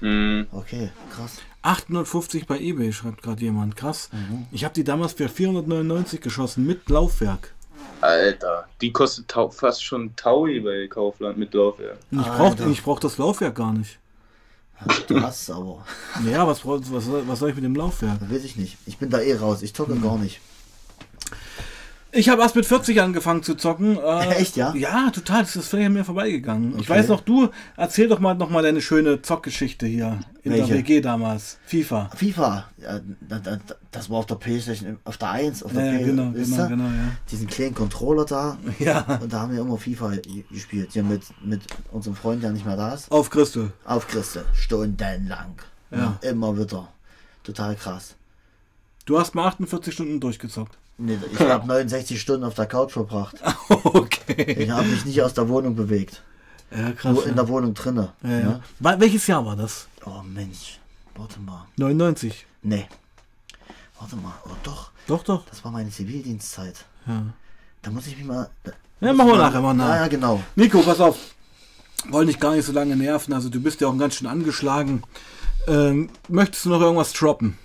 Mhm. 0.00 0.46
Okay, 0.52 0.90
krass. 1.14 1.38
850 1.62 2.46
bei 2.46 2.58
eBay, 2.58 2.92
schreibt 2.92 3.22
gerade 3.22 3.42
jemand. 3.42 3.76
Krass. 3.76 4.10
Mhm. 4.12 4.46
Ich 4.52 4.64
habe 4.64 4.74
die 4.74 4.84
damals 4.84 5.14
für 5.14 5.28
499 5.28 6.20
geschossen 6.20 6.66
mit 6.66 6.88
Laufwerk. 6.88 7.54
Alter, 8.00 8.68
die 8.80 8.92
kostet 8.92 9.32
fast 9.50 9.82
schon 9.82 10.14
Taui 10.14 10.60
bei 10.60 10.86
Kaufland 10.86 11.36
mit 11.36 11.52
Laufwerk. 11.52 11.98
Und 12.12 12.20
ich 12.20 12.26
brauche 12.26 12.70
ich 12.70 12.82
brauch 12.82 13.00
das 13.00 13.18
Laufwerk 13.18 13.56
gar 13.56 13.72
nicht. 13.72 13.98
Du 15.08 15.20
hast 15.20 15.42
es 15.42 15.50
aber. 15.50 15.84
Naja, 16.22 16.46
was, 16.46 16.64
was, 16.64 17.04
soll- 17.04 17.26
was 17.26 17.38
soll 17.38 17.50
ich 17.50 17.56
mit 17.56 17.64
dem 17.64 17.74
Laufwerk? 17.74 18.20
Weiß 18.30 18.44
ich 18.44 18.56
nicht. 18.56 18.76
Ich 18.86 18.98
bin 18.98 19.10
da 19.10 19.20
eh 19.20 19.34
raus. 19.36 19.62
Ich 19.62 19.74
zocke 19.74 19.96
gar 19.98 20.16
nicht. 20.18 20.40
Ich 22.10 22.30
habe 22.30 22.40
erst 22.40 22.56
mit 22.56 22.64
40 22.64 23.02
angefangen 23.02 23.42
zu 23.42 23.54
zocken. 23.54 23.98
Äh, 23.98 24.28
Echt, 24.36 24.56
ja? 24.56 24.74
Ja, 24.74 25.10
total. 25.10 25.42
Das 25.42 25.54
ist 25.56 25.68
völlig 25.68 25.86
an 25.86 25.92
mir 25.92 26.04
vorbeigegangen. 26.06 26.72
Ich 26.78 26.88
Okay. 26.88 26.98
weiß 27.00 27.08
noch, 27.08 27.20
du 27.20 27.50
erzähl 27.76 28.08
doch 28.08 28.18
mal 28.18 28.34
noch 28.34 28.48
mal 28.48 28.62
deine 28.62 28.80
schöne 28.80 29.20
Zockgeschichte 29.20 29.86
hier 29.86 30.18
in 30.42 30.52
Welche? 30.52 30.68
der 30.68 30.76
WG 30.78 31.00
damals. 31.02 31.58
FIFA. 31.66 32.10
FIFA, 32.16 32.64
ja, 32.78 33.00
da- 33.20 33.38
da- 33.40 33.58
das 33.90 34.08
war 34.08 34.18
auf 34.18 34.26
der 34.26 34.36
Playstation, 34.36 34.98
auf 35.04 35.18
der 35.18 35.30
1, 35.32 35.62
auf 35.62 35.72
der 35.74 35.84
Ja, 35.84 35.92
ja, 35.92 35.98
P- 35.98 36.04
genau, 36.04 36.30
genau, 36.32 36.68
genau, 36.68 36.84
ja. 36.84 36.92
Diesen 37.30 37.46
kleinen 37.46 37.74
Controller 37.74 38.24
da. 38.24 38.56
Ja, 38.78 39.00
Und 39.20 39.30
da 39.30 39.40
haben 39.40 39.52
wir 39.52 39.60
immer 39.60 39.76
FIFA 39.76 40.08
ge- 40.16 40.44
gespielt. 40.50 40.88
Hier 40.92 41.02
mit, 41.04 41.22
mit 41.44 41.60
unserem 41.92 42.16
Freund, 42.16 42.42
der 42.42 42.52
nicht 42.52 42.64
mehr 42.64 42.76
da 42.76 42.94
ist. 42.94 43.12
auf 43.12 43.28
Christel. 43.28 43.72
Auf 43.84 44.08
Christe. 44.08 44.46
Stundenlang. 44.54 45.56
Ja. 45.90 46.18
Immer 46.22 46.58
wieder. 46.58 46.88
Total 47.44 47.74
krass. 47.76 48.14
Du 49.04 49.18
hast 49.20 49.34
mal 49.34 49.46
48 49.46 49.92
Stunden 49.92 50.20
durchgezockt. 50.20 50.78
Nee, 50.98 51.18
ich 51.32 51.40
habe 51.40 51.66
69 51.66 52.20
Stunden 52.20 52.44
auf 52.44 52.54
der 52.54 52.66
Couch 52.66 52.92
verbracht. 52.92 53.36
okay. 53.68 54.52
Ich 54.58 54.70
habe 54.70 54.86
mich 54.86 55.04
nicht 55.04 55.22
aus 55.22 55.32
der 55.34 55.48
Wohnung 55.48 55.74
bewegt. 55.76 56.22
Ja, 56.70 56.90
krass. 56.92 57.14
Nur 57.14 57.26
in 57.26 57.34
der 57.36 57.48
Wohnung 57.48 57.72
drinne. 57.74 58.12
Ja, 58.22 58.30
ja. 58.30 58.38
Ja? 58.40 58.60
Wa- 58.80 58.96
Welches 59.00 59.26
Jahr 59.26 59.44
war 59.46 59.56
das? 59.56 59.86
Oh 60.04 60.22
Mensch. 60.22 60.78
Warte 61.16 61.40
mal. 61.40 61.66
99. 61.76 62.46
Nee. 62.62 62.86
Warte 63.98 64.16
mal. 64.16 64.34
Oh 64.44 64.50
doch. 64.62 64.90
Doch, 65.06 65.22
doch. 65.24 65.44
Das 65.46 65.64
war 65.64 65.70
meine 65.72 65.90
Zivildienstzeit. 65.90 66.84
Ja. 67.06 67.22
Da 67.82 67.90
muss 67.90 68.06
ich 68.06 68.16
mich 68.16 68.26
mal. 68.26 68.50
Ja, 69.00 69.12
machen 69.12 69.28
wir 69.30 69.36
nachher 69.38 69.60
mal 69.62 69.72
nach. 69.74 69.88
Ja, 69.88 69.96
ja, 69.96 70.08
genau. 70.08 70.42
Nico, 70.56 70.80
pass 70.82 71.00
auf. 71.00 71.16
Wollen 72.10 72.26
dich 72.26 72.38
gar 72.38 72.54
nicht 72.54 72.66
so 72.66 72.72
lange 72.72 72.96
nerven. 72.96 73.32
Also 73.32 73.48
du 73.48 73.60
bist 73.60 73.80
ja 73.80 73.88
auch 73.88 73.96
ganz 73.96 74.16
schön 74.16 74.26
angeschlagen. 74.26 75.02
Ähm, 75.66 76.10
möchtest 76.28 76.64
du 76.64 76.70
noch 76.70 76.80
irgendwas 76.80 77.12
droppen? 77.12 77.56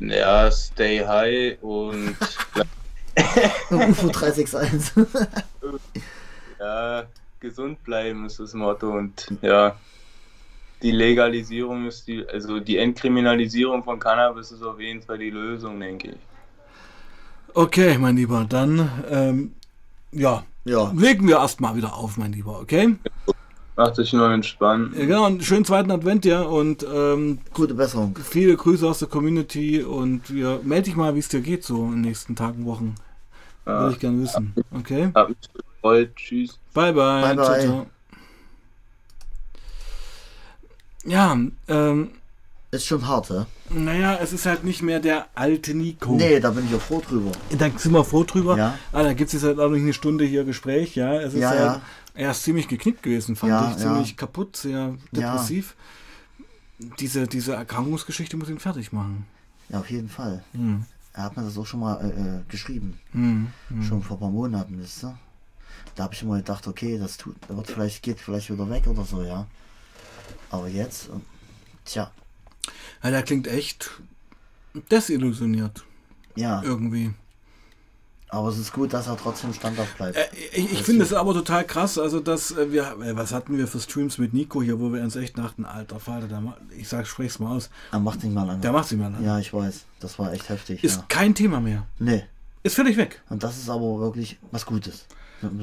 Ja, 0.00 0.50
stay 0.50 1.04
high 1.04 1.62
und 1.62 2.16
UFO 3.70 4.08
361. 4.08 5.06
ja, 6.58 7.04
gesund 7.40 7.82
bleiben 7.84 8.26
ist 8.26 8.40
das 8.40 8.54
Motto 8.54 8.90
und 8.90 9.26
ja, 9.40 9.76
die 10.82 10.90
Legalisierung 10.90 11.86
ist 11.86 12.06
die, 12.08 12.26
also 12.28 12.60
die 12.60 12.76
Entkriminalisierung 12.76 13.84
von 13.84 13.98
Cannabis 13.98 14.50
ist 14.50 14.62
auf 14.62 14.80
jeden 14.80 15.02
Fall 15.02 15.18
die 15.18 15.30
Lösung, 15.30 15.78
denke 15.80 16.08
ich. 16.08 16.16
Okay, 17.54 17.96
mein 17.98 18.16
Lieber, 18.16 18.44
dann 18.48 18.90
ähm, 19.08 19.54
ja, 20.10 20.44
ja. 20.64 20.92
legen 20.94 21.28
wir 21.28 21.36
erstmal 21.36 21.76
wieder 21.76 21.94
auf, 21.94 22.16
mein 22.16 22.32
Lieber, 22.32 22.60
okay? 22.60 22.96
Macht 23.76 23.98
euch 23.98 24.12
nur 24.12 24.30
entspannt. 24.30 24.94
Ja, 24.96 25.04
genau, 25.04 25.24
einen 25.24 25.40
schönen 25.40 25.64
zweiten 25.64 25.90
Advent 25.90 26.24
dir 26.24 26.48
und 26.48 26.86
ähm, 26.92 27.38
Gute 27.52 27.74
Besserung. 27.74 28.16
viele 28.22 28.56
Grüße 28.56 28.86
aus 28.88 29.00
der 29.00 29.08
Community 29.08 29.82
und 29.82 30.32
wir 30.32 30.60
melde 30.62 30.84
dich 30.84 30.96
mal, 30.96 31.14
wie 31.16 31.18
es 31.18 31.28
dir 31.28 31.40
geht 31.40 31.64
so 31.64 31.84
in 31.86 31.90
den 31.92 32.00
nächsten 32.02 32.36
Tagen, 32.36 32.66
Wochen. 32.66 32.94
Würde 33.64 33.80
Ja, 33.86 33.90
ich 33.90 33.98
gerne 33.98 34.22
wissen. 34.22 34.54
Okay? 34.72 35.10
hab 35.14 35.28
mich 35.28 35.38
gefreut. 35.52 36.10
Tschüss. 36.14 36.58
Bye 36.72 36.92
bye. 36.92 37.22
Bye, 37.22 37.34
bye. 37.34 37.44
Ciao, 37.44 37.58
ciao. 37.60 37.86
Ja, 41.04 41.36
ähm, 41.68 42.10
Ist 42.70 42.86
schon 42.86 43.06
hart, 43.06 43.28
hä? 43.30 43.44
naja, 43.70 44.18
es 44.22 44.32
ist 44.32 44.46
halt 44.46 44.64
nicht 44.64 44.82
mehr 44.82 45.00
der 45.00 45.26
alte 45.34 45.74
Nico. 45.74 46.12
Nee, 46.14 46.40
da 46.40 46.50
bin 46.50 46.64
ich 46.66 46.74
auch 46.74 46.80
froh 46.80 47.02
drüber. 47.06 47.32
Da 47.58 47.70
sind 47.76 47.92
wir 47.92 48.04
froh 48.04 48.24
drüber. 48.24 48.56
Ja. 48.56 48.78
Ah, 48.92 49.02
da 49.02 49.12
gibt 49.12 49.28
es 49.28 49.34
jetzt 49.34 49.44
halt 49.44 49.58
auch 49.58 49.68
noch 49.68 49.76
eine 49.76 49.92
Stunde 49.92 50.24
hier 50.24 50.44
Gespräch, 50.44 50.94
ja. 50.96 51.14
Es 51.14 51.34
ist 51.34 51.40
Ja, 51.40 51.48
halt, 51.50 51.60
ja. 51.60 51.82
Er 52.14 52.30
ist 52.30 52.42
ziemlich 52.44 52.68
geknickt 52.68 53.02
gewesen, 53.02 53.34
fand 53.36 53.50
Ja, 53.50 53.64
ich. 53.70 53.76
ja. 53.76 53.92
Ziemlich 53.92 54.16
kaputt, 54.16 54.56
sehr 54.56 54.96
depressiv. 55.12 55.74
Diese, 57.00 57.26
diese 57.26 57.54
Erkrankungsgeschichte 57.54 58.36
muss 58.36 58.48
ihn 58.48 58.58
fertig 58.58 58.92
machen. 58.92 59.26
Ja, 59.68 59.80
auf 59.80 59.90
jeden 59.90 60.08
Fall. 60.08 60.44
Hm. 60.52 60.84
Er 61.12 61.24
hat 61.24 61.36
mir 61.36 61.44
das 61.44 61.56
auch 61.58 61.66
schon 61.66 61.80
mal 61.80 62.00
äh, 62.00 62.08
äh, 62.38 62.40
geschrieben. 62.48 62.98
Hm. 63.12 63.48
Hm. 63.68 63.82
Schon 63.82 64.02
vor 64.02 64.16
ein 64.16 64.20
paar 64.20 64.30
Monaten, 64.30 64.78
wisst 64.80 65.04
ihr? 65.04 65.16
Da 65.94 66.04
habe 66.04 66.14
ich 66.14 66.22
immer 66.22 66.36
gedacht, 66.36 66.66
okay, 66.66 66.98
das 66.98 67.16
tut, 67.16 67.36
das 67.46 67.56
wird 67.56 67.66
vielleicht, 67.70 68.02
geht 68.02 68.20
vielleicht 68.20 68.50
wieder 68.50 68.68
weg 68.68 68.86
oder 68.86 69.04
so, 69.04 69.22
ja. 69.22 69.46
Aber 70.50 70.68
jetzt, 70.68 71.08
äh, 71.08 71.12
tja, 71.84 72.10
Ja, 73.02 73.10
der 73.10 73.22
klingt 73.22 73.46
echt 73.46 73.90
desillusioniert 74.90 75.84
ja. 76.34 76.62
irgendwie. 76.62 77.12
Aber 78.34 78.48
es 78.48 78.58
ist 78.58 78.72
gut, 78.72 78.92
dass 78.92 79.06
er 79.06 79.16
trotzdem 79.16 79.52
standhaft 79.52 79.96
bleibt. 79.96 80.16
Äh, 80.16 80.24
ich 80.52 80.72
ich 80.72 80.82
finde 80.82 81.04
es 81.04 81.12
aber 81.12 81.34
total 81.34 81.64
krass, 81.64 81.98
also 81.98 82.18
dass 82.18 82.50
äh, 82.50 82.72
wir, 82.72 82.82
äh, 83.00 83.16
was 83.16 83.32
hatten 83.32 83.56
wir 83.56 83.68
für 83.68 83.78
Streams 83.78 84.18
mit 84.18 84.34
Nico 84.34 84.60
hier, 84.60 84.80
wo 84.80 84.92
wir 84.92 85.02
uns 85.02 85.14
echt 85.14 85.38
dachten, 85.38 85.64
alter 85.64 86.00
Vater, 86.00 86.26
der 86.26 86.42
ich 86.76 86.88
sag, 86.88 87.06
sprech's 87.06 87.38
mal 87.38 87.56
aus, 87.56 87.70
er 87.92 88.00
macht 88.00 88.24
ihn 88.24 88.34
mal 88.34 88.50
an. 88.50 88.60
der 88.60 88.72
macht 88.72 88.88
sie 88.88 88.96
mal 88.96 89.14
an. 89.14 89.24
Ja, 89.24 89.38
ich 89.38 89.54
weiß. 89.54 89.84
Das 90.00 90.18
war 90.18 90.32
echt 90.32 90.48
heftig. 90.48 90.82
Ist 90.82 90.96
ja. 90.96 91.04
kein 91.08 91.36
Thema 91.36 91.60
mehr. 91.60 91.86
Nee. 92.00 92.24
Ist 92.64 92.74
völlig 92.74 92.96
weg. 92.96 93.22
Und 93.30 93.44
das 93.44 93.56
ist 93.56 93.70
aber 93.70 94.00
wirklich 94.00 94.38
was 94.50 94.66
Gutes. 94.66 95.06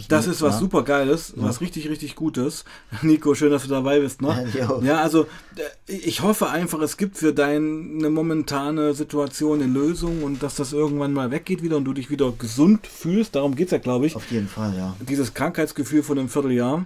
Das 0.08 0.28
ist 0.28 0.42
was 0.42 0.56
ja. 0.56 0.60
super 0.60 0.84
Geiles, 0.84 1.34
was 1.36 1.62
richtig, 1.62 1.90
richtig 1.90 2.16
Gutes. 2.16 2.66
Nico, 3.02 3.34
schön, 3.36 3.52
dass 3.52 3.64
du 3.64 3.70
dabei 3.70 4.00
bist. 4.00 4.22
Ne? 4.22 4.50
Ja. 4.54 4.80
Ja, 4.82 5.02
also 5.02 5.28
äh, 5.56 5.94
ich 5.94 6.22
hoffe 6.22 6.50
einfach, 6.50 6.80
es 6.82 6.98
gibt 6.98 7.18
für 7.18 7.34
deine 7.34 8.10
momentane 8.10 8.94
Situation 8.94 9.62
eine 9.62 9.72
Lösung 9.72 10.24
und 10.24 10.44
dass 10.44 10.56
das 10.56 10.74
irgendwann 10.74 11.14
mal 11.14 11.32
weggeht 11.32 11.64
wieder 11.64 11.78
und 11.78 11.86
du 11.86 11.94
dich 11.94 12.10
wieder 12.10 12.32
gesund 12.32 12.88
fühlst. 12.88 13.36
Darum 13.36 13.56
geht 13.56 13.68
es 13.68 13.72
ja, 13.72 13.78
glaube 13.78 14.08
ich. 14.08 14.16
Auf 14.16 14.32
jeden 14.32 14.48
Fall, 14.48 14.76
ja. 14.76 14.96
Dieses 15.08 15.34
Krankheitsgefühl 15.34 16.04
von 16.04 16.20
einem 16.20 16.30
Vierteljahr. 16.30 16.86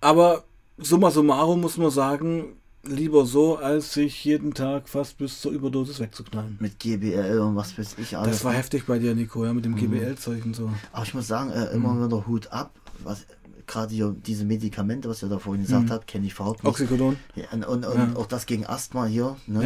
Aber 0.00 0.44
summa 0.78 1.10
summarum 1.10 1.60
muss 1.60 1.76
man 1.76 1.90
sagen, 1.90 2.56
lieber 2.82 3.26
so, 3.26 3.56
als 3.58 3.92
sich 3.94 4.24
jeden 4.24 4.54
Tag 4.54 4.88
fast 4.88 5.18
bis 5.18 5.40
zur 5.40 5.52
Überdosis 5.52 6.00
wegzuknallen. 6.00 6.56
Mit 6.60 6.78
GBL 6.78 7.38
und 7.40 7.56
was 7.56 7.76
weiß 7.78 7.96
ich 7.98 8.16
alles. 8.16 8.30
Das 8.36 8.44
war 8.44 8.52
heftig 8.52 8.86
bei 8.86 8.98
dir, 8.98 9.14
Nico, 9.14 9.44
ja, 9.44 9.52
mit 9.52 9.64
dem 9.64 9.76
GBL-Zeug 9.76 10.44
und 10.44 10.54
so. 10.56 10.70
Aber 10.92 11.04
ich 11.04 11.14
muss 11.14 11.26
sagen, 11.26 11.50
äh, 11.50 11.66
immer 11.72 11.92
Mhm. 11.94 12.06
wieder 12.06 12.26
Hut 12.26 12.48
ab. 12.52 12.72
Was 13.04 13.26
gerade 13.66 13.94
hier 13.94 14.14
diese 14.26 14.44
Medikamente, 14.44 15.08
was 15.08 15.22
ihr 15.22 15.28
da 15.28 15.38
vorhin 15.38 15.62
gesagt 15.62 15.84
Mhm. 15.86 15.90
habt, 15.90 16.06
kenne 16.06 16.26
ich 16.26 16.32
überhaupt 16.34 16.64
nicht. 16.64 16.70
Oxycodon. 16.70 17.16
Ja, 17.36 17.44
und 17.52 17.64
und, 17.64 17.86
und 17.86 17.96
Ja. 17.96 18.16
auch 18.16 18.26
das 18.26 18.46
gegen 18.46 18.66
Asthma 18.66 19.04
hier. 19.06 19.36
Ja, 19.46 19.52
Ne? 19.52 19.64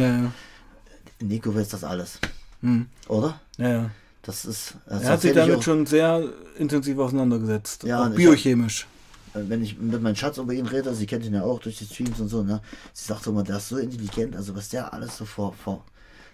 ja. 1.21 1.25
Nico 1.25 1.55
weiß 1.55 1.69
das 1.69 1.83
alles, 1.83 2.19
Hm. 2.61 2.87
oder? 3.07 3.39
ja, 3.57 3.69
ja. 3.69 3.89
Das 4.21 4.43
ist. 4.43 4.73
Das 4.87 5.03
Er 5.03 5.09
hat 5.11 5.21
sich 5.21 5.33
damit 5.33 5.63
schon 5.63 5.85
sehr 5.85 6.27
intensiv 6.57 6.97
auseinandergesetzt. 6.97 7.83
Ja, 7.83 8.03
auch 8.05 8.09
biochemisch. 8.09 8.87
Äh, 9.35 9.39
Wenn 9.49 9.63
ich 9.63 9.77
mit 9.77 10.01
meinem 10.01 10.15
Schatz 10.15 10.37
über 10.37 10.53
ihn 10.53 10.65
rede, 10.67 10.93
sie 10.95 11.05
kennt 11.05 11.25
ihn 11.25 11.33
ja 11.33 11.43
auch 11.43 11.59
durch 11.59 11.77
die 11.77 11.85
Streams 11.85 12.19
und 12.19 12.29
so, 12.29 12.43
ne? 12.43 12.61
Sie 12.93 13.05
sagt 13.07 13.27
immer, 13.27 13.43
der 13.43 13.57
ist 13.57 13.69
so 13.69 13.77
intelligent, 13.77 14.35
also 14.35 14.55
was 14.55 14.69
der 14.69 14.93
alles 14.93 15.17
so 15.17 15.25
vor, 15.25 15.53
vor 15.53 15.83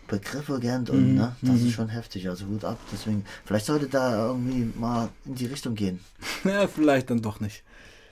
Begriffe 0.07 0.59
kennt 0.59 0.89
und 0.89 1.11
Mhm, 1.11 1.15
ne, 1.15 1.35
das 1.41 1.59
mhm. 1.61 1.67
ist 1.67 1.73
schon 1.73 1.87
heftig, 1.89 2.27
also 2.27 2.45
Hut 2.47 2.65
ab. 2.65 2.77
Deswegen, 2.91 3.23
vielleicht 3.45 3.65
sollte 3.65 3.87
da 3.87 4.27
irgendwie 4.27 4.69
mal 4.77 5.09
in 5.25 5.35
die 5.35 5.45
Richtung 5.45 5.73
gehen. 5.75 5.99
Ja, 6.43 6.67
vielleicht 6.67 7.09
dann 7.09 7.21
doch 7.21 7.39
nicht. 7.39 7.63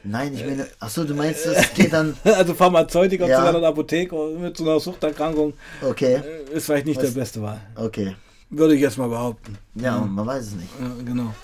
Nein, 0.05 0.33
ich 0.33 0.45
meine, 0.45 0.65
ach 0.79 0.89
so, 0.89 1.03
du 1.03 1.13
meinst, 1.13 1.45
es 1.45 1.73
geht 1.73 1.91
dann, 1.91 2.15
Also 2.23 2.53
Pharmazeutiker 2.53 3.27
Ja. 3.27 3.41
zu 3.41 3.49
einer 3.57 3.67
Apotheke 3.67 4.15
mit 4.39 4.55
so 4.55 4.63
einer 4.63 4.79
Suchterkrankung 4.79 5.51
okay, 5.81 6.21
äh, 6.23 6.53
ist 6.55 6.67
vielleicht 6.67 6.85
nicht 6.85 7.01
Was- 7.01 7.11
der 7.13 7.19
beste 7.19 7.41
Wahl. 7.41 7.59
okay. 7.75 8.15
Würde 8.51 8.73
ich 8.75 8.81
jetzt 8.81 8.97
mal 8.97 9.09
behaupten. 9.09 9.57
Ja, 9.75 9.99
man 9.99 10.25
weiß 10.25 10.45
es 10.47 10.55
nicht. 10.55 10.69
Ja, 10.81 10.89
genau. 11.05 11.35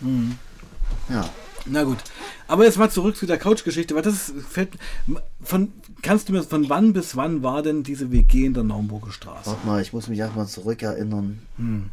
Mhm. 0.00 0.36
Ja. 1.08 1.24
Na 1.66 1.84
gut. 1.84 1.98
Aber 2.48 2.64
jetzt 2.64 2.78
mal 2.78 2.90
zurück 2.90 3.16
zu 3.16 3.26
der 3.26 3.38
Couch-Geschichte, 3.38 3.94
weil 3.94 4.02
das 4.02 4.32
fällt. 4.48 4.70
Von, 5.42 5.72
kannst 6.02 6.28
du 6.28 6.32
mir 6.32 6.42
von 6.42 6.68
wann 6.68 6.92
bis 6.92 7.16
wann 7.16 7.42
war 7.42 7.62
denn 7.62 7.82
diese 7.82 8.10
WG 8.10 8.46
in 8.46 8.54
der 8.54 8.64
Naumburger 8.64 9.12
Straße? 9.12 9.50
Warte 9.50 9.66
mal, 9.66 9.80
ich 9.80 9.92
muss 9.92 10.08
mich 10.08 10.18
erstmal 10.18 10.46
zurückerinnern. 10.46 11.42
Hm. 11.56 11.90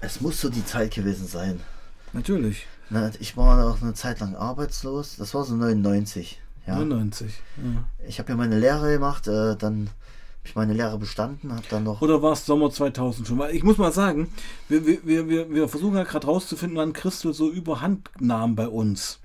Es 0.00 0.20
muss 0.20 0.40
so 0.40 0.50
die 0.50 0.64
Zeit 0.64 0.94
gewesen 0.94 1.26
sein. 1.26 1.60
Natürlich. 2.12 2.66
Na, 2.90 3.10
ich 3.18 3.36
war 3.36 3.72
auch 3.72 3.82
eine 3.82 3.94
Zeit 3.94 4.20
lang 4.20 4.36
arbeitslos. 4.36 5.16
Das 5.16 5.34
war 5.34 5.44
so 5.44 5.56
99. 5.56 6.40
Ja. 6.66 6.76
99. 6.76 7.32
Ja. 7.56 7.84
Ich 8.06 8.18
habe 8.18 8.30
ja 8.30 8.36
meine 8.36 8.58
Lehre 8.58 8.92
gemacht, 8.92 9.26
äh, 9.26 9.56
dann 9.56 9.90
ich 10.46 10.54
meine 10.54 10.72
Lehre 10.72 10.98
bestanden, 10.98 11.52
habe 11.52 11.64
dann 11.68 11.84
noch. 11.84 12.00
Oder 12.02 12.22
war 12.22 12.32
es 12.32 12.46
Sommer 12.46 12.70
2000 12.70 13.26
schon? 13.26 13.38
Weil 13.38 13.54
ich 13.54 13.62
muss 13.62 13.78
mal 13.78 13.92
sagen, 13.92 14.28
wir, 14.68 14.86
wir, 14.86 15.28
wir, 15.28 15.50
wir 15.50 15.68
versuchen 15.68 15.96
ja 15.96 16.04
gerade 16.04 16.26
rauszufinden, 16.26 16.78
wann 16.78 16.92
Christel 16.92 17.34
so 17.34 17.50
überhand 17.50 18.10
nahm 18.18 18.54
bei 18.56 18.68
uns. 18.68 19.18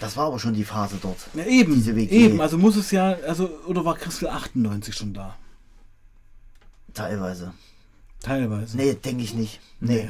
Das 0.00 0.16
war 0.16 0.26
aber 0.26 0.38
schon 0.38 0.54
die 0.54 0.64
Phase 0.64 0.96
dort. 1.00 1.18
Ja, 1.34 1.44
eben, 1.44 1.84
eben. 2.08 2.40
Also 2.40 2.58
muss 2.58 2.76
es 2.76 2.90
ja, 2.90 3.16
also 3.26 3.48
oder 3.66 3.84
war 3.84 3.94
Christel 3.96 4.28
98 4.28 4.94
schon 4.94 5.14
da? 5.14 5.36
Teilweise. 6.94 7.52
Teilweise. 8.20 8.76
Nee, 8.76 8.94
denke 8.94 9.22
ich 9.22 9.34
nicht. 9.34 9.60
Nee. 9.80 10.08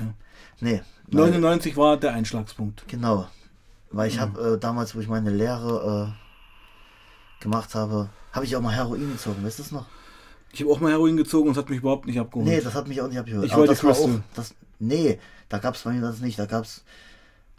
Nee. 0.61 0.83
Weil- 1.09 1.31
99 1.31 1.77
war 1.77 1.97
der 1.97 2.15
Einschlagspunkt. 2.15 2.85
Genau. 2.89 3.29
Weil 3.91 4.09
ich 4.09 4.19
habe 4.19 4.55
äh, 4.55 4.59
damals, 4.59 4.95
wo 4.95 5.01
ich 5.01 5.09
meine 5.09 5.31
Lehre 5.31 6.15
äh, 6.15 7.43
gemacht 7.43 7.75
habe, 7.75 8.09
habe 8.37 8.45
ich 8.47 8.55
auch 8.55 8.61
mal 8.61 8.75
Heroin 8.75 9.11
gezogen, 9.13 9.43
weißt 9.45 9.59
du 9.59 9.63
das 9.65 9.73
noch? 9.73 9.87
Ich 10.53 10.61
habe 10.61 10.71
auch 10.71 10.81
mal 10.81 10.93
Heroin 10.93 11.17
gezogen 11.17 11.49
und 11.49 11.53
es 11.53 11.59
hat 11.59 11.69
mich 11.69 11.79
überhaupt 11.81 12.07
nicht 12.07 12.19
abgeholt. 12.21 12.47
Nee, 12.49 12.61
das 12.61 12.75
hat 12.75 12.87
mich 12.89 13.01
auch 13.01 13.09
nicht 13.09 13.19
abgehört. 13.19 13.45
Ich 13.47 13.53
Aber 13.53 13.67
wollte 13.67 13.75
das 13.75 13.99
auch, 13.99 14.09
das, 14.35 14.55
Nee, 14.79 15.19
da 15.49 15.59
gab 15.59 15.75
es 15.75 15.83
bei 15.83 15.93
mir 15.93 16.01
das 16.03 16.21
nicht. 16.21 16.39
Da 16.39 16.47
gab 16.47 16.65
es 16.65 16.85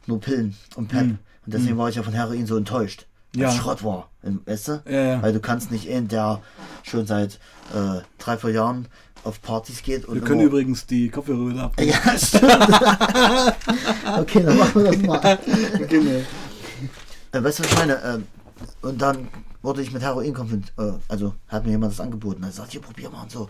nur 0.05 0.19
Pillen 0.19 0.55
und 0.75 0.87
Pep. 0.87 1.01
Hm. 1.01 1.17
Und 1.45 1.53
deswegen 1.53 1.77
war 1.77 1.89
ich 1.89 1.95
ja 1.95 2.03
von 2.03 2.13
Heroin 2.13 2.45
so 2.45 2.55
enttäuscht. 2.57 3.05
Weil 3.33 3.43
Ja. 3.43 3.49
es 3.49 3.55
Schrott 3.55 3.83
war. 3.83 4.09
Weißt 4.45 4.67
du? 4.69 4.81
Ja, 4.87 5.01
ja. 5.01 5.21
Weil 5.21 5.33
du 5.33 5.39
kannst 5.39 5.71
nicht 5.71 5.87
in 5.87 6.07
der 6.07 6.41
schon 6.83 7.05
seit 7.05 7.39
äh, 7.73 8.01
drei, 8.17 8.37
vier 8.37 8.51
Jahren 8.51 8.87
auf 9.23 9.41
Partys 9.41 9.81
geht 9.83 10.05
und 10.05 10.15
Wir 10.15 10.21
können 10.21 10.39
immer- 10.41 10.49
übrigens 10.49 10.85
die 10.85 11.09
Kopfhörer 11.09 11.49
wieder 11.49 11.63
ab. 11.65 11.73
Ja, 11.81 12.17
stimmt. 12.17 12.43
okay, 14.19 14.43
dann 14.43 14.57
machen 14.57 14.83
wir 14.83 14.91
das 14.91 15.01
mal. 15.01 15.39
Genau. 15.89 16.21
Äh, 17.31 17.43
weißt 17.43 17.59
du, 17.59 17.63
was 17.63 17.71
ich 17.71 17.77
meine? 17.77 18.01
Ähm, 18.03 18.27
und 18.81 19.01
dann 19.01 19.27
wurde 19.67 19.81
ich 19.81 19.91
mit 19.91 20.01
Heroin 20.01 20.33
konfrontiert. 20.33 20.73
Äh, 20.79 20.93
also 21.09 21.35
hat 21.49 21.65
mir 21.65 21.71
jemand 21.71 21.91
das 21.91 21.99
angeboten. 21.99 22.41
Er 22.43 22.51
sagt, 22.51 22.71
hier, 22.71 22.81
probier 22.81 23.09
mal 23.09 23.23
und 23.23 23.31
so. 23.31 23.49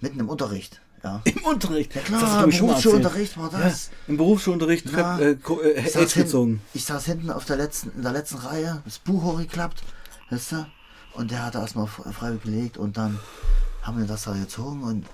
Mitten 0.00 0.20
im 0.20 0.28
Unterricht. 0.28 0.80
Ja. 1.02 1.20
Im 1.24 1.44
Unterricht. 1.44 1.94
Ja 1.94 2.00
Das 2.02 2.12
hast 2.12 2.22
du, 2.22 2.26
klar, 2.28 2.44
im. 2.44 2.50
Berufsschulunterricht 2.66 3.38
war 3.38 3.50
das. 3.50 3.86
Ja, 3.88 3.92
Im 4.08 4.16
Berufsschulunterricht 4.16 4.90
Ja. 4.90 5.18
äh, 5.18 5.30
äh, 5.32 5.80
Ich 5.86 5.92
saß, 5.92 6.12
hin, 6.14 6.60
ich 6.74 6.84
saß 6.84 7.04
hinten 7.06 7.30
auf 7.30 7.44
der 7.44 7.56
letzten, 7.56 7.90
in 7.96 8.02
der 8.02 8.12
letzten 8.12 8.36
Reihe, 8.38 8.80
das 8.84 8.98
Buch 8.98 9.22
hochgeklappt, 9.22 9.82
weißt 10.30 10.52
du? 10.52 10.66
Und 11.14 11.30
der 11.30 11.44
hat 11.44 11.54
erstmal 11.54 11.86
fre- 11.86 12.10
freiwillig 12.12 12.42
gelegt 12.42 12.76
und 12.78 12.96
dann 12.96 13.18
haben 13.82 13.98
wir 13.98 14.06
das 14.06 14.24
da 14.24 14.32
gezogen 14.32 14.82
und 14.82 15.06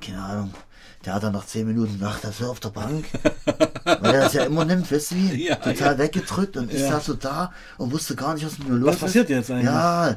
keine 0.00 0.22
Ahnung. 0.22 0.54
Der 1.06 1.14
hat 1.14 1.22
dann 1.22 1.32
nach 1.32 1.46
zehn 1.46 1.66
Minuten 1.66 2.00
das 2.00 2.40
ist 2.40 2.42
auf 2.46 2.58
der 2.60 2.70
Bank. 2.70 3.04
Weil 3.84 4.14
er 4.14 4.22
das 4.22 4.32
ja 4.32 4.44
immer 4.44 4.64
nimmt, 4.64 4.90
weißt 4.90 5.12
du 5.12 5.14
wie? 5.14 5.46
Ja, 5.46 5.54
Total 5.54 5.92
ja. 5.92 5.98
weggedrückt 5.98 6.56
und 6.56 6.72
ich 6.72 6.80
Ja. 6.80 6.88
saß 6.92 7.06
so 7.06 7.14
da 7.14 7.52
und 7.78 7.92
wusste 7.92 8.16
gar 8.16 8.34
nicht, 8.34 8.44
was 8.44 8.58
mit 8.58 8.68
mir 8.68 8.74
los 8.76 8.94
ist. 8.96 9.00
passiert 9.00 9.30
jetzt 9.30 9.50
eigentlich? 9.50 9.66
Ja, 9.66 10.16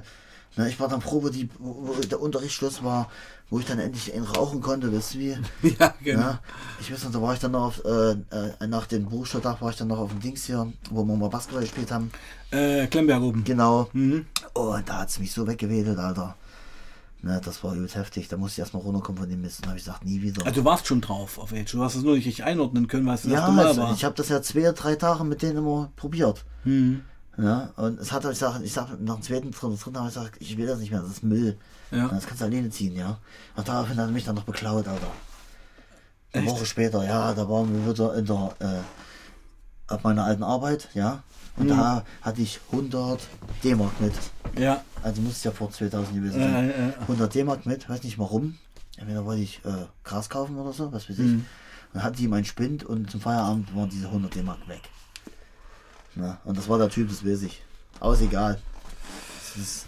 na, 0.58 0.68
ich 0.68 0.80
war 0.80 0.88
dann 0.88 1.02
wo, 1.06 1.30
die, 1.30 1.48
wo 1.60 1.94
der 1.94 2.20
Unterrichtsschluss 2.20 2.84
war, 2.84 3.10
wo 3.52 3.60
ich 3.60 3.66
dann 3.68 3.78
endlich 3.78 4.12
rauchen 4.36 4.62
konnte, 4.62 4.92
weißt 4.92 5.14
du 5.14 5.20
wie? 5.20 5.38
Ja, 5.80 5.94
genau. 6.04 6.22
Ja, 6.22 6.40
ich 6.82 6.92
weiß 6.92 7.04
noch, 7.04 7.12
da 7.12 7.22
war 7.22 7.34
ich 7.36 7.40
dann 7.40 7.52
noch 7.52 7.66
auf, 7.68 7.86
äh, 7.86 8.12
äh, 8.12 8.68
nach 8.68 8.88
dem 8.88 9.06
Berufsschultag 9.08 9.62
war 9.62 9.70
ich 9.70 9.78
dann 9.78 9.88
noch 9.90 10.00
auf 10.00 10.10
dem 10.10 10.20
Dings 10.20 10.46
hier, 10.46 10.72
wo 10.90 11.04
wir 11.04 11.16
mal 11.16 11.30
Basketball 11.30 11.62
gespielt 11.62 11.92
haben. 11.92 12.12
Äh, 12.50 12.88
Klemberg 12.88 13.22
oben. 13.22 13.44
Genau. 13.44 13.90
Mhm. 13.94 14.26
Oh, 14.56 14.74
und 14.74 14.90
da 14.90 15.00
hat 15.02 15.10
es 15.10 15.20
mich 15.20 15.32
so 15.32 15.46
weggewedelt, 15.46 16.00
Alter. 16.00 16.36
Ne, 17.22 17.42
das 17.44 17.64
war 17.64 17.76
übelst 17.76 17.96
heftig. 17.96 18.30
Da 18.30 18.38
musste 18.38 18.56
ich 18.56 18.60
erstmal 18.60 18.82
runterkommen 18.82 19.22
von 19.22 19.30
dem 19.30 19.42
Mist. 19.42 19.60
Und 19.60 19.68
habe 19.68 19.78
ich 19.78 19.84
gesagt, 19.84 20.06
nie 20.06 20.22
wieder. 20.22 20.46
Also 20.46 20.62
du 20.62 20.66
warst 20.66 20.88
schon 20.88 21.02
drauf 21.02 21.38
auf 21.38 21.52
Age. 21.52 21.70
Du 21.72 21.84
hast 21.84 21.96
es 21.96 22.04
nur 22.04 22.16
nicht 22.16 22.26
richtig 22.26 22.46
einordnen 22.46 22.88
können, 22.88 23.06
weil 23.06 23.16
es 23.16 23.24
das 23.24 23.32
ja, 23.32 23.40
erste 23.40 23.52
Mal 23.52 23.78
war. 23.78 23.94
ich 23.94 24.06
habe 24.06 24.16
das 24.16 24.30
ja 24.30 24.42
zwei, 24.42 24.72
drei 24.72 24.96
Tage 24.96 25.26
mit 25.26 25.42
denen 25.42 25.58
immer 25.58 25.92
probiert. 25.98 26.46
Mhm. 26.64 27.02
Ja, 27.38 27.72
und 27.78 28.00
es 28.00 28.12
hat 28.12 28.26
ich 28.26 28.38
sag, 28.38 28.62
ich 28.62 28.74
sag 28.74 29.00
nach 29.00 29.16
dem 29.16 29.24
zweiten 29.24 29.52
drin, 29.52 29.78
drin 29.78 29.98
habe 29.98 30.10
ich 30.10 30.14
gesagt, 30.14 30.38
ich 30.40 30.58
will 30.58 30.68
das 30.68 30.80
nicht 30.80 30.92
mehr, 30.92 31.02
das 31.02 31.12
ist 31.12 31.24
Müll. 31.24 31.58
Ja. 31.92 32.08
Das 32.10 32.26
kannst 32.26 32.42
du 32.42 32.46
alleine 32.46 32.70
ziehen, 32.70 32.96
ja. 32.96 33.18
Und 33.56 33.68
daraufhin 33.68 33.98
hat 33.98 34.08
er 34.08 34.12
mich 34.12 34.26
dann 34.26 34.36
noch 34.36 34.44
beklaut, 34.44 34.88
Alter. 34.88 35.08
Eine 36.34 36.44
Echt? 36.44 36.54
Woche 36.54 36.66
später, 36.66 37.04
ja, 37.06 37.34
da 37.34 37.50
waren 37.50 37.74
wir 37.74 37.92
wieder 37.92 38.16
in 38.16 38.26
der, 38.26 38.56
äh, 38.60 39.94
auf 39.94 40.04
meiner 40.04 40.26
alten 40.26 40.44
Arbeit, 40.44 40.90
ja. 40.94 41.24
Und 41.60 41.66
Mhm. 41.66 41.70
da 41.70 42.04
hatte 42.22 42.42
ich 42.42 42.60
100 42.72 43.22
D-Mark 43.64 44.00
mit. 44.02 44.14
Ja. 44.58 44.84
Also 45.04 45.22
muss 45.22 45.34
es 45.38 45.44
ja 45.44 45.52
vor 45.52 45.70
2000 45.72 46.16
gewesen 46.16 46.40
sein. 46.40 46.70
äh, 46.70 46.94
100 47.02 47.34
D-Mark 47.36 47.66
mit, 47.66 47.88
weiß 47.90 48.04
nicht 48.04 48.18
warum. 48.18 48.58
Entweder 48.98 49.24
wollte 49.26 49.42
ich 49.44 49.64
äh, 49.66 49.86
Gras 50.04 50.30
kaufen 50.30 50.58
oder 50.58 50.74
so, 50.74 50.92
was 50.92 51.10
weiß 51.10 51.20
ich. 51.20 51.26
Mhm. 51.26 51.46
Dann 51.94 52.04
hatte 52.04 52.18
die 52.18 52.28
mein 52.28 52.46
Spind 52.46 52.84
und 52.84 53.10
zum 53.12 53.22
Feierabend 53.22 53.76
waren 53.76 53.90
diese 53.90 54.08
100 54.08 54.34
D-Mark 54.36 54.68
weg. 54.68 54.82
Na, 56.16 56.40
und 56.44 56.58
das 56.58 56.68
war 56.68 56.78
der 56.78 56.90
Typ, 56.90 57.10
das 57.10 57.26
weiß 57.26 57.44
ich. 57.44 57.62
Aber 58.00 58.14
ist 58.14 58.22
egal. 58.22 58.60
Das 59.56 59.64
ist, 59.64 59.86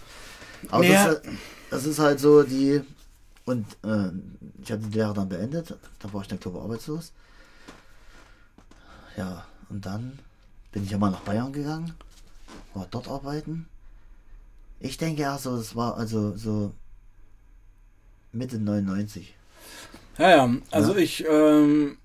aber 0.70 0.84
Ja. 0.84 1.06
das, 1.06 1.14
ist- 1.16 1.26
das 1.70 1.84
ist 1.86 1.98
halt 1.98 2.20
so 2.20 2.42
die. 2.42 2.82
Und 3.44 3.66
äh, 3.84 4.10
ich 4.62 4.70
hatte 4.70 4.82
die 4.86 4.96
Lehre 4.96 5.12
dann 5.14 5.28
beendet. 5.28 5.74
Da 5.98 6.12
war 6.12 6.20
ich 6.22 6.28
dann, 6.28 6.38
glaube 6.38 6.58
ich, 6.58 6.64
arbeitslos. 6.64 7.12
Ja, 9.16 9.44
und 9.68 9.84
dann 9.84 10.18
bin 10.72 10.84
ich 10.84 10.90
ja 10.90 10.98
mal 10.98 11.10
nach 11.10 11.20
Bayern 11.20 11.52
gegangen. 11.52 11.92
War 12.74 12.86
dort 12.90 13.08
arbeiten. 13.08 13.66
Ich 14.80 14.96
denke 14.98 15.22
ja 15.22 15.38
so, 15.38 15.56
das 15.56 15.76
war 15.76 15.96
also 15.96 16.36
so 16.36 16.72
Mitte 18.32 18.58
99. 18.58 19.34
ja, 20.18 20.30
ja. 20.46 20.50
Also 20.70 20.92
Ja. 20.92 20.98
ich, 20.98 21.24
ähm, 21.28 21.96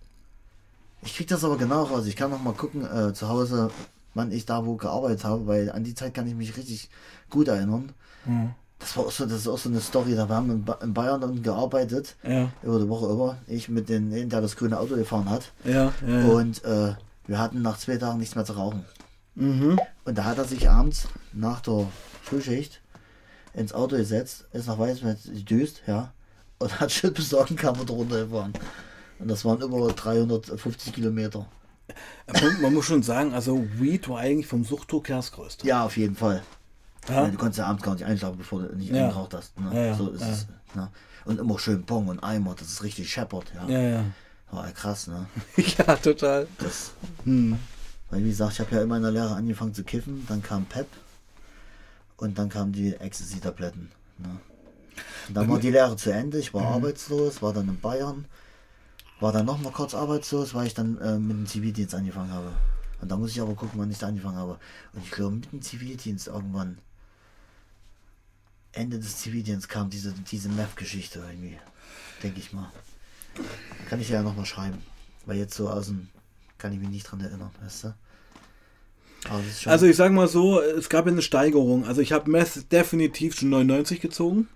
Ich 1.03 1.15
krieg 1.15 1.28
das 1.28 1.43
aber 1.43 1.57
genau 1.57 1.84
raus. 1.84 2.05
Ich 2.07 2.15
kann 2.15 2.32
noch 2.32 2.41
mal 2.41 2.53
gucken 2.53 2.84
äh, 2.86 3.13
zu 3.13 3.30
Hause, 3.30 3.72
wann 4.13 4.32
ich 4.32 4.45
da 4.45 4.65
wo 4.65 4.76
gearbeitet 4.76 5.24
habe, 5.24 5.47
weil 5.47 5.72
an 5.72 5.84
die 5.84 5.93
Zeit 5.95 6.13
kann 6.13 6.28
ich 6.28 6.34
mich 6.36 6.57
richtig 6.57 6.89
gut 7.30 7.47
erinnern. 7.47 7.93
hm, 8.26 8.51
Das 8.80 8.97
war 8.97 9.05
auch 9.05 9.11
so, 9.11 9.26
das 9.26 9.39
ist 9.39 9.47
auch 9.47 9.57
so 9.57 9.70
eine 9.70 9.80
Story. 9.80 10.15
Da 10.15 10.28
wir 10.28 10.36
haben 10.36 10.51
in, 10.51 10.65
ba 10.65 10.74
in 10.82 10.93
Bayern 10.93 11.22
dann 11.22 11.41
gearbeitet, 11.43 12.15
ja, 12.24 12.51
über 12.63 12.80
die 12.80 12.89
Woche 12.89 13.11
über. 13.11 13.38
Ich 13.47 13.70
mit 13.70 13.89
dem, 13.89 14.11
der 14.30 14.41
das 14.41 14.55
grüne 14.55 14.78
Auto 14.80 14.95
gefahren 14.95 15.30
hat. 15.30 15.51
ja, 15.63 15.93
ja. 16.05 16.20
ja. 16.20 16.26
Und 16.28 16.63
äh, 16.65 16.95
wir 17.28 17.39
hatten 17.39 17.61
nach 17.61 17.78
zwei 17.78 17.97
Tagen 17.97 18.19
nichts 18.19 18.36
mehr 18.36 18.45
zu 18.45 18.53
rauchen. 18.53 18.86
Mhm. 19.36 19.80
Und 20.05 20.17
da 20.17 20.23
hat 20.25 20.38
er 20.38 20.45
sich 20.45 20.69
abends 20.69 21.07
nach 21.34 21.61
der 21.61 21.88
Frühschicht 22.23 22.82
ins 23.53 23.73
Auto 23.73 23.97
gesetzt, 23.97 24.45
ist 24.53 24.67
nach 24.67 24.80
Weißmetz 24.80 25.25
gedüst, 25.25 25.84
ja, 25.88 26.13
und 26.59 26.80
hat 26.80 26.91
Schild 26.91 27.13
besorgen, 27.15 27.55
kam 27.55 27.80
und 27.80 27.89
runtergefahren. 27.89 28.53
Und 29.19 29.28
das 29.28 29.45
waren 29.45 29.61
über 29.61 29.88
350 29.88 30.93
Kilometer. 30.93 31.47
Man, 32.61 32.73
muss 32.73 32.86
schon 32.86 33.01
sagen, 33.03 33.34
also 33.34 33.65
Weed 33.75 34.09
war 34.09 34.19
eigentlich 34.19 34.47
vom 34.47 34.63
Suchtdruck 34.63 35.07
her 35.09 35.17
das 35.17 35.32
Größte. 35.32 35.65
Ja, 35.65 35.86
auf 35.86 35.95
jeden 35.97 36.15
Fall. 36.15 36.43
Ja? 37.07 37.28
Du 37.28 37.38
konntest 37.38 37.59
ja 37.59 37.65
abends 37.65 37.84
gar 37.84 37.93
nicht 37.93 38.03
einschlafen, 38.05 38.38
bevor 38.38 38.63
du 38.63 38.75
nicht 38.75 38.91
Ja. 38.91 39.05
eingeraucht 39.05 39.34
hast. 39.34 39.57
Ne? 39.59 39.88
Ja, 39.88 39.95
so 39.95 40.09
ist 40.09 40.21
es. 40.21 40.47
Ne? 40.75 40.89
Und 41.25 41.39
immer 41.39 41.57
schön 41.57 41.84
Bong 41.84 42.07
und 42.07 42.21
Eimer, 42.21 42.55
das 42.55 42.67
ist 42.67 42.84
richtig 42.84 43.09
scheppert. 43.09 43.45
Ja. 43.55 44.03
War 44.51 44.65
ja 44.65 44.71
krass, 44.71 45.07
ne? 45.07 45.27
ja, 45.57 45.95
total. 45.97 46.47
Das, 46.59 46.91
Hm. 47.25 47.59
weil 48.09 48.23
wie 48.23 48.29
gesagt, 48.29 48.53
ich 48.53 48.59
habe 48.61 48.75
ja 48.75 48.81
immer 48.81 48.97
in 48.97 49.03
der 49.03 49.11
Lehre 49.11 49.35
angefangen 49.35 49.73
zu 49.73 49.83
kiffen, 49.83 50.25
dann 50.27 50.41
kam 50.41 50.65
Pep 50.65 50.87
und 52.17 52.37
dann 52.37 52.49
kamen 52.49 52.71
die 52.71 52.93
Ecstasy-Tabletten. 52.95 53.91
Ne? 54.19 54.39
Und 55.27 55.33
dann 55.35 55.49
war 55.49 55.59
die 55.59 55.69
Lehre 55.71 55.95
zu 55.97 56.11
Ende, 56.11 56.39
ich 56.39 56.53
war 56.53 56.61
Mhm. 56.61 56.73
arbeitslos, 56.75 57.41
war 57.41 57.53
dann 57.53 57.67
in 57.67 57.79
Bayern, 57.79 58.25
war 59.19 59.31
dann 59.33 59.45
noch 59.45 59.59
mal 59.59 59.71
kurz 59.73 59.93
arbeitslos, 59.93 60.53
weil 60.53 60.67
ich 60.67 60.73
dann 60.73 60.97
äh, 60.99 61.19
mit 61.19 61.31
dem 61.37 61.45
Zivildienst 61.45 61.93
angefangen 61.93 62.31
habe. 62.31 62.51
Und 63.01 63.09
da 63.11 63.17
muss 63.17 63.31
ich 63.31 63.41
aber 63.41 63.53
gucken, 63.53 63.79
wann 63.79 63.91
ich 63.91 63.99
da 63.99 64.07
angefangen 64.07 64.37
habe. 64.37 64.57
Und 64.93 65.03
ich 65.03 65.11
glaube, 65.11 65.35
mit 65.35 65.51
dem 65.51 65.61
Zivildienst 65.61 66.27
irgendwann, 66.27 66.79
Ende 68.71 68.97
des 68.99 69.17
Zivildienstes 69.17 69.67
kam 69.67 69.89
diese, 69.89 70.13
diese 70.13 70.49
Meth-Geschichte 70.49 71.19
irgendwie, 71.19 71.57
denke 72.23 72.39
ich 72.39 72.53
mal. 72.53 72.71
Kann 73.89 74.01
ich 74.01 74.09
ja 74.09 74.21
noch 74.21 74.35
mal 74.35 74.45
schreiben. 74.45 74.77
Weil 75.25 75.38
jetzt 75.38 75.55
so 75.55 75.69
aus 75.69 75.88
dem, 75.88 76.09
kann 76.57 76.73
ich 76.73 76.79
mich 76.79 76.89
nicht 76.89 77.03
dran 77.09 77.21
erinnern, 77.21 77.51
weißt 77.61 77.85
du? 77.85 77.93
Also 79.65 79.85
ich 79.85 79.95
sag 79.95 80.11
mal 80.11 80.27
so, 80.27 80.61
es 80.61 80.89
gab 80.89 81.07
eine 81.07 81.21
Steigerung. 81.21 81.85
Also 81.85 82.01
ich 82.01 82.11
habe 82.11 82.29
Meth 82.29 82.71
definitiv 82.71 83.35
schon 83.35 83.49
99 83.49 83.99
gezogen. 83.99 84.47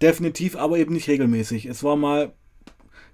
Definitiv, 0.00 0.56
aber 0.56 0.78
eben 0.78 0.94
nicht 0.94 1.08
regelmäßig. 1.08 1.66
Es 1.66 1.82
war 1.82 1.96
mal, 1.96 2.32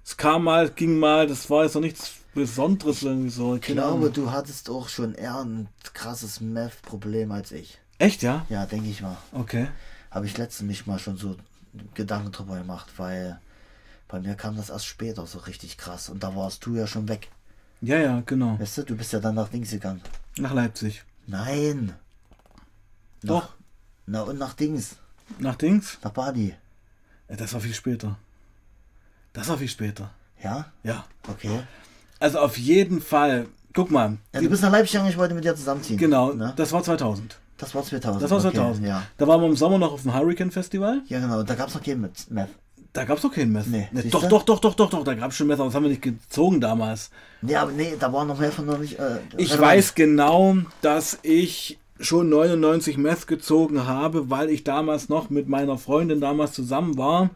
es 0.03 0.17
kam 0.17 0.43
mal, 0.43 0.69
ging 0.69 0.97
mal, 0.97 1.27
das 1.27 1.49
war 1.49 1.63
jetzt 1.63 1.75
noch 1.75 1.81
nichts 1.81 2.13
Besonderes 2.33 3.01
irgendwie 3.01 3.29
so. 3.29 3.55
ich 3.55 3.61
glaube, 3.61 4.11
du 4.11 4.31
hattest 4.31 4.69
auch 4.69 4.89
schon 4.89 5.15
eher 5.15 5.39
ein 5.39 5.67
krasses 5.93 6.41
Meth-Problem 6.41 7.31
als 7.31 7.51
ich. 7.51 7.79
Echt, 7.97 8.23
ja? 8.23 8.45
Ja, 8.49 8.65
denke 8.65 8.89
ich 8.89 9.01
mal. 9.01 9.17
Okay. 9.31 9.67
Habe 10.11 10.25
ich 10.25 10.37
letztens 10.37 10.67
mich 10.67 10.85
mal 10.85 10.99
schon 10.99 11.17
so 11.17 11.35
Gedanken 11.93 12.31
drüber 12.31 12.57
gemacht, 12.57 12.87
weil 12.97 13.39
bei 14.07 14.19
mir 14.19 14.35
kam 14.35 14.55
das 14.55 14.69
erst 14.69 14.85
später 14.85 15.25
so 15.25 15.39
richtig 15.39 15.77
krass. 15.77 16.09
Und 16.09 16.23
da 16.23 16.35
warst 16.35 16.65
du 16.65 16.75
ja 16.75 16.87
schon 16.87 17.07
weg. 17.07 17.29
Ja, 17.81 17.97
ja, 17.97 18.21
genau. 18.25 18.59
Weißt 18.59 18.77
du, 18.79 18.83
du 18.83 18.95
bist 18.95 19.13
ja 19.13 19.19
dann 19.19 19.35
nach 19.35 19.49
Dings 19.49 19.71
gegangen. 19.71 20.01
Nach 20.37 20.53
Leipzig. 20.53 21.03
Nein. 21.27 21.93
Doch. 23.23 23.43
Nach, 23.43 23.55
na 24.05 24.21
und 24.23 24.37
nach 24.37 24.53
Dings. 24.53 24.95
Nach 25.39 25.55
Dings? 25.55 25.97
Nach 26.03 26.11
Badi. 26.11 26.55
Ja, 27.29 27.35
das 27.35 27.53
war 27.53 27.61
viel 27.61 27.73
später. 27.73 28.17
Das 29.33 29.47
war 29.47 29.57
viel 29.57 29.67
später. 29.67 30.11
Ja? 30.43 30.71
Ja. 30.83 31.05
Okay. 31.27 31.61
Also 32.19 32.39
auf 32.39 32.57
jeden 32.57 33.01
Fall. 33.01 33.47
Guck 33.73 33.91
mal. 33.91 34.17
Ja, 34.33 34.41
du 34.41 34.49
bist 34.49 34.61
nach 34.61 34.71
Leipzig 34.71 34.93
gegangen, 34.93 35.09
ich 35.09 35.17
wollte 35.17 35.33
mit 35.33 35.43
dir 35.43 35.55
zusammenziehen. 35.55 35.97
Genau, 35.97 36.31
Ne? 36.33 36.53
das 36.55 36.71
war 36.71 36.81
2000. 36.81 37.37
Das 37.57 37.73
war 37.75 37.83
2000. 37.83 38.23
Das 38.23 38.31
war 38.31 38.37
okay, 38.37 38.55
2000. 38.55 38.87
Ja. 38.87 39.03
Da 39.17 39.27
waren 39.27 39.41
wir 39.41 39.47
im 39.47 39.55
Sommer 39.55 39.77
noch 39.77 39.91
auf 39.91 40.03
dem 40.03 40.13
Hurricane 40.13 40.51
Festival. 40.51 41.01
ja, 41.07 41.19
genau. 41.19 41.43
Da 41.43 41.55
gab 41.55 41.67
es 41.69 41.75
noch 41.75 41.83
kein 41.83 41.99
mit 41.99 42.29
Meth. 42.31 42.49
Da 42.95 43.03
gab 43.03 43.17
es 43.17 43.23
doch 43.23 43.31
keinen 43.31 43.51
Meth. 43.51 43.67
Nee, 43.67 43.87
Ne, 43.91 44.01
siehst 44.03 44.13
doch, 44.13 44.27
doch, 44.27 44.43
doch, 44.43 44.59
doch, 44.59 44.73
doch, 44.75 44.89
doch, 44.89 45.03
da 45.03 45.13
gab 45.13 45.31
es 45.31 45.37
schon 45.37 45.47
Meth, 45.47 45.59
aber 45.59 45.65
das 45.67 45.75
haben 45.75 45.83
wir 45.83 45.89
nicht 45.89 46.01
gezogen 46.01 46.61
damals. 46.61 47.11
Nee, 47.41 47.55
aber 47.55 47.71
nee, 47.71 47.93
da 47.99 48.11
waren 48.11 48.27
noch 48.27 48.39
mehr 48.39 48.51
von 48.51 48.65
noch 48.65 48.79
nicht. 48.79 48.97
Äh, 48.99 49.17
Ich 49.37 49.51
relevant. 49.51 49.61
weiß 49.61 49.95
genau, 49.95 50.55
dass 50.81 51.19
ich 51.21 51.77
schon 51.99 52.29
99 52.29 52.97
Meth 52.97 53.27
gezogen 53.27 53.85
habe, 53.85 54.29
weil 54.29 54.49
ich 54.49 54.63
damals 54.63 55.09
noch 55.09 55.29
mit 55.29 55.47
meiner 55.47 55.77
Freundin 55.77 56.19
damals 56.21 56.53
zusammen 56.53 56.97
war 56.97 57.29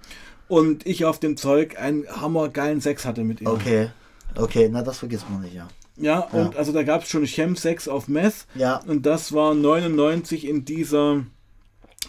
und 0.48 0.86
ich 0.88 1.06
auf 1.06 1.20
dem 1.20 1.38
Zeug 1.38 1.78
einen 1.80 2.06
hammergeilen 2.10 2.82
Sex 2.82 3.06
hatte 3.06 3.24
mit 3.24 3.40
ihr. 3.42 3.50
Okay. 3.52 3.90
Okay, 4.36 4.70
na 4.72 4.82
das 4.82 4.98
vergisst 5.00 5.30
man 5.30 5.42
nicht, 5.42 5.54
ja. 5.56 5.68
Ja, 5.98 6.20
und 6.20 6.56
also 6.56 6.72
da 6.72 6.84
gab 6.84 7.04
es 7.04 7.10
schon 7.10 7.26
Chemsex 7.26 7.90
auf 7.90 8.08
Meth. 8.08 8.46
Ja. 8.56 8.78
Und 8.88 9.06
das 9.06 9.34
war 9.34 9.54
99 9.54 10.48
in 10.48 10.64
dieser 10.64 11.26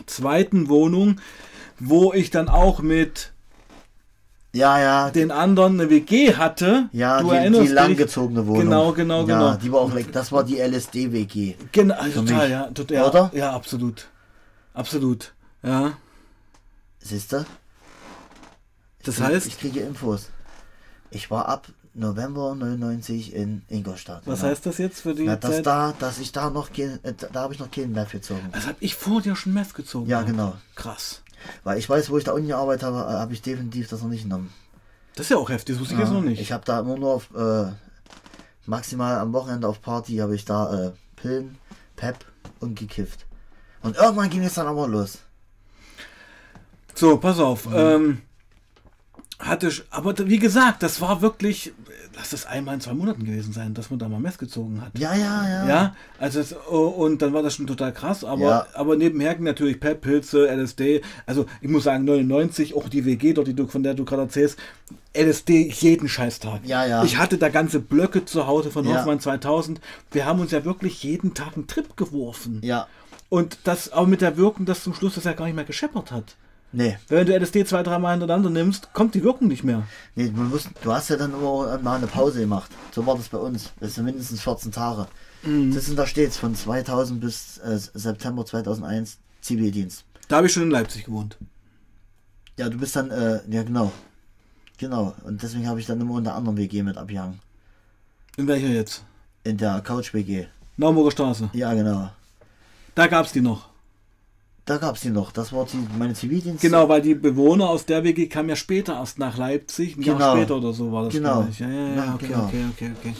zweiten 0.07 0.69
Wohnung, 0.69 1.17
wo 1.79 2.13
ich 2.13 2.31
dann 2.31 2.49
auch 2.49 2.81
mit 2.83 3.33
Ja, 4.53 4.81
ja. 4.81 5.11
den 5.11 5.31
anderen 5.31 5.81
eine 5.81 5.91
WG 5.91 6.35
hatte. 6.35 6.89
Ja, 6.93 7.21
du 7.21 7.31
die, 7.31 7.37
erinnerst 7.37 7.65
die 7.69 7.73
langgezogene 7.73 8.47
Wohnung. 8.47 8.65
Genau, 8.65 8.93
genau, 8.93 9.21
ja, 9.21 9.25
genau. 9.27 9.55
Die 9.55 9.71
war 9.73 9.81
auch 9.81 9.93
leck. 9.95 10.13
Das 10.13 10.33
war 10.33 10.43
die 10.43 10.59
LSD-WG. 10.59 11.55
Genau, 11.71 11.95
also 11.95 12.23
total, 12.23 12.51
ja, 12.51 12.65
total, 12.67 12.97
ja, 12.97 13.07
Oder? 13.09 13.31
ja, 13.33 13.53
absolut. 13.53 14.09
Absolut. 14.75 15.33
Ja. 15.63 15.93
Siehst 16.99 17.33
du? 17.33 17.45
Das 19.05 19.17
Ich- 19.19 19.23
heißt, 19.23 19.47
Ich 19.47 19.59
kriege 19.59 19.81
Infos. 19.81 20.29
Ich 21.13 21.31
war 21.31 21.47
ab 21.49 21.69
November 21.95 22.55
99 22.55 23.35
in 23.35 23.63
Ingolstadt. 23.69 24.23
was 24.25 24.41
genau. 24.41 24.51
heißt 24.53 24.67
das 24.67 24.79
jetzt 24.79 25.01
für 25.01 25.15
die 25.15 25.25
Ja, 25.25 25.37
dass 25.37 25.57
Zeit? 25.57 25.67
da, 25.67 25.95
dass 25.99 26.19
ich 26.19 26.31
da 26.33 26.51
noch 26.51 26.73
kein, 26.73 26.99
da, 27.33 27.41
habe 27.43 27.53
ich 27.55 27.59
noch 27.61 27.71
keinen 27.71 27.93
Meth 27.93 28.11
gezogen. 28.13 28.49
Also 28.53 28.69
hab 28.69 28.77
ich 28.81 28.95
vor 28.95 29.21
dir 29.23 29.35
schon 29.35 29.53
Meth 29.55 29.75
gezogen. 29.75 30.09
Ja, 30.09 30.23
genau. 30.23 30.55
Krass. 30.77 31.23
Weil 31.65 31.79
ich 31.79 31.89
weiß, 31.89 32.11
wo 32.11 32.19
ich 32.19 32.25
da 32.25 32.33
unten 32.33 32.49
gearbeitet 32.49 32.85
habe, 32.85 32.99
äh, 32.99 33.19
habe 33.19 33.33
ich 33.33 33.43
definitiv 33.43 33.89
das 33.89 34.03
noch 34.03 34.09
nicht 34.09 34.25
genommen. 34.25 34.53
Das 35.15 35.27
ist 35.27 35.31
ja 35.31 35.37
auch 35.37 35.51
heftig, 35.51 35.75
das 35.75 35.81
wusste 35.81 35.95
ich 35.95 36.01
jetzt 36.01 36.13
noch 36.13 36.23
nicht. 36.23 36.41
Ich 36.41 36.53
habe 36.53 36.65
da 36.65 36.81
immer 36.81 36.97
nur 36.97 37.15
auf, 37.15 37.29
äh, 37.35 37.73
maximal 38.67 39.19
am 39.19 39.33
Wochenende 39.33 39.67
auf 39.69 39.83
Party 39.83 40.17
habe 40.17 40.35
ich 40.35 40.45
da 40.45 40.87
äh, 40.87 40.93
Pillen, 41.17 41.59
Pep 41.97 42.25
und 42.61 42.79
gekifft. 42.79 43.27
Und 43.83 43.97
irgendwann 43.97 44.31
ging 44.31 44.45
es 44.45 44.55
dann 44.55 44.67
aber 44.67 44.87
los. 44.87 45.19
So, 46.95 47.17
pass 47.17 47.39
auf. 47.39 47.67
Mhm. 47.67 47.75
Ähm, 47.77 48.23
hatte 49.39 49.69
ich, 49.69 49.83
aber 49.91 50.15
wie 50.19 50.39
gesagt, 50.39 50.83
das 50.83 51.01
war 51.01 51.23
wirklich, 51.23 51.73
lass 52.21 52.31
das 52.31 52.45
einmal 52.45 52.75
in 52.75 52.81
zwei 52.83 52.93
Monaten 52.93 53.25
gewesen 53.25 53.55
sein, 53.55 53.73
dass 53.73 53.89
man 53.89 53.99
da 53.99 54.07
mal 54.09 54.21
Meth 54.21 54.39
gezogen 54.39 54.83
hat. 54.83 54.97
Ja, 54.99 55.15
ja, 55.15 55.49
ja. 55.49 55.69
Ja, 55.69 55.97
also 56.19 56.41
es, 56.41 56.55
oh, 56.71 56.89
und 56.89 57.23
dann 57.23 57.33
war 57.33 57.43
das 57.43 57.55
schon 57.55 57.67
total 57.67 57.93
krass, 57.93 58.25
aber, 58.25 58.43
Ja. 58.43 58.67
aber 58.75 58.95
nebenher 58.97 59.35
ging 59.35 59.45
natürlich 59.45 59.81
Pep, 59.81 60.03
Pilze, 60.03 60.47
LSD, 60.47 61.01
also 61.25 61.47
ich 61.63 61.69
muss 61.71 61.85
sagen 61.85 62.05
99, 62.05 62.75
auch 62.77 62.91
die 62.91 63.07
WG 63.07 63.33
dort, 63.33 63.49
die 63.49 63.55
du, 63.55 63.67
von 63.67 63.83
der 63.83 63.95
du 63.95 64.05
gerade 64.05 64.23
erzählst, 64.23 64.59
LSD 65.17 65.71
jeden 65.81 66.09
Scheißtag. 66.09 66.61
Ja, 66.65 66.85
ja. 66.85 67.05
Ich 67.05 67.17
hatte 67.17 67.39
da 67.39 67.49
ganze 67.49 67.81
Blöcke 67.81 68.27
zu 68.27 68.47
Hause 68.47 68.71
von 68.71 68.87
Ja. 68.87 68.99
Hoffmann 68.99 69.19
2000. 69.19 69.81
Wir 70.13 70.27
haben 70.27 70.41
uns 70.41 70.51
ja 70.53 70.65
wirklich 70.65 71.03
jeden 71.03 71.33
Tag 71.33 71.57
einen 71.57 71.67
Trip 71.67 71.97
geworfen. 71.97 72.61
Ja. 72.63 72.87
Und 73.31 73.59
das 73.65 73.93
auch 73.93 74.07
mit 74.07 74.21
der 74.21 74.37
Wirkung, 74.37 74.67
dass 74.67 74.85
zum 74.85 74.93
Schluss 74.95 75.15
das 75.15 75.25
ja 75.25 75.33
gar 75.33 75.47
nicht 75.47 75.55
mehr 75.57 75.65
gescheppert 75.65 76.13
hat. 76.13 76.37
Nee, 76.73 76.99
Wenn 77.09 77.27
du 77.27 77.37
LSD 77.37 77.65
zwei, 77.65 77.83
dreimal 77.83 78.13
hintereinander 78.13 78.49
nimmst, 78.49 78.93
kommt 78.93 79.15
die 79.17 79.25
Wirkung 79.25 79.49
nicht 79.49 79.65
mehr. 79.65 79.83
nee 80.15 80.31
man 80.31 80.51
muss, 80.51 80.69
du 80.83 80.93
hast 80.93 81.11
ja 81.11 81.17
dann 81.17 81.33
immer 81.35 81.79
mal 81.79 81.97
eine 81.97 82.07
Pause 82.07 82.41
gemacht. 82.41 82.71
So 82.93 83.05
war 83.07 83.17
das 83.17 83.29
bei 83.29 83.39
uns. 83.39 83.73
Das 83.81 83.97
sind 83.97 84.05
mindestens 84.05 84.43
14 84.43 84.71
Tage. 84.71 85.09
Mhm. 85.43 85.75
Das 85.75 85.87
sind 85.87 85.99
da 85.99 86.07
steht's 86.07 86.37
von 86.37 86.55
2000 86.55 87.21
bis 87.21 87.59
äh, 87.59 87.77
September 87.77 88.47
2001 88.47 89.19
Zivildienst. 89.41 90.05
Da 90.29 90.37
habe 90.37 90.47
ich 90.47 90.53
schon 90.53 90.63
in 90.63 90.71
Leipzig 90.71 91.05
gewohnt. 91.05 91.39
Ja, 92.57 92.69
du 92.69 92.79
bist 92.79 92.95
dann, 92.95 93.11
äh, 93.11 93.41
ja 93.51 93.65
genau. 93.65 93.91
Genau. 94.79 95.15
Und 95.25 95.43
deswegen 95.43 95.67
habe 95.67 95.81
ich 95.81 95.87
dann 95.87 96.01
immer 96.01 96.19
in 96.19 96.25
der 96.25 96.35
anderen 96.37 96.57
WG 96.57 96.83
mit 96.85 96.97
abgehangen. 96.97 97.41
In 98.37 98.47
welcher 98.47 98.69
jetzt? 98.69 99.03
In 99.43 99.57
der 99.57 99.81
Couch-WG. 99.81 100.47
Naumburger 100.77 101.11
Straße. 101.11 101.51
Ja, 101.53 101.75
genau. 101.75 102.11
Da 102.95 103.09
gab 103.09 103.27
es 103.27 103.33
die 103.33 103.41
noch. 103.41 103.70
Da 104.67 104.77
gab's 104.77 105.01
die 105.01 105.11
noch. 105.11 105.33
Das 105.33 105.53
war 105.53 105.67
die, 105.67 105.79
meine 105.99 106.15
Zivildienst. 106.15 106.61
Genau, 106.63 106.89
weil 106.89 107.03
die 107.03 107.15
Bewohner 107.15 107.69
aus 107.71 107.87
der 107.87 108.05
WG 108.05 108.27
kamen 108.29 108.49
ja 108.51 108.57
später 108.57 108.95
erst 108.95 109.19
nach 109.19 109.37
Leipzig. 109.37 109.97
Ein 109.97 110.03
Jahr 110.03 110.17
Genau. 110.19 110.37
später 110.37 110.57
oder 110.57 110.73
so 110.73 110.93
war 110.93 111.05
das. 111.05 111.15
Genau. 111.15 111.47
Ja, 111.59 111.69
ja, 111.69 111.73
ja, 111.75 111.95
Ja, 111.97 112.15
okay, 112.15 112.27
genau. 112.29 112.45
okay, 112.45 112.65
okay, 112.77 112.91
okay. 112.99 113.15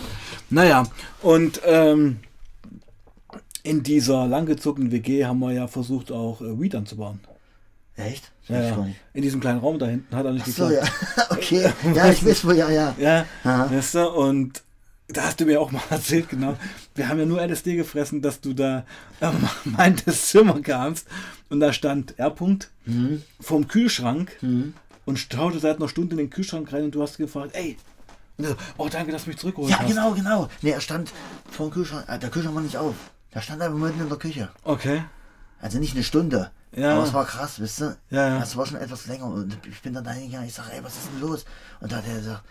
Naja, 0.51 0.85
und 1.23 1.61
ähm, 1.65 2.19
in 3.63 3.83
dieser 3.83 4.27
langgezogenen 4.27 4.91
WG 4.93 5.25
haben 5.25 5.39
wir 5.41 5.53
ja 5.53 5.67
versucht, 5.67 6.13
auch 6.13 6.41
äh, 6.41 6.61
Weed 6.61 6.75
anzubauen. 6.75 7.21
Echt? 7.97 8.31
Ja, 8.49 8.61
ja. 8.63 8.87
In 9.13 9.23
diesem 9.23 9.41
kleinen 9.41 9.61
Raum 9.61 9.79
da 9.79 9.87
hinten 9.87 10.15
hat 10.17 10.25
er 10.25 10.33
nicht 10.33 10.47
Ach 10.49 10.53
so, 10.53 10.69
geklappt. 10.69 10.93
ja. 11.17 11.25
okay. 11.31 11.73
Ja, 11.95 12.11
ich 12.11 12.25
weiß 12.25 12.45
wohl, 12.47 12.57
ja, 12.57 12.71
ja. 12.71 12.95
Ja, 12.99 13.27
weißt 13.45 13.95
du, 13.97 14.09
und 14.11 14.63
da 15.13 15.23
hast 15.25 15.41
du 15.41 15.45
mir 15.47 15.61
auch 15.61 15.71
mal 15.73 15.83
erzählt, 15.91 16.29
genau. 16.29 16.57
Wir 16.95 17.09
haben 17.09 17.19
ja 17.19 17.27
nur 17.27 17.41
LSD 17.41 17.77
gefressen, 17.77 18.23
dass 18.23 18.41
du 18.41 18.53
da 18.55 18.85
äh, 19.21 19.31
meintest 19.65 20.29
Zimmer 20.29 20.61
kamst 20.61 21.07
und 21.49 21.61
da 21.61 21.73
stand 21.73 22.19
R. 22.19 22.35
-Punkt 22.35 22.69
Mhm. 22.87 23.23
vorm 23.41 23.69
Kühlschrank 23.69 24.33
Mhm. 24.43 24.75
und 25.05 25.19
schaute 25.19 25.59
seit 25.61 25.77
einer 25.77 25.89
Stunde 25.89 26.13
in 26.13 26.19
den 26.19 26.31
Kühlschrank 26.31 26.73
rein 26.73 26.85
und 26.85 26.95
du 26.95 27.03
hast 27.03 27.19
gefragt, 27.19 27.51
ey, 27.55 27.77
und 28.39 28.47
so, 28.47 28.57
oh 28.79 28.89
danke, 28.89 29.13
dass 29.13 29.25
du 29.25 29.31
mich 29.31 29.39
zurückgeholt 29.39 29.71
Ja, 29.71 29.79
hast. 29.81 29.89
genau, 29.89 30.13
genau. 30.13 30.49
Nee, 30.63 30.71
er 30.71 30.81
stand 30.81 31.13
vor 31.51 31.69
dem 31.69 31.73
Kühlschrank. 31.75 32.09
äh, 32.09 32.19
Der 32.19 32.31
Kühlschrank 32.31 32.55
war 32.57 32.63
nicht 32.63 32.77
auf. 32.79 32.95
Der 33.35 33.41
stand 33.43 33.61
einfach 33.63 33.79
mitten 33.79 34.01
in 34.01 34.09
der 34.09 34.19
Küche. 34.19 34.49
Okay. 34.65 35.05
Also 35.61 35.79
nicht 35.79 35.95
eine 35.95 36.03
Stunde. 36.05 36.51
Ja. 36.75 36.95
Aber 36.95 37.05
es 37.05 37.13
war 37.13 37.27
krass, 37.27 37.61
wisst 37.61 37.81
ihr? 37.83 37.97
Ja, 38.11 38.29
ja. 38.29 38.43
Es 38.43 38.57
war 38.57 38.65
schon 38.65 38.79
etwas 38.79 39.07
länger 39.07 39.27
und 39.27 39.59
ich 39.71 39.83
bin 39.83 39.93
dann 39.93 40.05
dahin 40.05 40.27
gegangen. 40.31 40.47
Ich 40.49 40.55
sage, 40.55 40.71
ey, 40.73 40.83
was 40.83 40.95
ist 40.95 41.09
denn 41.13 41.21
los? 41.21 41.45
Und 41.81 41.93
da 41.93 41.97
hat 41.97 42.07
er 42.09 42.15
gesagt, 42.17 42.43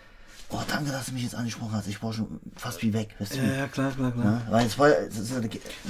oh, 0.50 0.60
danke, 0.68 0.90
dass 0.90 1.06
du 1.06 1.12
mich 1.12 1.22
jetzt 1.22 1.34
angesprochen 1.34 1.72
hast. 1.72 1.86
Ich 1.88 2.02
war 2.02 2.12
schon 2.12 2.40
fast 2.56 2.82
wie 2.82 2.92
weg, 2.92 3.14
weißt 3.18 3.34
du? 3.34 3.38
Ja, 3.38 3.52
ja, 3.54 3.68
klar, 3.68 3.90
klar, 3.92 4.12
klar. 4.12 4.42
Ja, 4.46 4.52
weil 4.52 4.66
es 4.66 4.78
war, 4.78 4.88
es 4.88 5.18
ist, 5.18 5.30
ja- 5.30 5.40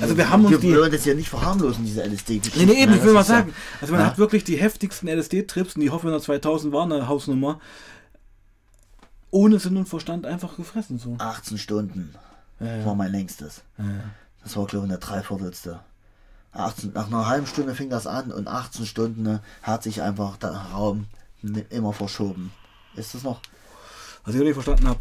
Also 0.01 0.17
wir 0.17 0.29
haben 0.31 0.45
uns 0.45 0.61
die- 0.61 0.69
wir 0.71 0.79
wollen 0.81 0.93
das 0.93 1.05
ja 1.05 1.15
nicht 1.15 1.29
verharmlosen, 1.29 1.85
diese 1.85 2.03
lsd 2.03 2.41
Nee, 2.57 2.67
nee, 2.67 2.83
eben, 2.83 2.95
ich 2.95 3.03
will 3.03 3.13
mal 3.13 3.25
sagen. 3.25 3.53
Also 3.81 3.93
man 3.93 4.03
ja. 4.03 4.09
hat 4.09 4.19
wirklich 4.19 4.45
die 4.45 4.57
heftigsten 4.57 5.09
LSD-Trips 5.09 5.75
und 5.77 5.81
die 5.83 5.91
Hoffmanner 5.91 6.21
2000 6.21 6.73
waren 6.73 6.93
eine 6.93 7.09
Hausnummer. 7.09 7.61
Ohne 9.31 9.59
Sinn 9.61 9.77
und 9.77 9.89
Verstand 9.89 10.27
einfach 10.27 10.57
gefressen 10.57 10.99
so. 10.99 11.15
18 11.19 11.57
Stunden 11.59 12.15
Ja, 12.59 12.77
ja. 12.79 12.85
war 12.85 12.95
mein 12.95 13.13
längstes. 13.13 13.63
Ja, 13.79 13.85
ja. 13.85 13.91
Das 14.43 14.57
war, 14.57 14.67
glaube 14.67 14.87
ich, 14.87 14.93
eine 14.93 14.99
Dreiviertelste. 14.99 15.81
18, 16.53 16.93
nach 16.95 17.07
einer 17.07 17.29
halben 17.29 17.47
Stunde 17.47 17.75
fing 17.77 17.91
das 17.91 18.07
an 18.09 18.33
und 18.33 18.49
18 18.49 18.87
Stunden 18.87 19.23
ne, 19.23 19.41
hat 19.63 19.85
sich 19.85 20.03
einfach 20.03 20.37
der 20.37 20.51
Raum 20.51 21.07
immer 21.71 21.93
verschoben. 21.93 22.53
Ist 22.97 23.15
das 23.15 23.23
noch? 23.23 23.41
Was 24.25 24.35
ich 24.35 24.41
auch 24.41 24.45
nicht 24.45 24.55
verstanden 24.55 24.89
habe, 24.89 25.01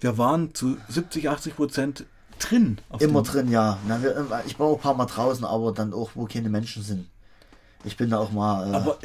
wir 0.00 0.18
waren 0.18 0.54
zu 0.54 0.76
70, 0.88 1.28
80 1.28 1.56
Prozent 1.56 2.04
drin. 2.38 2.78
Immer 3.00 3.22
drin, 3.22 3.50
ja. 3.50 3.78
Na, 3.88 4.02
wir, 4.02 4.42
ich 4.46 4.58
war 4.58 4.66
auch 4.68 4.76
ein 4.76 4.80
paar 4.80 4.94
Mal 4.94 5.06
draußen, 5.06 5.44
aber 5.44 5.72
dann 5.72 5.92
auch, 5.92 6.10
wo 6.14 6.26
keine 6.26 6.48
Menschen 6.48 6.82
sind. 6.82 7.06
Ich 7.84 7.96
bin 7.96 8.10
da 8.10 8.18
auch 8.18 8.32
mal. 8.32 8.72
Äh, 8.72 8.76
Aber 8.76 8.98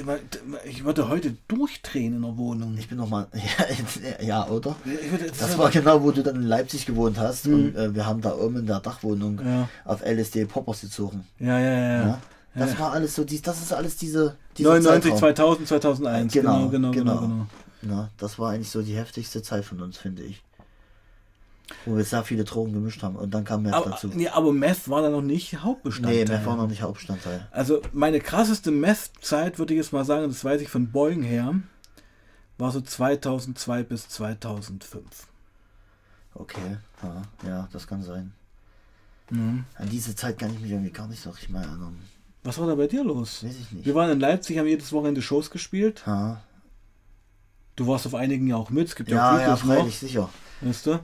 ich 0.65 0.83
würde 0.83 1.07
heute 1.07 1.35
durchdrehen 1.47 2.15
in 2.15 2.21
der 2.23 2.37
Wohnung. 2.37 2.75
ich 2.77 2.89
bin 2.89 2.97
noch 2.97 3.07
mal. 3.07 3.27
Ja, 4.19 4.23
ja 4.25 4.47
oder? 4.49 4.75
Ich 4.83 5.11
würde, 5.11 5.31
Das 5.37 5.57
war 5.59 5.69
genau, 5.69 6.01
wo 6.01 6.11
du 6.11 6.23
dann 6.23 6.35
in 6.37 6.41
Leipzig 6.43 6.87
gewohnt 6.87 7.19
hast. 7.19 7.45
Und 7.45 7.75
äh, 7.75 7.93
wir 7.93 8.05
haben 8.07 8.21
da 8.21 8.35
oben 8.35 8.57
in 8.57 8.65
der 8.65 8.79
Dachwohnung 8.79 9.35
Mhm. 9.35 9.47
Ja. 9.47 9.69
auf 9.85 10.01
LSD 10.03 10.45
Poppers 10.45 10.81
gezogen. 10.81 11.25
ja, 11.39 11.59
ja, 11.59 11.71
ja. 11.71 12.07
Ja? 12.07 12.19
Das 12.55 12.77
war 12.79 12.91
alles 12.93 13.15
so, 13.15 13.23
dies, 13.23 13.41
das 13.41 13.61
ist 13.61 13.73
alles 13.73 13.95
diese. 13.97 14.35
dieser 14.57 14.69
99, 14.69 15.11
Zeitraum. 15.13 15.19
2000, 15.65 15.67
2001. 15.67 16.33
Genau, 16.33 16.69
genau, 16.69 16.91
genau. 16.91 17.19
genau, 17.19 17.45
Ja, 17.85 18.09
das 18.17 18.39
war 18.39 18.51
eigentlich 18.51 18.69
so 18.69 18.81
die 18.81 18.95
heftigste 18.95 19.41
Zeit 19.41 19.65
von 19.65 19.81
uns, 19.81 19.97
finde 19.97 20.23
ich. 20.23 20.41
Wo 21.85 21.95
wir 21.95 22.03
sehr 22.03 22.23
viele 22.23 22.43
Drogen 22.43 22.73
gemischt 22.73 23.03
haben. 23.03 23.15
Und 23.15 23.33
dann 23.33 23.45
kam 23.45 23.63
Meth 23.63 23.73
Aber, 23.73 23.91
dazu. 23.91 24.07
nee, 24.07 24.27
aber 24.27 24.51
Meth 24.51 24.89
war 24.89 25.01
da 25.01 25.09
noch 25.09 25.21
nicht 25.21 25.61
Hauptbestandteil. 25.61 26.25
Nee, 26.25 26.31
Meth 26.31 26.45
war 26.45 26.55
noch 26.55 26.67
nicht 26.67 26.81
Hauptbestandteil. 26.81 27.47
Also 27.51 27.81
meine 27.93 28.19
krasseste 28.19 28.71
Meth-Zeit, 28.71 29.59
würde 29.59 29.73
ich 29.73 29.77
jetzt 29.77 29.93
mal 29.93 30.05
sagen, 30.05 30.27
das 30.27 30.43
weiß 30.43 30.61
ich 30.61 30.69
von 30.69 30.91
Boeing 30.91 31.23
her, 31.23 31.55
war 32.57 32.71
so 32.71 32.81
2002 32.81 33.83
bis 33.83 34.07
2005. 34.09 35.27
Okay, 36.35 36.77
ja, 37.01 37.21
ja, 37.47 37.69
das 37.71 37.87
kann 37.87 38.03
sein. 38.03 38.33
Mhm. 39.29 39.65
An 39.75 39.89
diese 39.89 40.15
Zeit 40.15 40.37
kann 40.39 40.53
ich 40.53 40.59
mich 40.59 40.71
irgendwie 40.71 40.91
gar 40.91 41.07
nicht 41.07 41.21
so 41.21 41.29
richtig 41.29 41.49
mehr 41.49 41.61
erinnern. 41.61 41.99
Was 42.43 42.57
war 42.59 42.67
da 42.67 42.75
bei 42.75 42.87
dir 42.87 43.03
los? 43.03 43.43
Weiß 43.43 43.55
ich 43.55 43.71
nicht. 43.71 43.85
Wir 43.85 43.95
waren 43.95 44.11
in 44.11 44.19
Leipzig, 44.19 44.57
haben 44.57 44.67
jedes 44.67 44.91
Wochenende 44.91 45.21
Shows 45.21 45.49
gespielt. 45.49 46.03
Ja, 46.05 46.41
Du 47.75 47.87
warst 47.87 48.05
auf 48.05 48.15
einigen 48.15 48.47
ja 48.47 48.55
auch 48.55 48.69
mit. 48.69 48.87
Es 48.87 48.95
gibt 48.95 49.09
ja, 49.09 49.35
ja, 49.37 49.41
ja 49.41 49.49
noch. 49.51 49.59
freilich, 49.59 49.97
sicher. 49.99 50.29
Weißt 50.61 50.85
du? 50.85 50.99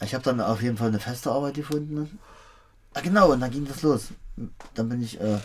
Ich 0.00 0.14
habe 0.14 0.24
dann 0.24 0.40
auf 0.40 0.60
jeden 0.60 0.76
Fall 0.76 0.88
eine 0.88 0.98
feste 0.98 1.30
Arbeit 1.30 1.54
gefunden. 1.54 2.18
Ah, 2.94 3.00
genau, 3.00 3.32
und 3.32 3.40
dann 3.40 3.50
ging 3.50 3.64
das 3.64 3.82
los. 3.82 4.08
Dann 4.74 4.88
bin 4.88 5.02
ich 5.02 5.20
äh, 5.20 5.38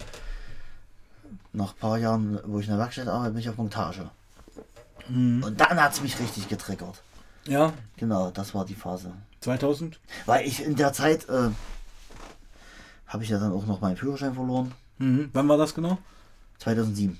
nach 1.53 1.73
ein 1.73 1.79
paar 1.79 1.97
Jahren, 1.97 2.39
wo 2.45 2.59
ich 2.59 2.65
in 2.65 2.71
der 2.71 2.79
Werkstatt 2.79 3.07
arbeite, 3.07 3.31
bin 3.31 3.41
ich 3.41 3.49
auf 3.49 3.57
Montage. 3.57 4.09
Mhm. 5.07 5.43
Und 5.43 5.59
dann 5.61 5.81
hat 5.81 5.93
es 5.93 6.01
mich 6.01 6.19
richtig 6.19 6.47
getriggert. 6.49 7.01
Ja, 7.45 7.73
Genau, 7.97 8.31
das 8.31 8.53
war 8.53 8.65
die 8.65 8.75
Phase. 8.75 9.13
2000. 9.41 9.99
Weil 10.25 10.45
ich 10.45 10.63
in 10.63 10.75
der 10.75 10.93
Zeit 10.93 11.27
äh, 11.29 11.49
habe 13.07 13.23
ich 13.23 13.29
ja 13.29 13.39
dann 13.39 13.51
auch 13.53 13.65
noch 13.65 13.81
meinen 13.81 13.97
Führerschein 13.97 14.33
verloren. 14.33 14.73
Mhm. 14.97 15.29
Wann 15.33 15.47
war 15.47 15.57
das 15.57 15.73
genau? 15.73 15.97
2007. 16.59 17.19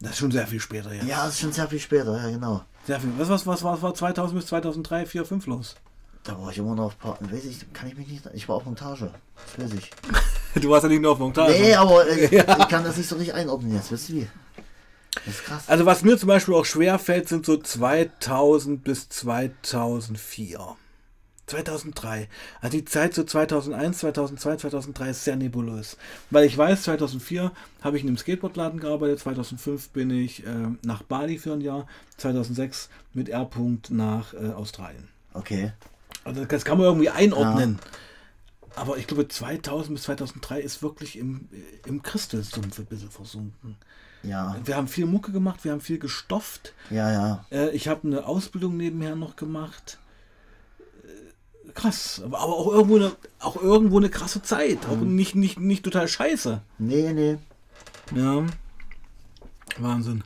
Das 0.00 0.12
ist 0.12 0.18
schon 0.18 0.30
sehr 0.30 0.46
viel 0.46 0.60
später 0.60 0.92
jetzt. 0.92 1.06
Ja, 1.06 1.24
das 1.24 1.34
ist 1.34 1.40
schon 1.40 1.52
sehr 1.52 1.68
viel 1.68 1.80
später, 1.80 2.16
ja 2.16 2.30
genau. 2.30 2.62
Sehr 2.86 3.00
viel. 3.00 3.12
Was, 3.18 3.28
was, 3.28 3.46
was, 3.46 3.64
was 3.64 3.82
war 3.82 3.94
2000 3.94 4.38
bis 4.40 4.48
2003, 4.48 5.06
4, 5.06 5.24
5 5.24 5.46
los? 5.46 5.74
Da 6.24 6.38
war 6.40 6.50
ich 6.50 6.58
immer 6.58 6.74
noch 6.74 6.84
auf 6.86 6.98
Pa- 6.98 7.18
weiß 7.20 7.44
ich, 7.46 7.72
kann 7.72 7.88
ich 7.88 7.96
mich 7.96 8.06
nicht. 8.08 8.22
Ich 8.34 8.48
war 8.48 8.56
auf 8.56 8.64
Montage. 8.64 9.10
Das 9.56 9.64
weiß 9.64 9.74
ich. 9.78 9.90
Du 10.54 10.70
warst 10.70 10.82
ja 10.82 10.88
nicht 10.88 11.02
nur 11.02 11.12
auf 11.12 11.18
Montage. 11.18 11.52
Nee, 11.52 11.74
aber 11.74 12.06
äh, 12.08 12.34
Ja. 12.36 12.58
ich 12.58 12.68
kann 12.68 12.82
das 12.82 12.96
nicht 12.96 13.08
so 13.08 13.16
richtig 13.16 13.34
einordnen 13.34 13.74
jetzt. 13.74 13.92
Wisst 13.92 14.08
ihr 14.08 14.14
wie? 14.22 14.28
Das 15.14 15.26
ist 15.34 15.44
krass. 15.44 15.64
Also 15.68 15.84
was 15.84 16.02
mir 16.02 16.16
zum 16.16 16.28
Beispiel 16.28 16.54
auch 16.54 16.64
schwer 16.64 16.98
fällt, 16.98 17.28
sind 17.28 17.44
so 17.44 17.56
2000 17.58 18.82
bis 18.82 19.08
2004. 19.08 20.76
2003. 21.48 22.28
Also 22.60 22.76
die 22.76 22.84
Zeit 22.84 23.14
so 23.14 23.24
2001, 23.24 23.98
2002, 23.98 24.56
2003 24.56 25.10
ist 25.10 25.24
sehr 25.24 25.36
nebulös. 25.36 25.96
Weil 26.30 26.46
ich 26.46 26.56
weiß, 26.56 26.84
2004 26.84 27.52
habe 27.82 27.96
ich 27.96 28.02
in 28.02 28.08
einem 28.08 28.18
Skateboardladen 28.18 28.80
gearbeitet, 28.80 29.20
2005 29.20 29.90
bin 29.90 30.10
ich 30.10 30.46
äh, 30.46 30.50
nach 30.82 31.02
Bali 31.02 31.38
für 31.38 31.52
ein 31.52 31.60
Jahr, 31.60 31.86
2006 32.18 32.88
mit 33.14 33.28
R. 33.28 33.48
nach 33.90 34.34
äh, 34.34 34.50
Australien. 34.52 35.08
Okay. 35.34 35.72
Also 36.24 36.44
das 36.44 36.64
kann 36.64 36.78
man 36.78 36.86
irgendwie 36.86 37.10
einordnen. 37.10 37.78
Aber 38.74 38.96
ich 38.96 39.06
glaube 39.06 39.26
2000 39.26 39.94
bis 39.94 40.04
2003 40.04 40.60
ist 40.60 40.82
wirklich 40.82 41.18
im, 41.18 41.48
im 41.86 42.02
Christelsumpf 42.02 42.78
ein 42.78 42.86
bisschen 42.86 43.10
versunken. 43.10 43.76
Ja. 44.22 44.56
Wir 44.64 44.76
haben 44.76 44.88
viel 44.88 45.06
Mucke 45.06 45.32
gemacht, 45.32 45.64
wir 45.64 45.72
haben 45.72 45.80
viel 45.80 45.98
gestofft. 45.98 46.74
Ja, 46.90 47.10
ja. 47.10 47.46
Äh, 47.50 47.70
ich 47.70 47.88
habe 47.88 48.06
eine 48.06 48.26
Ausbildung 48.26 48.76
nebenher 48.76 49.16
noch 49.16 49.36
gemacht. 49.36 49.98
Krass, 51.74 52.22
aber 52.24 52.40
auch 52.42 52.72
irgendwo 52.72 52.96
eine, 52.96 53.12
auch 53.40 53.56
irgendwo 53.62 53.98
eine 53.98 54.08
krasse 54.08 54.42
Zeit. 54.42 54.78
Auch 54.90 54.96
nicht, 54.96 55.34
nicht, 55.34 55.60
nicht 55.60 55.84
total 55.84 56.08
scheiße. 56.08 56.60
Nee, 56.78 57.12
nee. 57.12 57.38
Ja. 58.14 58.44
Wahnsinn. 59.78 60.24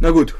Na 0.00 0.10
gut. 0.10 0.34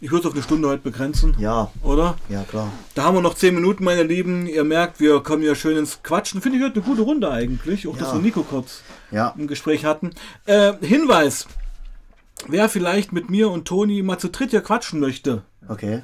Ich 0.00 0.10
würde 0.10 0.20
es 0.22 0.26
auf 0.26 0.34
eine 0.34 0.42
Stunde 0.42 0.68
heute 0.68 0.82
begrenzen, 0.82 1.34
Ja, 1.38 1.70
oder? 1.82 2.16
ja, 2.28 2.42
klar. 2.42 2.70
Da 2.94 3.04
haben 3.04 3.14
wir 3.16 3.22
noch 3.22 3.34
10 3.34 3.54
Minuten, 3.54 3.84
meine 3.84 4.02
Lieben. 4.02 4.46
Ihr 4.46 4.64
merkt, 4.64 5.00
wir 5.00 5.20
kommen 5.22 5.42
ja 5.42 5.54
schön 5.54 5.78
ins 5.78 6.02
Quatschen. 6.02 6.42
Finde 6.42 6.58
ich 6.58 6.64
heute 6.64 6.74
eine 6.80 6.84
gute 6.84 7.02
Runde 7.02 7.30
eigentlich. 7.30 7.88
Auch, 7.88 7.96
dass 7.96 8.08
Ja. 8.08 8.14
wir 8.14 8.20
Nico 8.20 8.42
kurz 8.42 8.82
Ja. 9.10 9.34
im 9.38 9.46
Gespräch 9.46 9.86
hatten. 9.86 10.10
Äh, 10.44 10.74
Hinweis. 10.82 11.46
Wer 12.48 12.68
vielleicht 12.68 13.12
mit 13.12 13.30
mir 13.30 13.48
und 13.50 13.66
Toni 13.66 14.02
mal 14.02 14.18
zu 14.18 14.28
dritt 14.28 14.50
hier 14.50 14.60
quatschen 14.60 15.00
möchte, 15.00 15.42
Okay. 15.66 16.02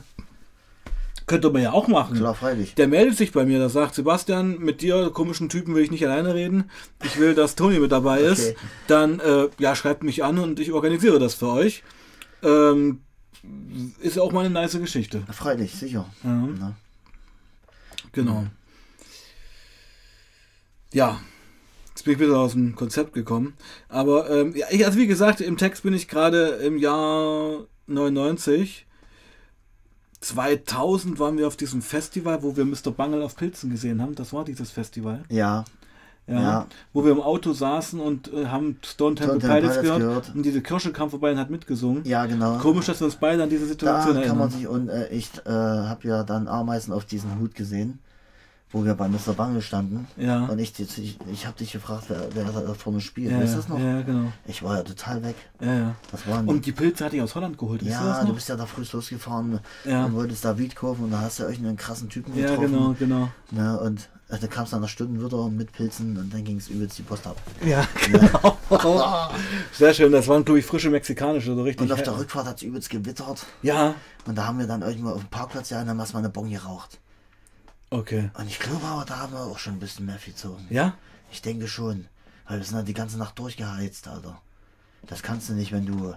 Könnte 1.31 1.49
man 1.51 1.63
ja 1.63 1.71
auch 1.71 1.87
machen. 1.87 2.17
Klar, 2.17 2.35
freilich. 2.35 2.75
Der 2.75 2.89
meldet 2.89 3.17
sich 3.17 3.31
bei 3.31 3.45
mir, 3.45 3.61
der 3.61 3.69
sagt, 3.69 3.95
Sebastian, 3.95 4.59
mit 4.59 4.83
dir, 4.83 5.11
komischen 5.11 5.49
Typen, 5.49 5.77
will 5.77 5.85
ich 5.85 5.93
nicht 5.93 6.05
alleine 6.05 6.35
reden. 6.35 6.69
Ich 7.05 7.21
will, 7.21 7.37
dass 7.37 7.55
Toni 7.55 7.79
mit 7.79 7.93
dabei 7.93 8.21
ist. 8.21 8.51
Okay. 8.51 8.57
Dann, 8.89 9.21
äh, 9.21 9.49
ja, 9.61 9.77
schreibt 9.77 10.03
mich 10.03 10.25
an 10.25 10.41
und 10.41 10.59
ich 10.59 10.73
organisiere 10.73 11.21
das 11.21 11.35
für 11.35 11.47
euch. 11.47 11.85
Ähm, 12.43 13.03
ist 14.01 14.19
auch 14.19 14.33
mal 14.33 14.45
eine 14.45 14.51
nice 14.51 14.77
Geschichte. 14.81 15.23
Freilich, 15.31 15.73
sicher. 15.77 16.07
Ja, 16.25 16.49
Na. 16.59 16.77
genau. 18.11 18.47
Ja, 20.93 21.21
jetzt 21.91 22.05
bin 22.05 22.15
ich 22.15 22.19
wieder 22.19 22.39
aus 22.39 22.55
dem 22.55 22.75
Konzept 22.75 23.13
gekommen. 23.13 23.55
Aber, 23.89 24.29
ähm, 24.31 24.57
ja, 24.57 24.67
ich, 24.71 24.85
also 24.85 24.99
wie 24.99 25.07
gesagt, 25.07 25.41
im 25.41 25.57
Text 25.57 25.85
bin 25.85 25.95
ich 25.95 26.09
gerade 26.09 26.59
im 26.65 26.77
Jahr 26.77 27.67
99. 27.87 28.89
2000 30.21 31.19
waren 31.19 31.39
wir 31.39 31.47
auf 31.47 31.57
diesem 31.57 31.83
Festival, 31.83 32.43
wo 32.43 32.57
wir 32.57 32.65
Mr. 32.65 32.91
Bungle 32.91 33.25
auf 33.25 33.37
Pilzen 33.37 33.71
gesehen 33.71 34.03
haben. 34.03 34.15
Das 34.15 34.33
war 34.33 34.45
dieses 34.45 34.71
Festival. 34.71 35.23
Ja, 35.29 35.65
Ja, 36.27 36.41
Ja. 36.41 36.67
Wo 36.93 37.05
wir 37.05 37.13
im 37.13 37.21
Auto 37.21 37.53
saßen 37.53 37.99
und 38.01 38.33
äh, 38.33 38.47
haben 38.47 38.77
Stone 38.85 39.15
Temple 39.17 39.41
Stone 39.41 39.41
Temple 39.41 39.61
Pilots 39.61 39.81
gehört, 39.81 39.99
gehört. 40.01 40.33
Und 40.35 40.43
diese 40.45 40.61
Kirsche 40.61 40.93
kam 40.93 41.11
vorbei 41.11 41.33
und 41.33 41.39
hat 41.39 41.51
mitgesungen. 41.51 42.05
ja, 42.05 42.27
genau. 42.27 42.59
Komisch, 42.59 42.87
dass 42.87 43.01
wir 43.01 43.07
uns 43.07 43.17
beide 43.17 43.43
an 43.43 43.49
diese 43.49 43.65
Da 43.65 43.69
Situation 43.69 44.23
kann 44.23 44.39
man 44.39 44.49
erinnern. 44.49 44.51
sich, 44.51 44.69
und 44.69 44.89
äh, 44.89 45.09
ich 45.09 45.31
äh, 45.47 45.51
habe 45.51 46.07
ja 46.07 46.23
dann 46.23 46.49
Ameisen 46.49 46.93
auf 46.93 47.05
diesen 47.07 47.39
Hut 47.41 47.55
gesehen, 47.55 47.99
wo 48.73 48.85
wir 48.85 48.95
bei 48.95 49.09
Mr. 49.09 49.33
Bangle 49.37 49.63
standen. 49.63 50.07
Ja. 50.17 50.45
Und 50.47 50.59
ich, 50.61 50.79
ich, 50.79 51.19
ich 51.33 51.47
habe 51.47 51.57
dich 51.59 51.73
gefragt, 51.73 52.05
wer, 52.09 52.29
wer 52.35 52.45
da 52.45 52.75
vorne 52.75 53.01
spielt. 53.01 53.33
Ja, 53.33 53.39
weißt 53.41 53.49
ja, 53.49 53.53
du 53.55 53.61
das 53.63 53.69
noch? 53.69 53.79
ja, 53.81 54.03
genau. 54.03 54.33
Ich 54.47 54.63
war 54.63 54.77
ja 54.77 54.83
total 54.83 55.23
weg. 55.25 55.35
Ja, 55.61 55.75
ja. 55.75 55.95
Das 56.13 56.27
waren 56.29 56.47
Und 56.47 56.65
die 56.67 56.73
Pilze 56.73 57.05
hatte 57.05 57.17
ich 57.17 57.23
aus 57.23 57.35
Holland 57.35 57.59
geholt. 57.59 57.83
das 57.83 57.89
ja, 57.89 58.21
noch? 58.21 58.29
du 58.29 58.35
bist 58.35 58.49
ja 58.49 58.57
da 58.57 58.67
früh 58.67 58.85
losgefahren 58.93 59.59
Ja. 59.85 60.05
und 60.05 60.15
wolltest 60.15 60.45
da 60.45 60.57
Weed 60.57 60.77
kaufen 60.77 61.05
und 61.05 61.11
da 61.11 61.21
hast 61.21 61.41
du 61.41 61.45
irgendeinen 61.45 61.77
krassen 61.77 62.09
Typen 62.09 62.37
Ja, 62.37 62.47
getroffen. 62.51 62.71
genau, 62.73 62.95
genau. 62.99 63.29
Ne, 63.51 63.81
und 63.81 64.09
äh, 64.29 64.39
da 64.39 64.47
kam 64.47 64.65
es 64.65 64.71
nach 64.71 64.79
einer 64.79 64.87
Stunde 64.89 65.25
wieder 65.25 65.49
mit 65.49 65.73
Pilzen 65.73 66.17
und 66.17 66.33
dann 66.33 66.45
ging 66.45 66.59
es 66.59 66.69
übelst 66.69 66.97
die 66.97 67.03
Post 67.03 67.27
ab. 67.27 67.37
Ja, 67.65 67.85
genau. 68.07 68.57
Sehr 69.73 69.93
schön, 69.95 70.13
das 70.13 70.29
waren, 70.29 70.45
glaube 70.45 70.61
ich, 70.61 70.67
frische 70.67 70.91
mexikanische, 70.91 71.55
so 71.57 71.63
richtig. 71.65 71.89
Und 71.89 71.93
auf 71.93 72.03
der 72.03 72.17
Rückfahrt 72.17 72.47
hat 72.47 72.57
es 72.59 72.63
übelst 72.63 72.89
gewittert. 72.91 73.45
ja, 73.63 73.95
Und 74.27 74.39
da 74.39 74.47
haben 74.47 74.59
wir 74.61 74.67
dann 74.69 74.83
irgendwo 74.83 75.11
auf 75.11 75.21
dem 75.21 75.29
Parkplatz 75.29 75.71
ja 75.71 75.81
und 75.81 75.89
dann 75.89 76.01
hast 76.01 76.13
du 76.13 76.17
mal 76.17 76.21
eine 76.21 76.29
Bon 76.31 76.49
geraucht. 76.49 77.01
Okay. 77.91 78.31
Und 78.35 78.49
ich 78.49 78.59
glaube 78.59 78.85
aber, 78.87 79.05
da 79.05 79.19
haben 79.19 79.33
wir 79.33 79.41
auch 79.41 79.59
schon 79.59 79.75
ein 79.75 79.81
bisschen 79.81 80.07
mehr 80.07 80.19
gezogen. 80.25 80.67
Ja? 80.71 80.95
Ich 81.33 81.43
denke 81.43 81.69
schon. 81.69 82.07
Weil 82.49 82.59
wir 82.59 82.65
sind 82.65 82.77
halt 82.77 82.89
die 82.89 82.95
ganze 82.95 83.19
Nacht 83.19 83.39
durchgeheizt, 83.39 84.09
Alter. 84.09 84.41
Das 85.07 85.23
kannst 85.23 85.49
du 85.49 85.53
nicht, 85.53 85.73
wenn 85.73 85.87
du. 85.87 86.15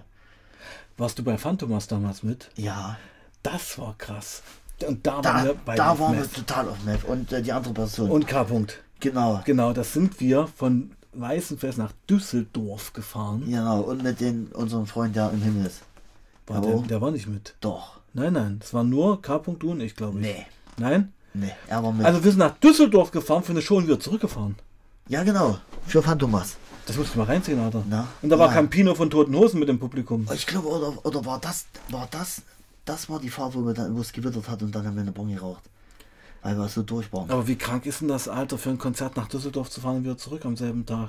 Warst 0.96 1.18
du 1.18 1.22
bei 1.22 1.38
Phantomas 1.38 1.86
damals 1.86 2.22
mit? 2.22 2.50
Ja. 2.56 2.98
Das 3.42 3.78
war 3.78 3.94
krass. 3.98 4.42
Und 4.86 5.06
da, 5.06 5.14
waren 5.14 5.22
Da, 5.22 5.44
wir 5.44 5.54
bei 5.54 5.76
da 5.76 5.98
waren 5.98 6.16
wir 6.16 6.30
total 6.32 6.68
auf 6.68 6.82
Meth. 6.84 7.04
Und 7.04 7.32
äh, 7.32 7.42
die 7.42 7.52
andere 7.52 7.74
Person. 7.74 8.10
Und 8.10 8.26
K. 8.26 8.42
-Punkt. 8.42 8.72
genau. 9.00 9.42
Genau, 9.44 9.72
das 9.72 9.92
sind 9.92 10.18
wir 10.20 10.48
von 10.48 10.90
Weißenfels 11.12 11.76
nach 11.76 11.92
Düsseldorf 12.08 12.92
gefahren. 12.92 13.44
Genau. 13.46 13.80
Und 13.82 14.02
mit 14.02 14.20
den, 14.20 14.46
unserem 14.48 14.86
Freund, 14.86 15.14
der 15.14 15.30
im 15.30 15.42
Himmel 15.42 15.66
ist. 15.66 15.82
War 16.46 16.60
der, 16.60 16.78
der 16.78 17.00
war 17.00 17.10
nicht 17.10 17.26
mit. 17.26 17.54
Doch. 17.60 18.00
Nein, 18.12 18.32
nein, 18.32 18.58
das 18.58 18.74
war 18.74 18.84
nur 18.84 19.22
K. 19.22 19.36
-Punkt, 19.36 19.58
du 19.58 19.72
und 19.72 19.80
ich, 19.80 19.94
glaube 19.94 20.18
ich. 20.18 20.26
Nee. 20.26 20.46
Nein? 20.76 21.12
Nee. 21.34 21.52
Er 21.68 21.82
war 21.82 21.92
mit. 21.92 22.06
Also 22.06 22.22
wir 22.24 22.30
sind 22.30 22.38
nach 22.38 22.56
Düsseldorf 22.58 23.10
gefahren 23.10 23.42
für 23.42 23.52
eine 23.52 23.60
Show 23.62 23.76
und 23.76 23.86
wieder 23.86 24.00
zurückgefahren. 24.00 24.56
ja, 25.08 25.22
genau. 25.24 25.58
Für 25.86 26.02
Phantomas. 26.02 26.56
Das 26.86 26.96
musst 26.96 27.14
du 27.14 27.18
mal 27.18 27.24
reinziehen, 27.24 27.58
Alter. 27.60 27.82
Na? 27.88 28.06
Und 28.22 28.28
da 28.30 28.38
war 28.38 28.48
Ja. 28.48 28.54
Campino 28.54 28.94
von 28.94 29.10
Toten 29.10 29.34
Hosen 29.34 29.58
mit 29.58 29.68
dem 29.68 29.78
Publikum. 29.78 30.26
Ich 30.34 30.46
glaube, 30.46 30.68
oder, 30.68 30.94
oder 31.04 31.24
war 31.24 31.38
das. 31.40 31.66
War 31.90 32.06
das. 32.10 32.42
Das 32.84 33.08
war 33.08 33.18
die 33.20 33.30
Fahrt, 33.30 33.54
wo, 33.54 33.64
wir 33.66 33.72
dann, 33.74 33.96
wo 33.96 34.00
es 34.00 34.12
gewittert 34.12 34.48
hat 34.48 34.62
und 34.62 34.74
dann 34.74 34.86
haben 34.86 34.94
wir 34.94 35.02
eine 35.02 35.12
Bon 35.12 35.26
geraucht. 35.28 35.62
Weil 36.42 36.56
wir 36.58 36.68
so 36.68 36.82
durch 36.82 37.10
waren. 37.12 37.30
Aber 37.30 37.46
wie 37.48 37.56
krank 37.56 37.86
ist 37.86 38.02
denn 38.02 38.08
das, 38.08 38.28
Alter, 38.28 38.58
für 38.58 38.68
ein 38.70 38.76
Konzert 38.78 39.16
nach 39.16 39.28
Düsseldorf 39.28 39.70
zu 39.70 39.80
fahren 39.80 39.96
und 39.96 40.04
wieder 40.04 40.18
zurück 40.18 40.44
am 40.44 40.56
selben 40.56 40.84
Tag? 40.84 41.08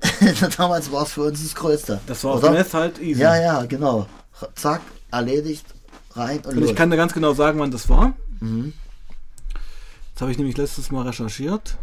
Damals 0.56 0.90
war 0.90 1.02
es 1.02 1.12
für 1.12 1.22
uns 1.24 1.42
das 1.42 1.54
Größte. 1.54 2.00
Das 2.06 2.24
war 2.24 2.32
auf 2.32 2.42
oder? 2.42 2.52
Mess 2.52 2.72
halt 2.72 2.98
easy. 3.00 3.20
Ja, 3.20 3.36
ja, 3.40 3.64
genau. 3.66 4.06
Zack, 4.54 4.80
erledigt, 5.10 5.66
rein 6.12 6.38
und, 6.38 6.46
Und 6.46 6.56
los. 6.60 6.70
ich 6.70 6.76
kann 6.76 6.90
dir 6.90 6.96
ganz 6.96 7.12
genau 7.12 7.34
sagen, 7.34 7.58
wann 7.58 7.70
das 7.70 7.88
war. 7.88 8.14
Mhm. 8.40 8.72
Das 10.18 10.22
habe 10.22 10.32
ich 10.32 10.38
nämlich 10.38 10.56
letztes 10.56 10.90
Mal 10.90 11.06
recherchiert. 11.06 11.78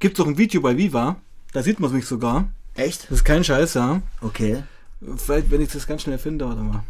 Gibt 0.00 0.18
es 0.18 0.24
auch 0.24 0.28
ein 0.28 0.36
Video 0.36 0.60
bei 0.60 0.76
Viva. 0.76 1.20
Da 1.52 1.62
sieht 1.62 1.78
man 1.78 1.92
mich 1.92 2.04
sogar. 2.04 2.48
Echt? 2.74 3.04
Das 3.04 3.18
ist 3.18 3.24
kein 3.24 3.44
Scheiß, 3.44 3.74
ja. 3.74 4.02
Okay. 4.20 4.64
Vielleicht, 5.16 5.52
wenn 5.52 5.60
ich 5.60 5.70
das 5.70 5.86
ganz 5.86 6.02
schnell 6.02 6.18
finde, 6.18 6.48
warte 6.48 6.62
mal. 6.62 6.82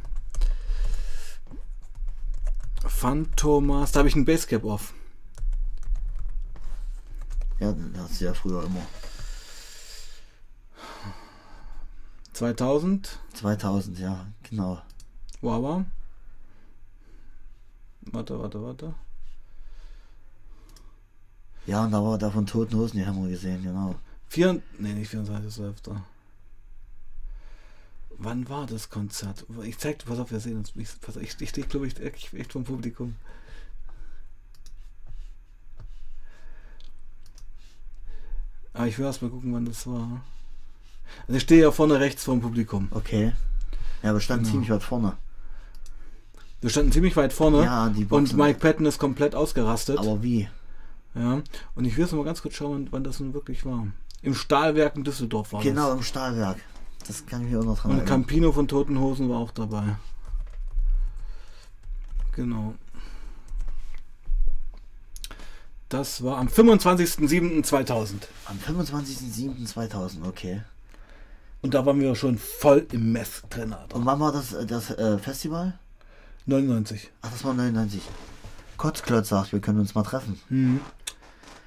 Phantomas, 2.87 3.93
da 3.93 3.99
habe 3.99 4.09
ich 4.09 4.17
ein 4.17 4.25
Basecap 4.25 4.65
auf. 4.65 4.95
Ja, 7.59 7.75
das 7.93 8.19
du 8.19 8.25
ja 8.25 8.33
früher 8.33 8.65
immer. 8.65 8.87
2000, 12.33 13.19
2000, 13.35 13.99
ja, 13.99 14.27
genau. 14.49 14.81
Wawa. 15.43 15.85
Warte, 18.01 18.41
warte, 18.41 18.63
warte. 18.63 18.95
Ja, 21.67 21.85
und 21.85 21.93
da 21.93 22.03
war 22.03 22.19
da 22.19 22.31
von 22.31 22.47
Toten 22.47 22.77
Hosen, 22.77 22.99
die 22.99 23.07
haben 23.07 23.23
wir 23.23 23.31
gesehen, 23.31 23.63
genau. 23.63 23.95
Vier, 24.29 24.61
nee, 24.79 24.93
nicht 24.93 25.13
24.12. 25.13 25.97
Wann 28.19 28.49
war 28.49 28.67
das 28.67 28.91
Konzert? 28.91 29.47
Ich 29.65 29.79
zeig 29.79 29.99
dir, 29.99 30.07
pass 30.07 30.19
auf, 30.19 30.31
wir 30.31 30.41
sehen 30.41 30.59
uns. 30.59 30.73
Ich, 30.77 30.89
pass 31.01 31.17
auf, 31.17 31.23
ich, 31.23 31.41
ich 31.41 31.49
stehe, 31.49 31.67
glaube 31.67 31.87
ich, 31.87 31.99
echt, 32.01 32.35
echt 32.35 32.53
vom 32.53 32.65
Publikum. 32.65 33.17
Aber 38.73 38.87
ich 38.87 38.99
will 38.99 39.07
erst 39.07 39.23
mal 39.23 39.31
gucken, 39.31 39.53
wann 39.53 39.65
das 39.65 39.87
war. 39.87 40.23
Also 41.27 41.37
ich 41.37 41.43
stehe 41.43 41.63
ja 41.63 41.73
vorne 41.73 41.99
rechts 41.99 42.25
vom 42.25 42.41
Publikum. 42.41 42.89
Okay. 42.93 43.33
Ja, 44.03 44.13
wir 44.13 44.21
standen 44.21 44.45
genau. 44.45 44.53
ziemlich 44.53 44.71
weit 44.71 44.83
vorne. 44.83 45.17
Wir 46.61 46.71
standen 46.71 46.93
ziemlich 46.93 47.17
weit 47.17 47.33
vorne. 47.33 47.65
Ja, 47.65 47.89
die 47.89 48.05
Boxen. 48.05 48.39
Und 48.39 48.47
Mike 48.47 48.61
Patton 48.61 48.87
ist 48.87 48.99
komplett 48.99 49.35
ausgerastet. 49.35 49.99
Aber 49.99 50.23
wie? 50.23 50.49
Ja. 51.15 51.43
Und 51.75 51.85
ich 51.85 51.97
will 51.97 52.05
jetzt 52.05 52.13
mal 52.13 52.25
ganz 52.25 52.43
kurz 52.43 52.55
schauen, 52.55 52.89
wann 52.91 53.05
das 53.05 53.21
nun 53.21 53.35
wirklich 53.35 53.65
war. 53.65 53.87
Im 54.23 54.35
Stahlwerk 54.35 54.97
in 54.97 55.05
Düsseldorf 55.05 55.53
war 55.53 55.63
Genau, 55.63 55.89
das. 55.89 55.97
im 55.99 56.03
Stahlwerk. 56.03 56.59
Das 57.07 57.27
kann 57.27 57.45
ich 57.45 57.51
mir 57.51 57.61
auch 57.61 57.65
noch 57.65 57.79
dran 57.81 57.93
Und 57.93 57.99
erinnern. 57.99 58.23
Campino 58.23 58.53
von 58.53 58.69
Toten 58.69 58.99
Hosen 59.01 59.29
war 59.29 59.39
auch 59.39 59.51
dabei. 59.51 59.97
Genau. 62.33 62.75
Das 65.89 66.23
war 66.23 66.39
am 66.39 66.47
25.07.2000. 66.47 68.13
Am 68.45 68.59
25.07.2000, 68.59 70.25
okay. 70.29 70.63
Und 71.63 71.75
da 71.75 71.85
waren 71.85 72.01
wir 72.01 72.15
schon 72.15 72.39
voll 72.39 72.87
im 72.93 73.13
Mess 73.13 73.43
drin, 73.51 73.73
Alter. 73.73 73.97
Und 73.97 74.07
wann 74.07 74.21
war 74.21 74.31
das, 74.33 74.53
äh, 74.53 74.65
das 74.67 74.91
äh, 74.91 75.19
Festival? 75.19 75.79
99. 76.47 77.11
Ach, 77.23 77.31
das 77.31 77.45
war 77.45 77.55
99. 77.55 78.03
Kotzklotz 78.81 79.29
sagt, 79.29 79.53
wir 79.53 79.61
können 79.61 79.79
uns 79.79 79.95
mal 79.95 80.03
treffen. 80.05 80.41
Mhm. 80.49 80.81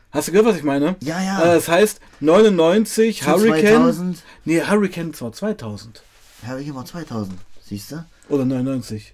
Hast 0.09 0.27
du 0.27 0.31
gehört, 0.31 0.47
was 0.47 0.57
ich 0.57 0.63
meine? 0.63 0.95
Ja, 1.01 1.21
ja. 1.21 1.41
Äh, 1.43 1.55
das 1.55 1.67
heißt 1.67 1.99
99 2.21 3.21
Zu 3.21 3.27
Hurricane. 3.27 3.61
2000. 3.83 4.23
Nee, 4.45 4.61
Hurricane 4.63 5.13
war 5.21 5.31
2000. 5.31 6.01
Hurricane 6.47 6.73
war 6.75 6.85
2000. 6.85 7.37
Siehst 7.63 7.91
du? 7.91 8.03
Oder 8.29 8.45
99. 8.45 9.13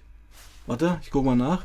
Warte, 0.66 0.98
ich 1.02 1.10
guck 1.10 1.26
mal 1.26 1.36
nach. 1.36 1.62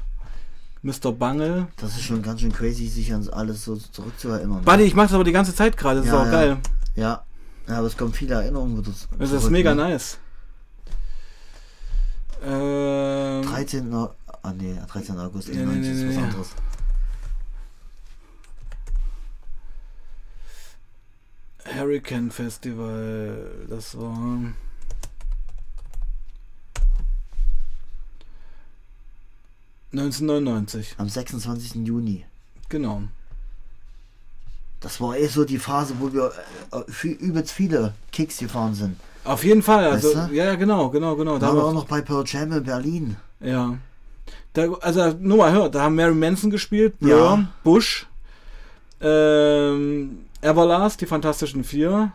Mr. 0.81 1.13
Bangle. 1.13 1.67
Das 1.77 1.91
ist 1.95 2.03
schon 2.03 2.21
ganz 2.21 2.41
schön 2.41 2.51
crazy, 2.51 2.87
sich 2.87 3.13
an 3.13 3.27
alles 3.29 3.63
so 3.63 3.77
zurückzuerinnern. 3.77 4.61
Buddy, 4.65 4.83
ich 4.83 4.93
mach's 4.93 5.13
aber 5.13 5.23
die 5.23 5.31
ganze 5.31 5.55
Zeit 5.55 5.77
gerade. 5.77 6.01
Das 6.01 6.07
Ja, 6.07 6.13
ist 6.15 6.19
auch 6.19 6.25
ja. 6.25 6.31
geil. 6.31 6.57
Ja. 6.95 7.23
ja, 7.69 7.77
aber 7.77 7.87
es 7.87 7.95
kommen 7.95 8.11
viele 8.13 8.35
Erinnerungen 8.35 8.83
Das 8.83 9.07
zurück. 9.07 9.21
ist 9.43 9.49
mega 9.49 9.73
ne? 9.73 9.83
nice. 9.83 10.17
Ähm, 12.45 13.41
13. 13.43 14.07
Ah, 14.45 14.53
nee, 14.53 14.75
13. 14.87 15.17
August 15.17 15.47
Nee, 15.49 15.55
nee, 15.55 15.61
91 15.63 15.91
nee, 15.95 16.09
ist 16.09 16.17
was 16.17 16.23
anderes. 16.23 16.49
Hurricane 21.65 22.29
Festival. 22.29 23.65
Das 23.67 23.97
war. 23.97 24.53
...1999, 29.93 30.95
Am 30.97 31.07
26. 31.09 31.75
Juni. 31.87 32.25
genau. 32.69 33.03
Das 34.81 35.01
war 35.01 35.17
eh 35.17 35.25
so 35.27 35.45
die 35.45 35.57
Phase, 35.57 35.95
wo 35.99 36.13
wir 36.13 36.31
äh, 36.71 37.07
übelst 37.07 37.51
viele 37.53 37.93
Kicks 38.11 38.37
gefahren 38.37 38.75
sind. 38.75 38.99
Auf 39.23 39.43
jeden 39.43 39.63
Fall, 39.63 39.85
also, 39.85 40.15
Weißt 40.15 40.29
du? 40.29 40.35
ja, 40.35 40.45
ja, 40.45 40.55
genau, 40.55 40.89
genau, 40.89 41.15
genau. 41.15 41.39
Da 41.39 41.47
waren 41.47 41.55
wir 41.55 41.63
auch 41.63 41.73
noch 41.73 41.85
bei 41.87 42.01
Pearl 42.01 42.23
Jam 42.27 42.51
in 42.51 42.63
Berlin. 42.63 43.15
ja. 43.39 43.79
Da, 44.53 44.71
also, 44.81 45.13
nur 45.19 45.37
mal 45.37 45.51
hört, 45.51 45.75
da 45.75 45.83
haben 45.83 45.95
Mary 45.95 46.13
Manson 46.15 46.49
gespielt, 46.49 46.97
Blur, 46.99 47.17
Ja. 47.17 47.47
Bush, 47.63 48.07
ähm, 49.01 50.25
Everlast, 50.41 51.01
die 51.01 51.05
Fantastischen 51.05 51.63
Vier, 51.63 52.11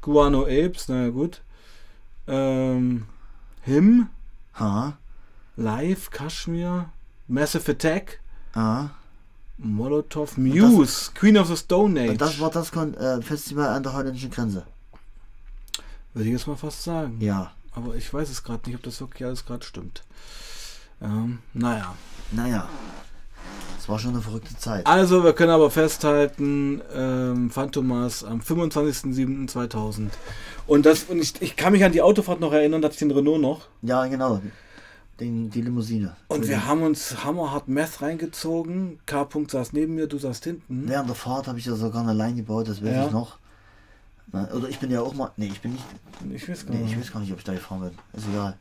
Guano 0.00 0.42
Apes, 0.44 0.88
naja, 0.88 1.10
gut, 1.10 1.42
ähm, 2.26 3.06
Him, 3.62 4.08
Ha? 4.58 4.96
Live, 5.56 6.10
Kashmir, 6.10 6.90
Massive 7.28 7.70
Attack, 7.72 8.20
Ah. 8.54 8.88
Molotov, 9.58 10.36
Muse, 10.36 11.10
Queen 11.14 11.38
of 11.38 11.48
the 11.48 11.56
Stone 11.56 11.98
Age. 11.98 12.18
Das 12.18 12.40
war 12.40 12.50
das 12.50 12.70
äh, 12.72 13.22
Festival 13.22 13.68
an 13.68 13.82
der 13.82 13.92
holländischen 13.94 14.30
Grenze. 14.30 14.66
Würde 16.12 16.28
ich 16.28 16.32
jetzt 16.32 16.46
mal 16.46 16.56
fast 16.56 16.82
sagen. 16.82 17.18
Ja. 17.20 17.52
Aber 17.72 17.94
ich 17.94 18.12
weiß 18.12 18.30
es 18.30 18.42
gerade 18.42 18.66
nicht, 18.68 18.76
ob 18.76 18.82
das 18.82 19.00
wirklich 19.00 19.24
alles 19.26 19.44
gerade 19.44 19.64
stimmt. 19.64 20.02
Ähm, 21.00 21.38
naja. 21.54 21.94
Naja. 22.32 22.68
Es 23.78 23.88
war 23.88 23.98
schon 23.98 24.10
eine 24.14 24.20
verrückte 24.22 24.56
Zeit. 24.56 24.86
Also, 24.86 25.22
wir 25.22 25.32
können 25.32 25.50
aber 25.52 25.70
festhalten, 25.70 26.80
ähm, 26.92 27.50
Phantomas 27.50 28.24
am 28.24 28.40
25.07.2000. 28.40 30.08
Und 30.66 30.86
das, 30.86 31.04
und 31.04 31.18
ich, 31.20 31.40
ich 31.40 31.54
kann 31.56 31.72
mich 31.72 31.84
an 31.84 31.92
die 31.92 32.02
Autofahrt 32.02 32.40
noch 32.40 32.52
erinnern, 32.52 32.82
da 32.82 32.86
hatte 32.86 32.94
ich 32.94 32.98
den 32.98 33.12
Renault 33.12 33.40
noch. 33.40 33.68
Ja, 33.82 34.04
genau. 34.06 34.40
Den, 35.20 35.48
die 35.50 35.62
Limousine. 35.62 36.16
Und 36.28 36.48
wir 36.48 36.66
haben 36.66 36.82
uns 36.82 37.24
hammerhart 37.24 37.68
Meth 37.68 38.02
reingezogen. 38.02 38.98
K. 39.06 39.22
-Punkt 39.22 39.50
saß 39.52 39.72
neben 39.72 39.94
mir, 39.94 40.08
du 40.08 40.18
saßt 40.18 40.44
hinten. 40.44 40.88
Während 40.88 41.08
der 41.08 41.14
Fahrt 41.16 41.46
habe 41.46 41.58
ich 41.58 41.64
ja 41.66 41.74
sogar 41.76 42.02
eine 42.02 42.12
Line 42.12 42.34
gebaut, 42.34 42.68
das 42.68 42.82
weiß 42.82 42.92
Ja. 42.92 43.06
ich 43.06 43.12
noch. 43.12 43.38
Na, 44.32 44.50
Oder 44.52 44.68
ich 44.68 44.78
bin 44.80 44.90
ja 44.90 45.00
auch 45.00 45.14
mal. 45.14 45.30
Nee, 45.36 45.46
ich 45.46 45.60
bin 45.60 45.72
nicht. 45.72 45.84
Ich 46.34 46.48
weiß 46.48 46.66
gar 46.66 46.74
Nee, 46.74 46.82
ich 46.82 46.88
nicht. 46.88 46.98
weiß 47.00 47.12
gar 47.12 47.20
nicht, 47.20 47.32
ob 47.32 47.38
ich 47.38 47.44
da 47.44 47.52
gefahren 47.54 47.80
bin. 47.80 47.90
Ist 48.12 48.26
egal. 48.30 48.56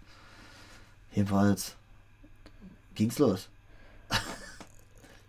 Jedenfalls 1.14 1.76
ging's 2.96 3.20
los. 3.20 3.48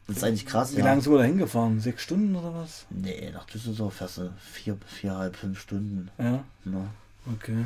das 0.07 0.17
ist 0.19 0.25
eigentlich 0.25 0.47
krass, 0.47 0.73
Wie 0.75 0.79
ja. 0.79 0.85
lange 0.85 1.01
sind 1.03 1.13
wir 1.13 1.19
da 1.19 1.25
hingefahren? 1.25 1.81
Sechs 1.81 2.03
Stunden 2.03 2.35
oder 2.37 2.55
was? 2.55 2.87
Nee, 2.91 3.31
nach 3.33 3.45
Düsseldorf 3.47 3.95
fährst 3.95 4.19
du 4.19 4.33
vier, 4.41 4.77
viereinhalb, 4.87 5.37
fünf 5.37 5.61
Stunden. 5.61 6.11
Ja, 6.19 6.45
Ne? 6.65 6.89
okay. 7.33 7.65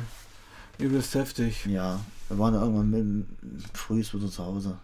Übelst 0.77 1.13
heftig. 1.15 1.65
Ja, 1.65 1.99
wir 2.29 2.39
waren 2.39 2.53
ja 2.55 2.61
irgendwann 2.61 2.89
mit, 2.89 3.25
früh 3.73 3.99
wieder 3.99 4.29
zu 4.31 4.43
Hause. 4.45 4.77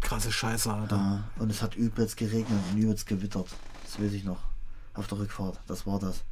Krasse 0.00 0.30
Scheiße, 0.30 0.72
Alter. 0.72 0.96
Ja, 0.96 1.24
und 1.38 1.50
es 1.50 1.62
hat 1.62 1.74
übelst 1.74 2.16
geregnet 2.16 2.60
und 2.70 2.78
übelst 2.78 3.06
gewittert. 3.06 3.48
Das 3.84 4.00
weiß 4.00 4.12
ich 4.12 4.22
noch. 4.24 4.40
Auf 4.94 5.08
der 5.08 5.18
Rückfahrt. 5.18 5.58
Das 5.66 5.86
war 5.86 5.98
das. 5.98 6.22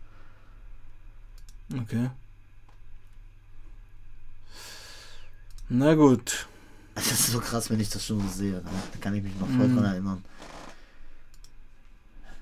Okay. 1.77 2.11
Na 5.68 5.95
gut. 5.95 6.47
Das 6.95 7.11
ist 7.11 7.26
so 7.32 7.40
krass, 7.40 7.70
wenn 7.70 7.80
ich 7.80 7.88
das 7.88 8.05
schon 8.07 8.20
so 8.20 8.28
sehe. 8.28 8.53
Ne? 8.55 8.62
Da 8.92 8.99
kann 9.01 9.14
ich 9.14 9.22
mich 9.22 9.34
noch 9.40 9.49
voll 9.49 9.68
Mhm. 9.68 9.76
dran 9.76 9.84
erinnern. 9.84 10.24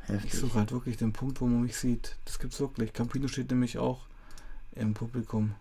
Ich 0.05 0.15
Heftig. 0.15 0.35
suche 0.41 0.59
halt 0.59 0.73
wirklich 0.73 0.97
den 0.99 1.13
Punkt, 1.13 1.41
wo 1.41 1.47
man 1.47 1.63
mich 1.63 1.77
sieht. 1.77 2.17
Das 2.27 2.39
gibt's 2.39 2.61
wirklich. 2.61 2.93
Campino 2.93 3.29
steht 3.29 3.51
nämlich 3.51 3.79
auch 3.79 4.01
im 4.75 4.93
Publikum. 4.95 5.55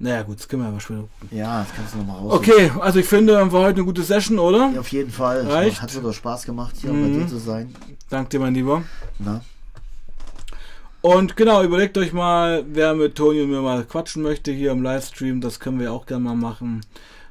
Naja 0.00 0.22
gut, 0.22 0.38
das 0.38 0.46
können 0.46 0.62
wir 0.62 0.68
aber 0.68 0.80
später 0.80 1.00
gucken. 1.20 1.36
Ja, 1.36 1.60
das 1.64 1.74
kannst 1.74 1.94
du 1.94 1.98
nochmal 1.98 2.18
raus. 2.18 2.32
Okay, 2.34 2.70
also 2.80 3.00
ich 3.00 3.06
finde, 3.06 3.34
war 3.50 3.62
heute 3.62 3.76
eine 3.78 3.84
gute 3.84 4.04
Session, 4.04 4.38
oder? 4.38 4.70
Ja, 4.72 4.80
auf 4.80 4.92
jeden 4.92 5.10
Fall. 5.10 5.38
Es 5.38 5.48
Reicht. 5.48 5.82
Hat 5.82 5.96
wieder 5.96 6.12
Spaß 6.12 6.44
gemacht, 6.44 6.76
hier 6.80 6.92
Mhm. 6.92 7.02
bei 7.02 7.18
dir 7.18 7.28
zu 7.28 7.38
sein. 7.38 7.74
Dank 8.08 8.30
dir, 8.30 8.38
mein 8.38 8.54
Lieber. 8.54 8.84
Na? 9.18 9.42
Und 11.08 11.36
genau, 11.36 11.62
überlegt 11.62 11.96
euch 11.96 12.12
mal, 12.12 12.66
wer 12.68 12.94
mit 12.94 13.14
Toni 13.14 13.40
und 13.40 13.48
mir 13.48 13.62
mal 13.62 13.82
quatschen 13.84 14.22
möchte 14.22 14.52
hier 14.52 14.72
im 14.72 14.82
Livestream. 14.82 15.40
Das 15.40 15.58
können 15.58 15.80
wir 15.80 15.90
auch 15.90 16.04
gerne 16.04 16.24
mal 16.24 16.34
machen. 16.34 16.82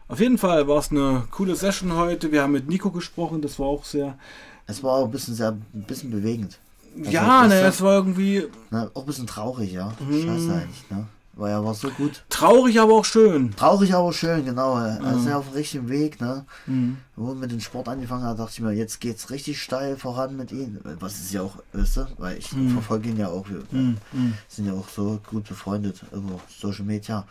Auf 0.07 0.19
jeden 0.19 0.39
Fall 0.39 0.67
war 0.67 0.79
es 0.79 0.89
eine 0.89 1.25
coole 1.29 1.55
Session 1.55 1.95
heute. 1.95 2.31
Wir 2.31 2.41
haben 2.41 2.53
mit 2.53 2.67
Nico 2.67 2.89
gesprochen, 2.89 3.39
das 3.43 3.59
war 3.59 3.67
auch 3.67 3.83
sehr. 3.83 4.17
Es 4.65 4.81
war 4.81 4.93
auch 4.93 5.05
ein 5.05 5.11
bisschen 5.11 5.35
sehr, 5.35 5.49
ein 5.51 5.83
bisschen 5.85 6.09
bewegend. 6.09 6.57
Also, 6.97 7.11
ja, 7.11 7.43
das 7.43 7.49
ne, 7.49 7.61
es 7.67 7.81
war 7.83 7.93
irgendwie 7.97 8.47
Na, 8.71 8.89
auch 8.95 9.01
ein 9.01 9.05
bisschen 9.05 9.27
traurig, 9.27 9.73
ja. 9.73 9.93
Mhm. 9.99 10.23
Scheiße 10.23 10.53
eigentlich, 10.53 10.89
ne? 10.89 11.05
Weil 11.39 11.51
er 11.51 11.63
war 11.63 11.75
so 11.75 11.89
gut. 11.91 12.23
traurig, 12.29 12.79
aber 12.79 12.93
auch 12.95 13.05
schön. 13.05 13.55
Traurig, 13.55 13.93
aber 13.93 14.11
schön, 14.11 14.43
genau. 14.43 14.75
Er 14.77 14.99
Mhm. 14.99 15.19
ist 15.19 15.27
ja 15.27 15.37
auf 15.37 15.45
dem 15.45 15.53
richtigen 15.53 15.87
Weg, 15.87 16.19
ne? 16.19 16.45
Mhm. 16.65 16.97
Wo 17.15 17.29
er 17.29 17.35
mit 17.35 17.51
dem 17.51 17.59
Sport 17.59 17.87
angefangen 17.89 18.23
hat, 18.23 18.39
dachte 18.39 18.53
ich 18.53 18.59
mir, 18.59 18.71
jetzt 18.73 18.99
geht's 18.99 19.29
richtig 19.29 19.61
steil 19.61 19.97
voran 19.97 20.35
mit 20.35 20.51
ihm. 20.51 20.79
Was 20.99 21.13
ist 21.19 21.31
ja 21.33 21.43
auch, 21.43 21.57
weißt 21.73 21.97
du? 21.97 22.07
Weil 22.17 22.37
ich 22.39 22.51
Mhm. 22.53 22.71
verfolge 22.71 23.09
ihn 23.09 23.17
ja 23.17 23.27
auch. 23.27 23.47
Wir 23.49 23.61
Mhm. 23.69 23.97
Mhm. 24.11 24.33
sind 24.47 24.65
ja 24.65 24.73
auch 24.73 24.89
so 24.89 25.19
gut 25.29 25.47
befreundet 25.47 26.01
über 26.11 26.39
Social 26.59 26.85
Media. 26.85 27.27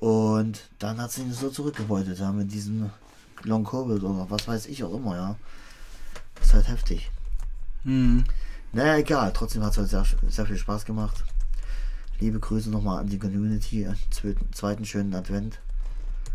Und 0.00 0.68
dann 0.78 1.00
hat 1.00 1.12
sie 1.12 1.22
ihn 1.22 1.32
so 1.32 1.48
zurückgebeutet, 1.48 2.18
ja, 2.18 2.30
mit 2.32 2.52
diesem 2.52 2.90
Long 3.44 3.64
Covid 3.64 4.02
oder 4.02 4.26
was 4.28 4.46
weiß 4.46 4.66
ich 4.66 4.84
auch 4.84 4.92
immer, 4.94 5.16
ja. 5.16 5.36
Ist 6.42 6.52
halt 6.52 6.68
heftig. 6.68 7.10
Mhm. 7.84 8.24
Naja, 8.72 8.96
egal. 8.98 9.32
Trotzdem 9.32 9.62
hat 9.64 9.72
es 9.72 9.78
halt 9.78 9.88
sehr, 9.88 10.04
sehr 10.28 10.44
viel 10.44 10.58
Spaß 10.58 10.84
gemacht. 10.84 11.24
Liebe 12.20 12.38
Grüße 12.40 12.70
nochmal 12.70 13.00
an 13.00 13.08
die 13.08 13.18
Community. 13.18 13.86
Zweiten, 14.10 14.52
zweiten 14.52 14.84
schönen 14.84 15.14
Advent. 15.14 15.58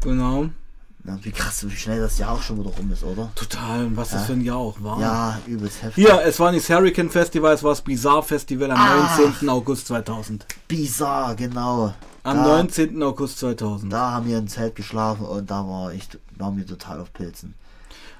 Genau. 0.04 0.50
Na, 1.04 1.18
wie 1.24 1.32
krass, 1.32 1.68
wie 1.68 1.76
schnell 1.76 2.00
das 2.00 2.20
Jahr 2.20 2.34
auch 2.34 2.42
schon 2.44 2.60
wieder 2.60 2.70
rum 2.70 2.92
ist, 2.92 3.04
oder? 3.04 3.32
Total. 3.34 3.86
Und 3.86 3.98
was 3.98 4.10
das 4.10 4.22
Ja. 4.22 4.26
für 4.28 4.34
ein 4.34 4.42
Jahr 4.42 4.58
auch 4.58 4.82
war. 4.84 5.00
Ja, 5.00 5.40
übelst 5.48 5.82
heftig. 5.82 6.06
Hier, 6.06 6.22
es 6.24 6.40
war 6.40 6.52
nicht 6.52 6.70
das 6.70 6.76
Hurricane 6.78 7.10
Festival, 7.10 7.56
es 7.56 7.64
war 7.64 7.72
das 7.72 7.82
Bizarre 7.82 8.22
Festival 8.22 8.70
am 8.70 8.78
Ah. 8.78 9.18
19. 9.18 9.50
August 9.50 9.88
2000. 9.88 10.46
Bizarr, 10.68 11.34
genau. 11.36 11.96
Am 12.24 12.38
da, 12.38 12.44
19. 12.58 13.02
August 13.02 13.40
2000. 13.40 13.92
Da 13.92 14.12
haben 14.12 14.28
wir 14.28 14.38
im 14.38 14.48
Zelt 14.48 14.76
geschlafen 14.76 15.26
und 15.26 15.50
da 15.50 15.68
war 15.68 15.94
ich, 15.94 16.08
waren 16.38 16.58
wir 16.58 16.66
total 16.66 17.00
auf 17.00 17.12
Pilzen. 17.14 17.56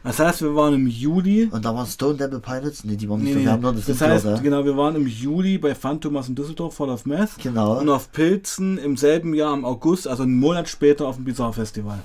Das 0.04 0.18
heißt, 0.18 0.42
wir 0.42 0.56
waren 0.56 0.74
im 0.74 0.88
Juli. 0.88 1.46
Und 1.52 1.64
da 1.64 1.76
waren 1.76 1.86
Stone 1.86 2.18
Temple 2.18 2.40
Pilots? 2.40 2.84
Nee, 2.84 2.96
die 2.96 3.08
waren 3.08 3.22
nicht 3.22 3.36
Nee, 3.36 3.46
so, 3.46 3.52
nee. 3.52 3.58
nur 3.58 3.74
das, 3.74 3.86
Das 3.86 4.02
heißt, 4.02 4.26
ja? 4.26 4.38
genau, 4.40 4.66
wir 4.66 4.76
waren 4.76 4.96
im 4.96 5.06
Juli 5.06 5.60
bei 5.60 5.76
Phantomas 5.76 6.28
in 6.28 6.34
Düsseldorf, 6.34 6.74
Fall 6.76 6.90
of 6.90 7.06
Meth. 7.06 7.38
Genau. 7.38 7.80
Und 7.80 7.88
auf 7.90 8.12
Pilzen 8.12 8.80
im 8.80 8.98
selben 8.98 9.36
Jahr 9.36 9.54
im 9.54 9.64
August, 9.64 10.08
also 10.08 10.24
einen 10.24 10.40
Monat 10.40 10.68
später 10.70 11.06
auf 11.08 11.18
dem 11.18 11.26
Bizarre 11.26 11.54
Festival. 11.54 12.00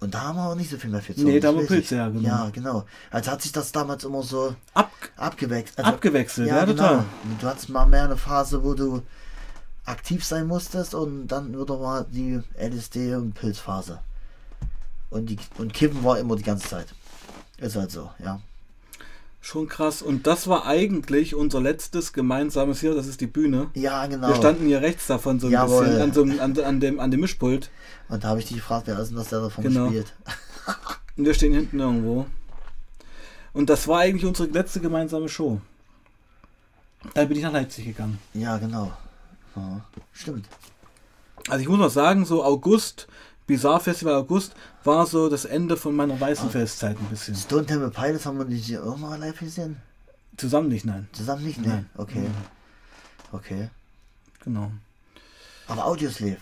Und 0.00 0.12
da 0.12 0.22
haben 0.22 0.36
wir 0.36 0.50
auch 0.50 0.54
nicht 0.56 0.70
so 0.70 0.76
viel 0.76 0.90
mehr 0.90 1.00
für 1.00 1.14
zu 1.14 1.22
Nee, 1.22 1.38
da 1.38 1.48
haben 1.48 1.60
wir. 1.60 1.66
Pilze, 1.66 1.94
ja, 1.96 2.08
genau. 2.08 2.28
Ja, 2.28 2.50
genau. 2.52 2.84
Also 3.12 3.30
hat 3.30 3.40
sich 3.42 3.52
das 3.52 3.70
damals 3.70 4.02
immer 4.02 4.22
so 4.24 4.54
Ab, 4.74 4.90
abgewechselt. 5.16 5.86
abgewechselt, 5.86 6.48
ja, 6.48 6.64
genau. 6.64 6.82
total. 6.82 7.04
Du 7.40 7.46
hattest 7.46 7.68
mal 7.68 7.86
mehr 7.86 8.04
eine 8.04 8.16
Phase, 8.16 8.62
wo 8.64 8.74
du 8.74 9.02
aktiv 9.86 10.24
sein 10.24 10.46
musstest 10.46 10.94
und 10.94 11.28
dann 11.28 11.58
wieder 11.58 11.78
mal 11.78 12.04
die 12.10 12.40
LSD 12.58 13.14
und 13.14 13.34
Pilzphase. 13.34 14.00
Und, 15.10 15.30
die, 15.30 15.38
und 15.58 15.72
Kippen 15.72 16.02
war 16.04 16.18
immer 16.18 16.36
die 16.36 16.42
ganze 16.42 16.68
Zeit. 16.68 16.88
Ist 17.58 17.76
halt 17.76 17.90
so, 17.90 18.10
ja. 18.22 18.40
Schon 19.40 19.68
krass. 19.68 20.02
Und 20.02 20.26
das 20.26 20.48
war 20.48 20.66
eigentlich 20.66 21.36
unser 21.36 21.60
letztes 21.60 22.12
gemeinsames 22.12 22.80
hier, 22.80 22.94
das 22.94 23.06
ist 23.06 23.20
die 23.20 23.28
Bühne. 23.28 23.70
Ja, 23.74 24.04
genau. 24.06 24.26
Wir 24.28 24.34
standen 24.34 24.66
hier 24.66 24.82
rechts 24.82 25.06
davon 25.06 25.38
so 25.38 25.46
ein 25.46 25.52
Jawohl. 25.52 25.84
bisschen 25.84 26.02
an, 26.02 26.12
so, 26.12 26.22
an, 26.22 26.58
an, 26.58 26.80
dem, 26.80 26.98
an 26.98 27.10
dem 27.12 27.20
Mischpult. 27.20 27.70
Und 28.08 28.24
da 28.24 28.28
habe 28.28 28.40
ich 28.40 28.46
dich 28.46 28.56
gefragt, 28.56 28.88
wer 28.88 28.98
ist 28.98 29.10
denn 29.10 29.16
das, 29.16 29.28
der 29.28 29.40
davon 29.42 29.62
Genau. 29.62 29.86
spielt? 29.86 30.12
Und 31.16 31.24
wir 31.24 31.32
stehen 31.34 31.54
hinten 31.54 31.78
irgendwo. 31.78 32.26
Und 33.52 33.70
das 33.70 33.86
war 33.88 34.00
eigentlich 34.00 34.26
unsere 34.26 34.48
letzte 34.50 34.80
gemeinsame 34.80 35.28
Show. 35.28 35.60
Da 37.14 37.24
bin 37.24 37.36
ich 37.36 37.42
nach 37.44 37.52
Leipzig 37.52 37.84
gegangen. 37.86 38.18
Ja, 38.34 38.58
genau. 38.58 38.92
Ja, 39.56 39.80
stimmt. 40.12 40.46
Also 41.48 41.60
ich 41.62 41.68
muss 41.68 41.78
noch 41.78 41.90
sagen, 41.90 42.24
so 42.24 42.44
August, 42.44 43.06
Bizarre 43.46 43.80
Festival 43.80 44.14
August, 44.14 44.54
war 44.84 45.06
so 45.06 45.28
das 45.28 45.44
Ende 45.44 45.76
von 45.76 45.94
meiner 45.94 46.14
Ah. 46.14 46.20
Weißenfestzeit 46.20 46.96
ein 46.98 47.06
bisschen. 47.06 47.34
Stone 47.34 47.66
Temple 47.66 47.90
Pilots 47.90 48.26
haben 48.26 48.38
wir 48.38 48.44
die 48.44 48.78
auch 48.78 48.96
mal 48.96 49.18
live 49.18 49.38
gesehen? 49.38 49.76
Zusammen 50.36 50.68
nicht, 50.68 50.84
nein. 50.84 51.08
Zusammen 51.12 51.44
nicht? 51.44 51.58
Nee. 51.60 51.68
Nein. 51.68 51.90
Okay. 51.96 52.26
Okay. 53.32 53.70
Genau. 54.44 54.70
Aber 55.68 55.86
Audioslave, 55.86 56.36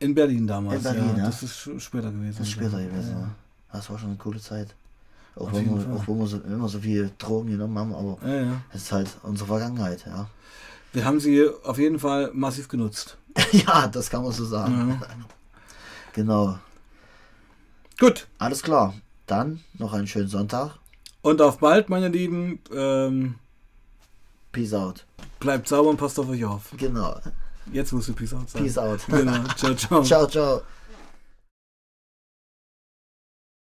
In 0.00 0.14
Berlin 0.14 0.46
damals. 0.46 0.76
In 0.78 0.82
Berlin, 0.82 1.10
ja. 1.12 1.18
ja. 1.18 1.24
Das 1.26 1.42
ist 1.42 1.68
später 1.78 2.10
gewesen. 2.10 2.38
das 2.38 2.46
ist 2.48 2.52
später 2.52 2.80
Ja. 2.80 2.88
gewesen. 2.88 3.12
Ja. 3.18 3.28
Das 3.72 3.88
war 3.88 3.98
schon 3.98 4.08
eine 4.10 4.18
coole 4.18 4.40
Zeit. 4.40 4.74
Auch, 5.34 5.50
wenn 5.52 5.64
wir, 5.66 5.94
auch 5.96 6.06
wenn 6.06 6.18
wir 6.18 6.26
so, 6.26 6.38
immer 6.40 6.68
so 6.68 6.78
viel 6.78 7.10
Drogen 7.18 7.50
genommen 7.50 7.78
haben, 7.78 7.94
aber 7.94 8.18
Ja, 8.28 8.42
ja. 8.42 8.60
es 8.72 8.82
ist 8.82 8.92
halt 8.92 9.08
unsere 9.22 9.46
Vergangenheit, 9.48 10.04
ja. 10.06 10.28
Wir 10.92 11.04
haben 11.04 11.20
sie 11.20 11.48
auf 11.64 11.78
jeden 11.78 11.98
Fall 11.98 12.30
massiv 12.34 12.68
genutzt. 12.68 13.16
ja, 13.52 13.86
das 13.86 14.10
kann 14.10 14.22
man 14.22 14.32
so 14.32 14.44
sagen. 14.44 14.98
Ja. 15.00 15.08
Genau. 16.14 16.58
Gut. 17.98 18.26
Alles 18.38 18.62
klar. 18.62 18.92
Dann 19.26 19.64
noch 19.78 19.94
einen 19.94 20.06
schönen 20.06 20.28
Sonntag. 20.28 20.78
Und 21.22 21.40
auf 21.40 21.58
bald, 21.58 21.88
meine 21.88 22.08
Lieben. 22.08 22.60
Ähm, 22.70 23.36
Peace 24.52 24.74
out. 24.74 25.06
bleibt 25.40 25.68
sauber 25.68 25.88
und 25.88 25.96
passt 25.96 26.18
auf 26.18 26.28
euch 26.28 26.44
auf. 26.44 26.64
Genau. 26.76 27.18
Jetzt 27.72 27.92
musst 27.92 28.08
du 28.08 28.12
Peace 28.12 28.34
out 28.34 28.50
sagen. 28.50 28.64
Peace 28.64 28.76
out. 28.76 29.00
Genau. 29.08 29.42
Ciao, 29.56 29.74
ciao. 29.74 30.02
ciao, 30.02 30.26
ciao. 30.26 30.62